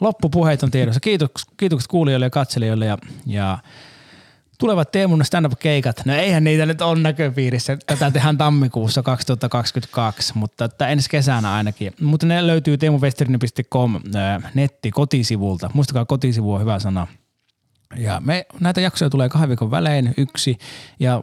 [0.01, 1.01] Loppupuheet on tiedossa.
[1.57, 3.59] Kiitokset kuulijoille ja katselijoille ja, ja
[4.59, 7.79] Tulevat Teemun stand-up-keikat, no eihän niitä nyt on näköpiirissä.
[7.87, 11.93] Tätä tehdään tammikuussa 2022, mutta että ensi kesänä ainakin.
[12.01, 14.01] Mutta ne löytyy teemuvesterinen.com
[14.55, 15.71] netti kotisivulta.
[15.75, 17.07] Muistakaa kotisivu on hyvä sana.
[17.97, 20.59] Ja me, näitä jaksoja tulee kahden viikon välein yksi
[21.01, 21.23] ja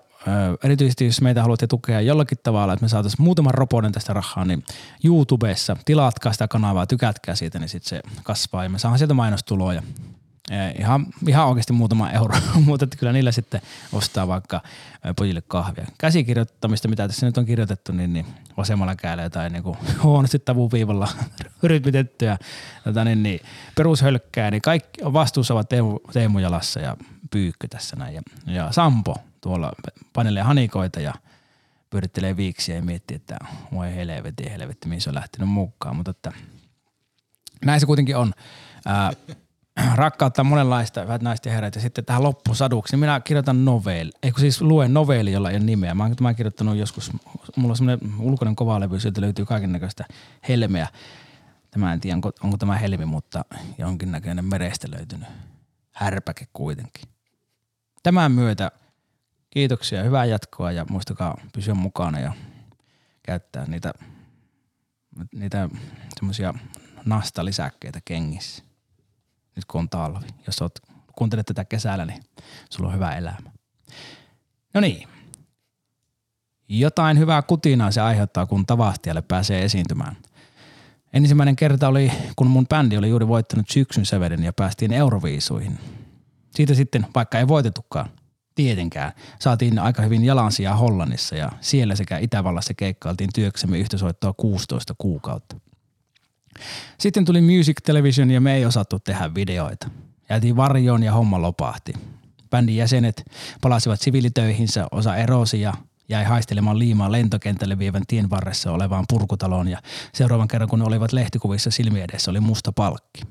[0.64, 4.64] erityisesti jos meitä haluatte tukea jollakin tavalla, että me saataisiin muutaman roponen tästä rahaa, niin
[5.04, 9.84] YouTubessa tilatkaa sitä kanavaa, tykätkää siitä, niin sitten se kasvaa ja me saadaan sieltä mainostuloja.
[10.52, 12.36] Eh, Ihan, ihan oikeasti muutama euro,
[12.66, 13.62] mutta että kyllä niillä sitten
[13.94, 14.62] ostaa vaikka
[15.06, 15.88] ö, pojille kahvia.
[15.98, 18.26] Käsikirjoittamista, mitä tässä nyt on kirjoitettu, niin, niin
[18.58, 21.08] vasemmalla kädellä jotain niin kuin huonosti tavuviivalla
[21.64, 22.38] rytmitettyä
[22.84, 23.40] tota, niin, niin,
[23.76, 26.98] perushölkkää, niin kaikki vastuussa ovat Teemu, Teemu Jalassa ja
[27.32, 28.16] Pyykkö tässä näin.
[28.16, 29.72] Ja, ja Sampo tuolla
[30.14, 31.14] panelee hanikoita ja
[31.90, 33.38] pyörittelee viiksiä ja miettii, että
[33.72, 35.96] voi helvetti, helvetti, mihin se on lähtenyt mukaan.
[35.96, 36.32] Mutta että
[37.66, 38.34] näin se kuitenkin on.
[38.86, 39.12] Ää,
[39.96, 41.76] rakkautta on monenlaista, hyvät naiset ja herrat.
[41.76, 45.66] Ja sitten tähän loppusaduksi, niin minä kirjoitan novelli, eikö siis luen novelli, jolla ei ole
[45.66, 45.96] nimeä.
[45.96, 47.12] Mä oon tämän kirjoittanut joskus,
[47.56, 50.06] mulla on semmoinen ulkoinen kovalevy, sieltä löytyy kaiken näköistä
[50.50, 50.88] helmeä.
[51.72, 53.46] Tämä en tiedä, onko, onko tämä helmi, mutta
[53.78, 55.28] jonkinnäköinen merestä löytynyt
[55.92, 57.10] härpäke kuitenkin.
[58.04, 58.72] Tämän myötä
[59.50, 62.34] kiitoksia, hyvää jatkoa ja muistakaa pysyä mukana ja
[63.24, 63.94] käyttää niitä,
[65.36, 65.70] niitä
[66.20, 66.54] semmoisia
[67.06, 68.64] nastalisäkkeitä kengissä
[69.56, 70.28] nyt kun on talvi.
[70.48, 70.80] Jos oot,
[71.16, 72.24] kuuntelet tätä kesällä, niin
[72.70, 73.52] sulla on hyvä elämä.
[74.74, 75.08] No niin.
[76.70, 80.18] Jotain hyvää kutinaa se aiheuttaa, kun Tavastialle pääsee esiintymään.
[81.14, 85.80] Ensimmäinen kerta oli, kun mun bändi oli juuri voittanut syksyn sävelen ja päästiin Euroviisuihin.
[86.56, 88.10] Siitä sitten, vaikka ei voitetukaan,
[88.56, 94.96] tietenkään, saatiin aika hyvin jalansijaa Hollannissa ja siellä sekä Itävallassa keikkailtiin työksemme yhtä soittoa 16
[94.98, 95.56] kuukautta.
[96.98, 99.90] Sitten tuli Music Television ja me ei osattu tehdä videoita.
[100.30, 101.94] Jäätiin varjoon ja homma lopahti.
[102.50, 103.24] Bändin jäsenet
[103.62, 105.74] palasivat siviilitöihinsä, osa erosi ja
[106.10, 109.82] jäi haistelemaan liimaa lentokentälle vievän tien varressa olevaan purkutaloon ja
[110.14, 113.22] seuraavan kerran kun ne olivat lehtikuvissa silmi edessä oli musta palkki.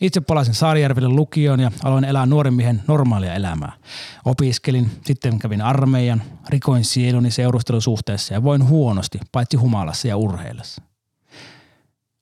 [0.00, 3.72] Itse palasin Saarijärvelle lukioon ja aloin elää nuoren miehen normaalia elämää.
[4.24, 10.82] Opiskelin, sitten kävin armeijan, rikoin sieluni seurustelusuhteessa ja voin huonosti, paitsi humalassa ja urheilassa.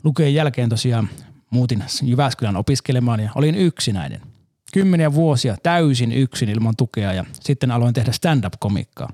[0.04, 1.08] Lukeen jälkeen tosiaan
[1.50, 4.20] muutin Jyväskylän opiskelemaan ja olin yksinäinen.
[4.72, 9.12] Kymmeniä vuosia täysin yksin ilman tukea ja sitten aloin tehdä stand-up-komikkaa.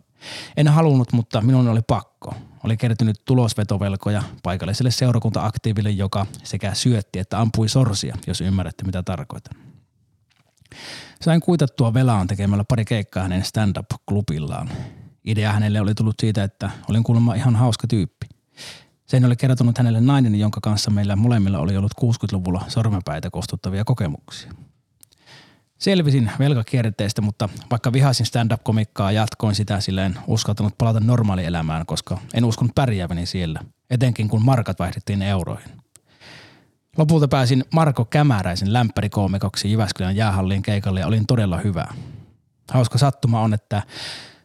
[0.56, 2.34] En halunnut, mutta minun oli pakko.
[2.64, 9.56] Oli kertynyt tulosvetovelkoja paikalliselle seurakunta-aktiiville, joka sekä syötti että ampui sorsia, jos ymmärrätte mitä tarkoitan.
[11.20, 14.70] Sain kuitattua velaan tekemällä pari keikkaa hänen stand-up-klubillaan.
[15.24, 18.15] Idea hänelle oli tullut siitä, että olin kuulemma ihan hauska tyyppi.
[19.06, 24.52] Sen oli kertonut hänelle nainen, jonka kanssa meillä molemmilla oli ollut 60-luvulla sormenpäitä kostuttavia kokemuksia.
[25.78, 32.44] Selvisin velkakierteestä, mutta vaikka vihasin stand-up-komikkaa, jatkoin sitä sillä en uskaltanut palata normaalielämään, koska en
[32.44, 35.70] uskonut pärjääväni siellä, etenkin kun markat vaihdettiin euroihin.
[36.98, 41.86] Lopulta pääsin Marko Kämäräisen lämpärikoomikoksi Jyväskylän jäähalliin keikalle ja olin todella hyvä.
[42.70, 43.82] Hauska sattuma on, että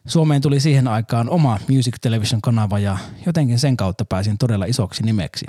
[0.06, 5.46] Suomeen tuli siihen aikaan oma Music Television-kanava ja jotenkin sen kautta pääsin todella isoksi nimeksi.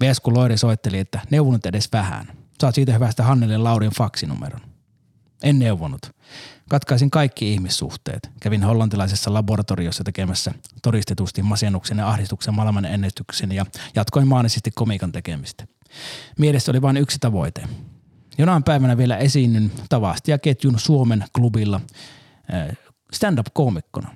[0.00, 2.26] Vesku Loiri soitteli, että neuvonut edes vähän.
[2.60, 4.60] Saat siitä hyvästä Hannelle Laurin faksinumeron.
[5.42, 6.16] En neuvonut.
[6.68, 8.30] Katkaisin kaikki ihmissuhteet.
[8.40, 15.66] Kävin hollantilaisessa laboratoriossa tekemässä todistetusti masennuksen ja ahdistuksen maailman ennätyksen ja jatkoin maanisesti komikan tekemistä.
[16.38, 17.68] Mielessä oli vain yksi tavoite.
[18.38, 21.80] Jonain päivänä vielä esiinnyn Tavastia ketjun Suomen klubilla
[22.52, 22.78] eh,
[23.12, 24.08] stand-up-koomikkona.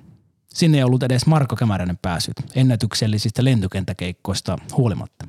[0.53, 5.27] Sinne ei ollut edes Marko Kämäräinen päässyt ennätyksellisistä lentokenttäkeikkoista huolimatta.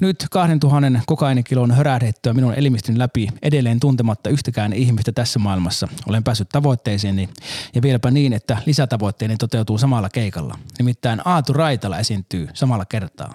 [0.00, 5.88] Nyt 2000 kokainikilon hörähdettyä minun elimistin läpi edelleen tuntematta yhtäkään ihmistä tässä maailmassa.
[6.08, 7.28] Olen päässyt tavoitteisiini
[7.74, 10.58] ja vieläpä niin, että lisätavoitteeni toteutuu samalla keikalla.
[10.78, 13.34] Nimittäin Aatu Raitala esiintyy samalla kertaa.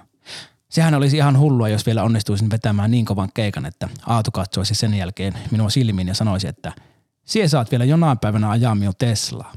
[0.70, 4.94] Sehän olisi ihan hullua, jos vielä onnistuisin vetämään niin kovan keikan, että Aatu katsoisi sen
[4.94, 6.72] jälkeen minua silmiin ja sanoisi, että–
[7.28, 9.54] Sie saat vielä jonain päivänä ajaa minun Teslaa.